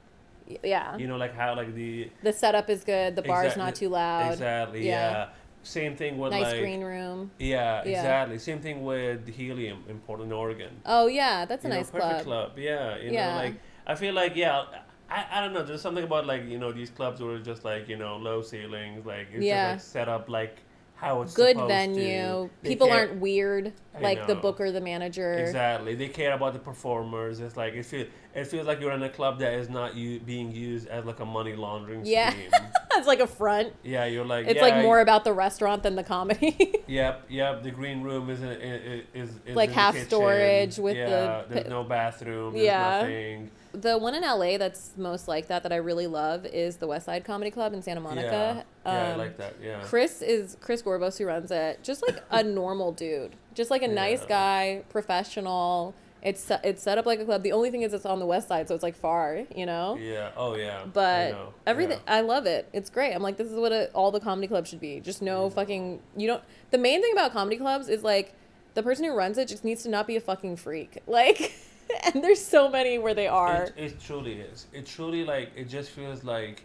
Y- 0.48 0.58
Yeah. 0.62 0.96
You 0.96 1.06
know, 1.06 1.16
like 1.16 1.34
how 1.34 1.54
like 1.56 1.74
the 1.74 2.10
the 2.22 2.32
setup 2.32 2.68
is 2.70 2.84
good. 2.84 3.16
The 3.16 3.22
bar's 3.22 3.46
Exactly- 3.46 3.64
not 3.64 3.74
too 3.74 3.88
loud. 3.88 4.32
Exactly. 4.32 4.86
Yeah. 4.86 5.10
Yeah. 5.10 5.28
Same 5.62 5.96
thing 5.96 6.18
with 6.18 6.32
Nice 6.32 6.42
like 6.52 6.60
green 6.60 6.82
room. 6.84 7.30
Yeah, 7.38 7.82
Yeah. 7.84 7.90
exactly. 7.90 8.38
Same 8.38 8.60
thing 8.60 8.84
with 8.84 9.26
Helium 9.26 9.82
in 9.88 9.98
Portland, 10.00 10.30
Oregon. 10.32 10.72
Oh 10.84 11.06
yeah, 11.06 11.46
that's 11.46 11.64
a 11.64 11.68
You 11.68 11.70
know, 11.72 11.76
nice 11.80 11.90
perfect 11.90 12.24
club. 12.24 12.50
club. 12.50 12.58
Yeah, 12.58 12.98
you 12.98 13.12
Yeah. 13.12 13.30
know, 13.30 13.36
like 13.44 13.54
I 13.86 13.94
feel 13.94 14.12
like 14.12 14.36
yeah, 14.36 14.64
I, 15.08 15.24
I 15.32 15.40
don't 15.40 15.54
know. 15.54 15.62
There's 15.62 15.80
something 15.80 16.04
about 16.04 16.26
like 16.26 16.44
you 16.44 16.58
know 16.58 16.70
these 16.72 16.90
clubs 16.90 17.20
where 17.22 17.36
it's 17.36 17.46
just 17.46 17.64
like 17.64 17.88
you 17.88 17.96
know 17.96 18.16
low 18.18 18.42
ceilings, 18.42 19.06
like 19.06 19.28
it's 19.32 19.42
Yeah. 19.44 19.74
just 19.74 19.86
like 19.86 19.92
set 20.04 20.08
up 20.08 20.28
like 20.28 20.58
how 20.96 21.22
it's 21.22 21.34
Good 21.34 21.56
venue. 21.56 22.48
People 22.62 22.86
care- 22.86 22.96
aren't 22.98 23.16
weird 23.20 23.72
I 23.96 24.00
like 24.00 24.26
the 24.26 24.34
know. 24.34 24.40
booker, 24.40 24.70
the 24.72 24.80
manager. 24.80 25.34
Exactly. 25.34 25.94
They 25.94 26.08
care 26.08 26.32
about 26.32 26.52
the 26.54 26.58
performers. 26.58 27.40
It's 27.40 27.56
like 27.56 27.74
it 27.74 27.84
feels 27.84 28.06
it 28.34 28.46
feels 28.46 28.66
like 28.66 28.80
you're 28.80 28.92
in 28.92 29.02
a 29.02 29.08
club 29.10 29.38
that 29.40 29.54
is 29.54 29.68
not 29.68 29.94
you 29.94 30.20
being 30.20 30.50
used 30.52 30.88
as 30.88 31.04
like 31.04 31.20
a 31.20 31.24
money 31.24 31.54
laundering 31.56 32.04
Yeah. 32.06 32.30
scheme. 32.30 32.50
it's 32.92 33.06
like 33.06 33.20
a 33.20 33.26
front. 33.26 33.72
yeah, 33.82 34.04
you're 34.06 34.24
like 34.24 34.46
It's 34.46 34.56
yeah, 34.56 34.62
like 34.62 34.82
more 34.82 35.00
about 35.00 35.24
the 35.24 35.32
restaurant 35.32 35.82
than 35.82 35.94
the 35.96 36.04
comedy. 36.04 36.74
Yep, 36.86 37.24
yep. 37.30 37.62
The 37.62 37.70
green 37.70 38.02
room 38.02 38.28
is 38.30 38.42
is 38.42 39.04
is, 39.14 39.30
is 39.46 39.56
Like 39.56 39.70
in 39.70 39.74
the 39.74 39.80
half 39.80 39.98
storage 39.98 40.78
with 40.78 40.94
the 40.94 41.00
yeah, 41.00 41.42
There's 41.48 41.64
pi- 41.64 41.70
no 41.70 41.82
bathroom. 41.84 42.52
There's 42.54 42.66
Yeah. 42.66 43.00
nothing. 43.00 43.50
The 43.74 43.98
one 43.98 44.14
in 44.14 44.22
LA 44.22 44.56
that's 44.58 44.92
most 44.96 45.28
like 45.28 45.48
that 45.48 45.62
that 45.64 45.72
I 45.72 45.76
really 45.76 46.06
love 46.06 46.46
is 46.46 46.76
the 46.78 46.86
West 46.86 47.06
Side 47.06 47.24
Comedy 47.24 47.50
Club 47.50 47.72
in 47.74 47.82
Santa 47.82 48.00
Monica. 48.00 48.64
Yeah, 48.86 48.92
yeah 48.92 49.08
I 49.08 49.12
Um, 49.12 49.18
like 49.18 49.36
that. 49.38 49.54
Yeah. 49.62 49.80
Chris 49.82 50.22
is 50.22 50.56
Chris 50.60 50.82
Gorbos 50.82 51.18
who 51.18 51.26
runs 51.26 51.50
it. 51.50 51.82
Just 51.82 52.02
like 52.06 52.22
a 52.30 52.42
normal 52.60 52.92
dude, 52.92 53.36
just 53.54 53.70
like 53.70 53.82
a 53.82 53.88
nice 53.88 54.24
guy, 54.24 54.82
professional. 54.90 55.94
It's 56.22 56.50
it's 56.62 56.82
set 56.82 56.96
up 56.96 57.04
like 57.04 57.20
a 57.20 57.24
club. 57.26 57.42
The 57.42 57.52
only 57.52 57.70
thing 57.70 57.82
is 57.82 57.92
it's 57.92 58.06
on 58.06 58.18
the 58.18 58.24
west 58.24 58.48
side, 58.48 58.66
so 58.68 58.74
it's 58.74 58.82
like 58.82 58.94
far, 58.96 59.42
you 59.54 59.66
know. 59.66 59.98
Yeah. 60.00 60.30
Oh 60.36 60.54
yeah. 60.56 60.80
I 60.82 60.86
But 60.86 61.30
know. 61.32 61.54
everything, 61.66 61.98
Yeah. 62.06 62.14
I 62.16 62.20
love 62.22 62.46
it. 62.46 62.66
It's 62.72 62.88
great. 62.88 63.12
I'm 63.12 63.22
like, 63.22 63.36
this 63.36 63.48
is 63.50 63.58
what 63.58 63.72
a, 63.72 63.90
all 63.92 64.10
the 64.10 64.20
comedy 64.20 64.46
clubs 64.48 64.70
should 64.70 64.80
be. 64.80 65.00
Just 65.00 65.20
no 65.20 65.50
fucking. 65.50 66.00
You 66.16 66.26
don't. 66.28 66.42
The 66.70 66.78
main 66.78 67.02
thing 67.02 67.12
about 67.12 67.32
comedy 67.32 67.56
clubs 67.58 67.88
is 67.90 68.02
like, 68.02 68.32
the 68.72 68.82
person 68.82 69.04
who 69.04 69.12
runs 69.14 69.36
it 69.36 69.48
just 69.48 69.64
needs 69.64 69.82
to 69.82 69.90
not 69.90 70.06
be 70.06 70.16
a 70.16 70.20
fucking 70.20 70.56
freak. 70.56 71.02
Like, 71.06 71.52
and 72.14 72.22
there's 72.22 72.44
so 72.44 72.68
many 72.68 72.98
where 72.98 73.14
they 73.14 73.26
are. 73.28 73.64
It, 73.64 73.74
it 73.76 74.00
truly 74.00 74.34
is. 74.40 74.66
It 74.72 74.86
truly 74.86 75.24
like 75.24 75.50
it 75.56 75.68
just 75.68 75.90
feels 75.90 76.24
like, 76.24 76.62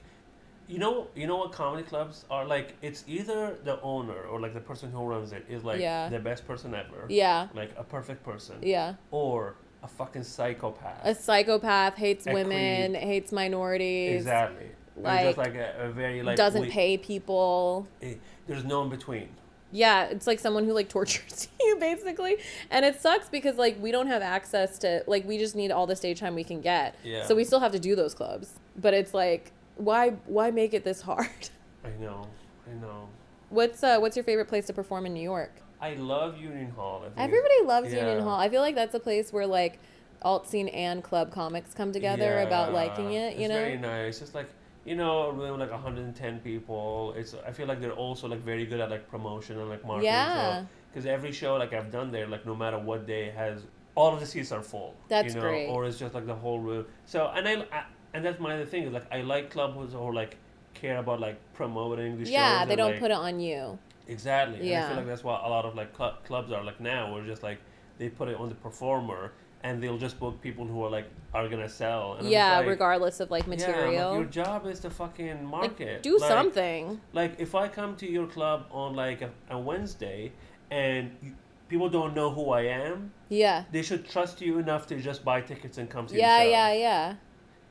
you 0.68 0.78
know, 0.80 1.08
you 1.16 1.28
know 1.28 1.38
what 1.38 1.52
comedy 1.52 1.84
clubs 1.84 2.26
are 2.30 2.46
like. 2.46 2.76
It's 2.82 3.04
either 3.08 3.58
the 3.64 3.82
owner 3.82 4.22
or 4.24 4.40
like 4.40 4.54
the 4.54 4.60
person 4.60 4.92
who 4.92 5.04
runs 5.04 5.32
it 5.32 5.46
is 5.50 5.64
like 5.64 5.80
Yeah. 5.82 6.10
the 6.10 6.20
best 6.20 6.46
person 6.48 6.74
ever. 6.76 7.06
Yeah. 7.10 7.48
Like 7.54 7.72
a 7.78 7.84
perfect 7.84 8.24
person. 8.24 8.58
Yeah. 8.62 8.96
Or 9.12 9.56
a 9.84 9.88
fucking 9.88 10.24
psychopath. 10.24 11.00
A 11.06 11.16
psychopath 11.16 11.96
hates 11.96 12.28
A 12.28 12.34
women, 12.34 12.94
hates 12.96 13.32
minorities. 13.32 14.18
exactly. 14.22 14.68
Like, 14.98 15.26
just 15.28 15.38
like 15.38 15.56
a, 15.56 15.86
a 15.86 15.90
very 15.90 16.22
like 16.22 16.36
doesn't 16.36 16.64
we- 16.64 16.70
pay 16.70 16.98
people. 16.98 17.88
eh, 18.02 18.16
There's 18.48 18.66
no 18.66 18.84
in 18.84 18.90
between. 18.90 19.30
Yeah, 19.72 20.06
it's 20.06 20.28
like 20.28 20.40
someone 20.40 20.66
who 20.66 20.74
like 20.74 20.90
tortures 20.98 21.48
you 21.60 21.78
basically. 21.80 22.38
And 22.72 22.86
it 22.86 23.00
sucks 23.00 23.30
because 23.30 23.58
like 23.58 23.82
we 23.82 23.92
don't 23.92 24.08
have 24.08 24.22
access 24.22 24.78
to 24.80 25.04
like 25.08 25.28
we 25.28 25.38
just 25.38 25.56
need 25.56 25.72
all 25.72 25.88
the 25.88 25.96
stage 25.96 26.20
time 26.20 26.36
we 26.36 26.44
can 26.44 26.62
get. 26.62 26.96
Yeah. 27.04 27.26
So 27.26 27.36
we 27.36 27.44
still 27.44 27.60
have 27.60 27.72
to 27.74 27.80
do 27.80 27.96
those 27.96 28.14
clubs. 28.14 28.54
But 28.76 28.94
it's 28.94 29.14
like 29.14 29.52
why 29.76 30.12
why 30.26 30.52
make 30.52 30.74
it 30.74 30.84
this 30.84 31.02
hard? 31.02 31.30
I 31.86 31.90
know. 32.02 32.28
I 32.70 32.82
know. 32.82 33.08
What's 33.50 33.84
uh 33.84 33.98
what's 34.00 34.16
your 34.16 34.24
favorite 34.24 34.48
place 34.48 34.68
to 34.68 34.74
perform 34.74 35.06
in 35.06 35.14
New 35.14 35.24
York? 35.24 35.54
I 35.82 35.94
love 35.94 36.38
Union 36.38 36.72
Hall. 36.72 37.04
Everybody 37.18 37.64
loves 37.64 37.94
Union. 37.94 38.22
Hall. 38.22 38.38
I 38.38 38.50
feel 38.50 38.62
like 38.62 38.76
that's 38.76 38.96
a 38.96 39.00
place 39.00 39.32
where 39.32 39.48
like 39.48 39.80
alt 40.22 40.48
scene 40.48 40.68
and 40.70 41.02
club 41.02 41.32
comics 41.32 41.74
come 41.74 41.94
together 41.94 42.40
about 42.40 42.74
liking 42.74 43.14
it, 43.14 43.38
you 43.38 43.44
it's 43.44 43.50
know? 43.50 43.56
very 43.56 43.78
nice. 43.78 44.22
It's 44.22 44.36
like 44.36 44.50
you 44.90 44.96
know, 44.96 45.30
a 45.30 45.32
room 45.32 45.60
like 45.60 45.70
110 45.70 46.40
people. 46.40 47.14
It's 47.16 47.36
I 47.46 47.52
feel 47.52 47.68
like 47.68 47.80
they're 47.80 47.92
also 47.92 48.28
like 48.28 48.40
very 48.40 48.66
good 48.66 48.80
at 48.80 48.90
like 48.90 49.08
promotion 49.08 49.60
and 49.60 49.70
like 49.70 49.86
marketing. 49.86 50.06
Yeah. 50.06 50.66
Because 50.92 51.06
every 51.06 51.32
show 51.32 51.58
like 51.58 51.74
I've 51.74 51.92
done 51.92 52.12
there, 52.12 52.26
like 52.26 52.44
no 52.48 52.56
matter 52.56 52.80
what 52.80 53.06
day 53.06 53.30
has 53.30 53.62
all 53.94 54.16
of 54.16 54.20
the 54.20 54.26
seats 54.26 54.52
are 54.52 54.64
full. 54.64 54.96
That's 55.08 55.36
you 55.36 55.40
know, 55.40 55.48
great. 55.48 55.68
Or 55.68 55.86
it's 55.86 56.00
just 56.00 56.16
like 56.16 56.26
the 56.26 56.34
whole 56.34 56.60
room. 56.60 56.88
So 57.06 57.32
and 57.36 57.48
I, 57.48 57.54
I 57.72 57.84
and 58.16 58.26
that's 58.26 58.40
my 58.40 58.56
other 58.56 58.66
thing 58.66 58.82
is 58.82 58.92
like 58.92 59.06
I 59.14 59.22
like 59.22 59.52
clubs 59.52 59.94
who 59.94 60.12
like 60.12 60.38
care 60.74 60.98
about 60.98 61.20
like 61.20 61.38
promoting 61.54 62.18
the 62.18 62.26
shows. 62.26 62.32
Yeah, 62.32 62.66
they 62.66 62.72
and, 62.72 62.80
don't 62.80 62.92
like, 62.94 63.00
put 63.00 63.12
it 63.12 63.18
on 63.18 63.40
you. 63.40 63.78
Exactly. 64.08 64.74
And 64.74 64.84
I 64.84 64.88
feel 64.88 64.98
like 64.98 65.06
that's 65.06 65.24
what 65.24 65.44
a 65.44 65.50
lot 65.50 65.66
of 65.66 65.76
like 65.76 65.96
cl- 65.96 66.18
clubs 66.26 66.52
are 66.52 66.64
like 66.64 66.80
now, 66.80 67.14
where 67.14 67.24
just 67.24 67.44
like 67.44 67.60
they 68.00 68.10
put 68.10 68.28
it 68.28 68.38
on 68.38 68.50
the 68.50 68.56
performer 68.56 69.34
and 69.64 69.82
they'll 69.84 69.98
just 69.98 70.20
book 70.20 70.42
people 70.42 70.66
who 70.66 70.84
are 70.84 70.90
like 70.90 71.06
are 71.34 71.48
gonna 71.50 71.70
sell. 71.70 72.14
And 72.14 72.28
Yeah, 72.30 72.60
like, 72.60 72.68
regardless 72.68 73.20
of 73.20 73.30
like 73.30 73.44
yeah, 73.44 73.50
material. 73.50 74.10
like, 74.12 74.18
your 74.20 74.26
job 74.26 74.66
is 74.68 74.80
to 74.82 74.90
fucking 74.90 75.46
market. 75.46 76.02
do 76.04 76.18
Like- 76.18 76.30
something. 76.30 77.02
Like 77.14 77.40
if 77.40 77.56
I 77.56 77.68
come 77.68 77.96
to 77.98 78.10
your 78.10 78.28
club 78.28 78.66
on 78.72 78.96
like 78.96 79.22
a, 79.22 79.30
a 79.50 79.60
Wednesday 79.60 80.32
and 80.72 81.12
you, 81.22 81.34
people 81.68 81.90
don't 81.90 82.16
know 82.16 82.32
who 82.32 82.50
I 82.52 82.62
am, 82.62 83.12
Yeah. 83.30 83.66
they 83.72 83.82
should 83.84 84.08
trust 84.10 84.42
you 84.42 84.58
enough 84.60 84.88
to 84.88 85.00
just 85.00 85.24
buy 85.24 85.42
tickets 85.42 85.78
and 85.78 85.90
come 85.90 86.08
to 86.08 86.16
Yeah, 86.16 86.42
yeah, 86.44 86.74
yeah. 86.74 87.16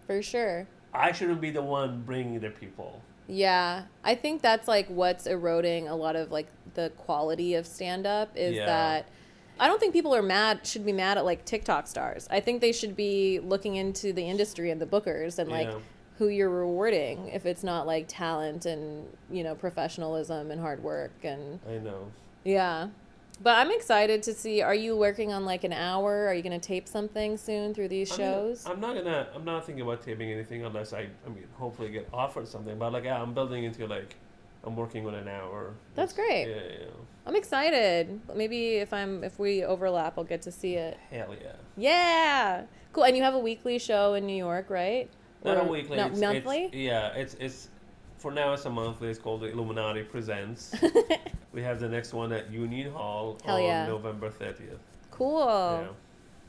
For 0.07 0.23
sure. 0.23 0.67
I 0.95 1.13
shouldn't 1.13 1.41
be 1.41 1.51
the 1.51 1.63
one 1.63 2.03
bringing 2.07 2.39
the 2.41 2.51
people. 2.51 3.03
Yeah, 3.27 3.83
I 4.05 4.15
think 4.15 4.41
that's 4.41 4.69
like 4.69 4.87
what's 4.89 5.27
eroding 5.27 5.89
a 5.89 5.97
lot 5.97 6.17
of 6.17 6.31
like 6.31 6.47
the 6.75 6.91
quality 6.97 7.55
of 7.57 7.67
stand 7.67 8.07
up 8.07 8.31
is 8.37 8.55
Yeah. 8.57 8.67
that 8.67 9.09
I 9.61 9.67
don't 9.69 9.79
think 9.81 9.93
people 9.93 10.15
are 10.15 10.23
mad 10.23 10.67
should 10.67 10.85
be 10.87 10.93
mad 10.93 11.19
at 11.19 11.25
like 11.25 11.45
TikTok 11.45 11.87
stars. 11.87 12.27
I 12.31 12.41
think 12.41 12.61
they 12.61 12.73
should 12.73 12.95
be 12.97 13.41
looking 13.41 13.77
into 13.77 14.13
the 14.13 14.23
industry 14.23 14.71
and 14.71 14.81
the 14.81 14.87
bookers 14.87 15.39
and 15.39 15.51
like 15.51 15.69
Yeah. 15.69 15.79
who 16.19 16.29
you're 16.29 16.51
rewarding 16.51 17.29
if 17.29 17.47
it's 17.47 17.63
not 17.65 17.87
like 17.87 18.07
talent 18.09 18.67
and, 18.67 19.07
you 19.31 19.43
know, 19.45 19.55
professionalism 19.55 20.51
and 20.51 20.61
hard 20.61 20.83
work 20.83 21.13
and 21.25 21.61
I 21.69 21.79
know. 21.79 22.11
yeah. 22.45 22.89
But 23.41 23.57
I'm 23.59 23.71
excited 23.71 24.25
to 24.25 24.35
see 24.35 24.63
are 24.63 24.75
you 24.75 24.97
working 24.97 25.33
on 25.33 25.45
like 25.45 25.63
an 25.63 25.73
hour? 25.73 26.27
Are 26.27 26.35
you 26.35 26.43
going 26.43 26.59
to 26.61 26.67
tape 26.67 26.89
something 26.89 27.37
soon 27.37 27.73
through 27.73 27.87
these 27.87 28.11
I 28.11 28.17
mean, 28.17 28.27
shows? 28.27 28.67
I'm 28.67 28.81
not 28.81 28.97
gonna. 28.97 29.29
I'm 29.33 29.45
not 29.45 29.65
thinking 29.65 29.83
about 29.83 30.03
taping 30.03 30.33
anything 30.33 30.65
unless 30.65 30.93
I. 30.93 31.07
I 31.25 31.29
mean, 31.29 31.45
hopefully 31.53 31.89
get 31.91 32.09
offered 32.13 32.49
something. 32.49 32.77
But 32.77 32.93
like, 32.93 33.05
yeah, 33.05 33.23
I'm 33.23 33.35
building 33.35 33.63
into 33.63 33.87
like, 33.87 34.17
I'm 34.65 34.75
working 34.75 35.07
on 35.07 35.15
an 35.15 35.29
hour. 35.29 35.75
That's 35.95 36.13
It's- 36.15 36.27
great. 36.27 36.49
Yeah, 36.49 36.81
yeah. 36.81 36.87
I'm 37.29 37.37
excited. 37.37 38.21
Maybe 38.35 38.77
if 38.77 38.91
I'm 38.95 39.23
if 39.23 39.39
we 39.39 39.63
overlap, 39.63 40.17
I'll 40.17 40.25
get 40.25 40.41
to 40.43 40.51
see 40.51 40.77
it. 40.77 40.97
Hell 41.11 41.37
yeah. 41.39 41.53
Yeah. 41.77 42.63
Cool. 42.95 43.05
And 43.05 43.15
you 43.15 43.23
have 43.23 43.35
a 43.35 43.39
weekly 43.39 43.79
show 43.79 44.15
in 44.15 44.27
New 44.27 44.37
York, 44.37 44.71
right? 44.71 45.11
Not 45.45 45.61
a 45.61 45.65
weekly. 45.65 45.99
No, 45.99 46.07
it's, 46.07 46.19
monthly? 46.19 46.65
It's, 46.65 46.75
yeah, 46.75 47.09
it's 47.09 47.35
it's. 47.35 47.69
For 48.17 48.33
now, 48.33 48.55
it's 48.55 48.65
a 48.65 48.71
monthly. 48.71 49.09
It's 49.11 49.19
called 49.19 49.43
the 49.43 49.53
Illuminati 49.53 50.03
Presents. 50.03 50.75
we 51.53 51.63
have 51.63 51.79
the 51.79 51.89
next 51.89 52.15
one 52.15 52.33
at 52.33 52.51
Union 52.51 52.91
Hall 52.93 53.39
Hell 53.45 53.57
on 53.57 53.63
yeah. 53.63 53.87
November 53.87 54.31
30th. 54.31 54.79
cool. 55.11 55.47
Yeah. 55.47 55.89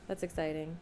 That's 0.08 0.24
exciting. 0.24 0.76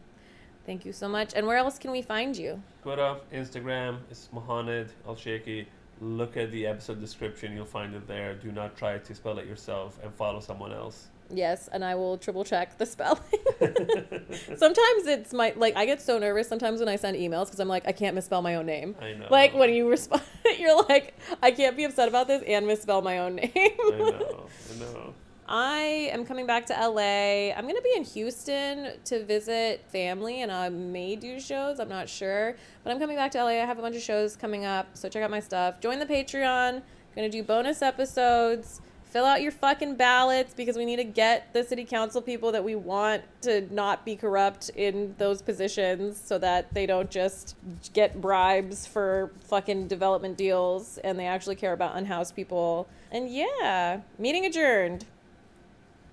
Thank 0.65 0.85
you 0.85 0.93
so 0.93 1.07
much. 1.07 1.33
And 1.35 1.45
where 1.45 1.57
else 1.57 1.77
can 1.77 1.91
we 1.91 2.01
find 2.01 2.35
you? 2.35 2.61
Twitter, 2.81 3.17
Instagram, 3.31 3.99
it's 4.09 4.29
Mohamed 4.31 4.91
Al 5.07 5.15
Sheikhi. 5.15 5.67
Look 6.01 6.37
at 6.37 6.51
the 6.51 6.65
episode 6.65 7.01
description, 7.01 7.53
you'll 7.53 7.65
find 7.65 7.93
it 7.93 8.07
there. 8.07 8.33
Do 8.33 8.51
not 8.51 8.77
try 8.77 8.97
to 8.97 9.15
spell 9.15 9.37
it 9.37 9.45
yourself 9.45 9.99
and 10.01 10.13
follow 10.13 10.39
someone 10.39 10.71
else. 10.71 11.07
Yes, 11.31 11.69
and 11.71 11.85
I 11.85 11.95
will 11.95 12.17
triple 12.17 12.43
check 12.43 12.77
the 12.77 12.85
spelling. 12.85 13.21
sometimes 14.57 15.05
it's 15.05 15.33
my 15.33 15.53
like 15.55 15.75
I 15.75 15.85
get 15.85 16.01
so 16.01 16.17
nervous 16.17 16.47
sometimes 16.47 16.79
when 16.79 16.89
I 16.89 16.95
send 16.95 17.17
emails 17.17 17.45
because 17.45 17.59
I'm 17.59 17.67
like 17.67 17.87
I 17.87 17.91
can't 17.91 18.15
misspell 18.15 18.41
my 18.41 18.55
own 18.55 18.65
name. 18.65 18.95
I 19.01 19.13
know. 19.13 19.27
Like 19.29 19.53
when 19.53 19.73
you 19.73 19.89
respond, 19.89 20.23
you're 20.57 20.83
like 20.83 21.13
I 21.43 21.51
can't 21.51 21.77
be 21.77 21.83
upset 21.83 22.07
about 22.07 22.27
this 22.27 22.43
and 22.47 22.65
misspell 22.65 23.01
my 23.01 23.19
own 23.19 23.35
name. 23.35 23.51
I 23.55 23.97
know, 23.97 24.47
I 24.73 24.79
know. 24.79 25.13
I 25.51 26.11
am 26.13 26.25
coming 26.25 26.45
back 26.45 26.67
to 26.67 26.73
LA. 26.73 27.51
I'm 27.51 27.63
going 27.63 27.75
to 27.75 27.81
be 27.81 27.93
in 27.95 28.03
Houston 28.03 28.91
to 29.05 29.25
visit 29.25 29.83
family 29.91 30.43
and 30.43 30.51
I 30.51 30.69
may 30.69 31.15
do 31.15 31.39
shows. 31.39 31.79
I'm 31.79 31.89
not 31.89 32.07
sure. 32.07 32.55
But 32.83 32.91
I'm 32.91 32.99
coming 32.99 33.17
back 33.17 33.31
to 33.31 33.43
LA. 33.43 33.53
I 33.53 33.65
have 33.65 33.79
a 33.79 33.81
bunch 33.81 33.95
of 33.95 34.03
shows 34.03 34.35
coming 34.35 34.65
up. 34.65 34.89
So 34.93 35.09
check 35.09 35.23
out 35.23 35.31
my 35.31 35.39
stuff. 35.39 35.81
Join 35.81 35.97
the 35.97 36.05
Patreon. 36.05 36.75
I'm 36.75 36.83
going 37.15 37.31
to 37.31 37.35
do 37.35 37.41
bonus 37.41 37.81
episodes. 37.81 38.79
Fill 39.05 39.25
out 39.25 39.41
your 39.41 39.51
fucking 39.51 39.95
ballots 39.95 40.53
because 40.53 40.77
we 40.77 40.85
need 40.85 40.97
to 40.97 41.03
get 41.03 41.51
the 41.51 41.63
city 41.63 41.83
council 41.83 42.21
people 42.21 42.51
that 42.51 42.63
we 42.63 42.75
want 42.75 43.23
to 43.41 43.61
not 43.73 44.05
be 44.05 44.15
corrupt 44.15 44.69
in 44.75 45.15
those 45.17 45.41
positions 45.41 46.21
so 46.23 46.37
that 46.37 46.71
they 46.75 46.85
don't 46.85 47.09
just 47.09 47.55
get 47.93 48.21
bribes 48.21 48.85
for 48.85 49.31
fucking 49.45 49.87
development 49.87 50.37
deals 50.37 50.99
and 50.99 51.17
they 51.17 51.25
actually 51.25 51.55
care 51.55 51.73
about 51.73 51.97
unhoused 51.97 52.35
people. 52.35 52.87
And 53.11 53.27
yeah, 53.33 54.01
meeting 54.19 54.45
adjourned. 54.45 55.07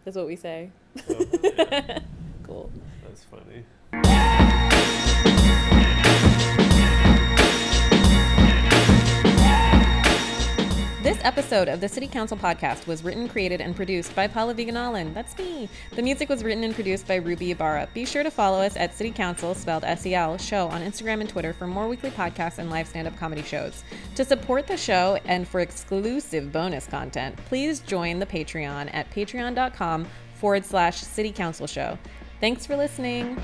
That's 0.06 0.16
what 0.16 0.28
we 0.28 0.36
say. 0.36 0.70
Oh, 1.10 1.26
yeah, 1.42 1.98
Cool. 2.44 2.70
that's 3.02 3.24
funny. 3.24 4.54
This 11.16 11.24
episode 11.24 11.68
of 11.68 11.80
the 11.80 11.88
City 11.88 12.08
Counsel 12.08 12.36
podcast 12.36 12.86
was 12.86 13.02
written, 13.02 13.26
created, 13.26 13.62
and 13.62 13.74
produced 13.74 14.14
by 14.14 14.28
Pallavi 14.28 14.68
Gunalan. 14.68 15.14
That's 15.14 15.36
me. 15.38 15.66
The 15.92 16.02
music 16.02 16.28
was 16.28 16.44
written 16.44 16.62
and 16.62 16.74
produced 16.74 17.08
by 17.08 17.14
Ruby 17.14 17.52
Ibarra. 17.52 17.88
Be 17.94 18.04
sure 18.04 18.22
to 18.22 18.30
follow 18.30 18.60
us 18.60 18.76
at 18.76 18.94
City 18.94 19.10
Counsel, 19.10 19.54
spelled 19.54 19.82
S-E-L, 19.82 20.36
show 20.36 20.68
on 20.68 20.82
Instagram 20.82 21.22
and 21.22 21.28
Twitter 21.28 21.54
for 21.54 21.66
more 21.66 21.88
weekly 21.88 22.10
podcasts 22.10 22.58
and 22.58 22.68
live 22.68 22.86
stand-up 22.86 23.16
comedy 23.16 23.42
shows. 23.42 23.82
To 24.16 24.26
support 24.26 24.66
the 24.66 24.76
show 24.76 25.18
and 25.24 25.48
for 25.48 25.60
exclusive 25.60 26.52
bonus 26.52 26.86
content, 26.86 27.34
please 27.46 27.80
join 27.80 28.18
the 28.18 28.26
Patreon 28.26 28.90
at 28.92 29.10
patreon.com 29.10 30.06
forward 30.34 30.66
slash 30.66 30.98
City 30.98 31.32
Counsel 31.32 31.66
Show. 31.66 31.96
Thanks 32.42 32.66
for 32.66 32.76
listening. 32.76 33.42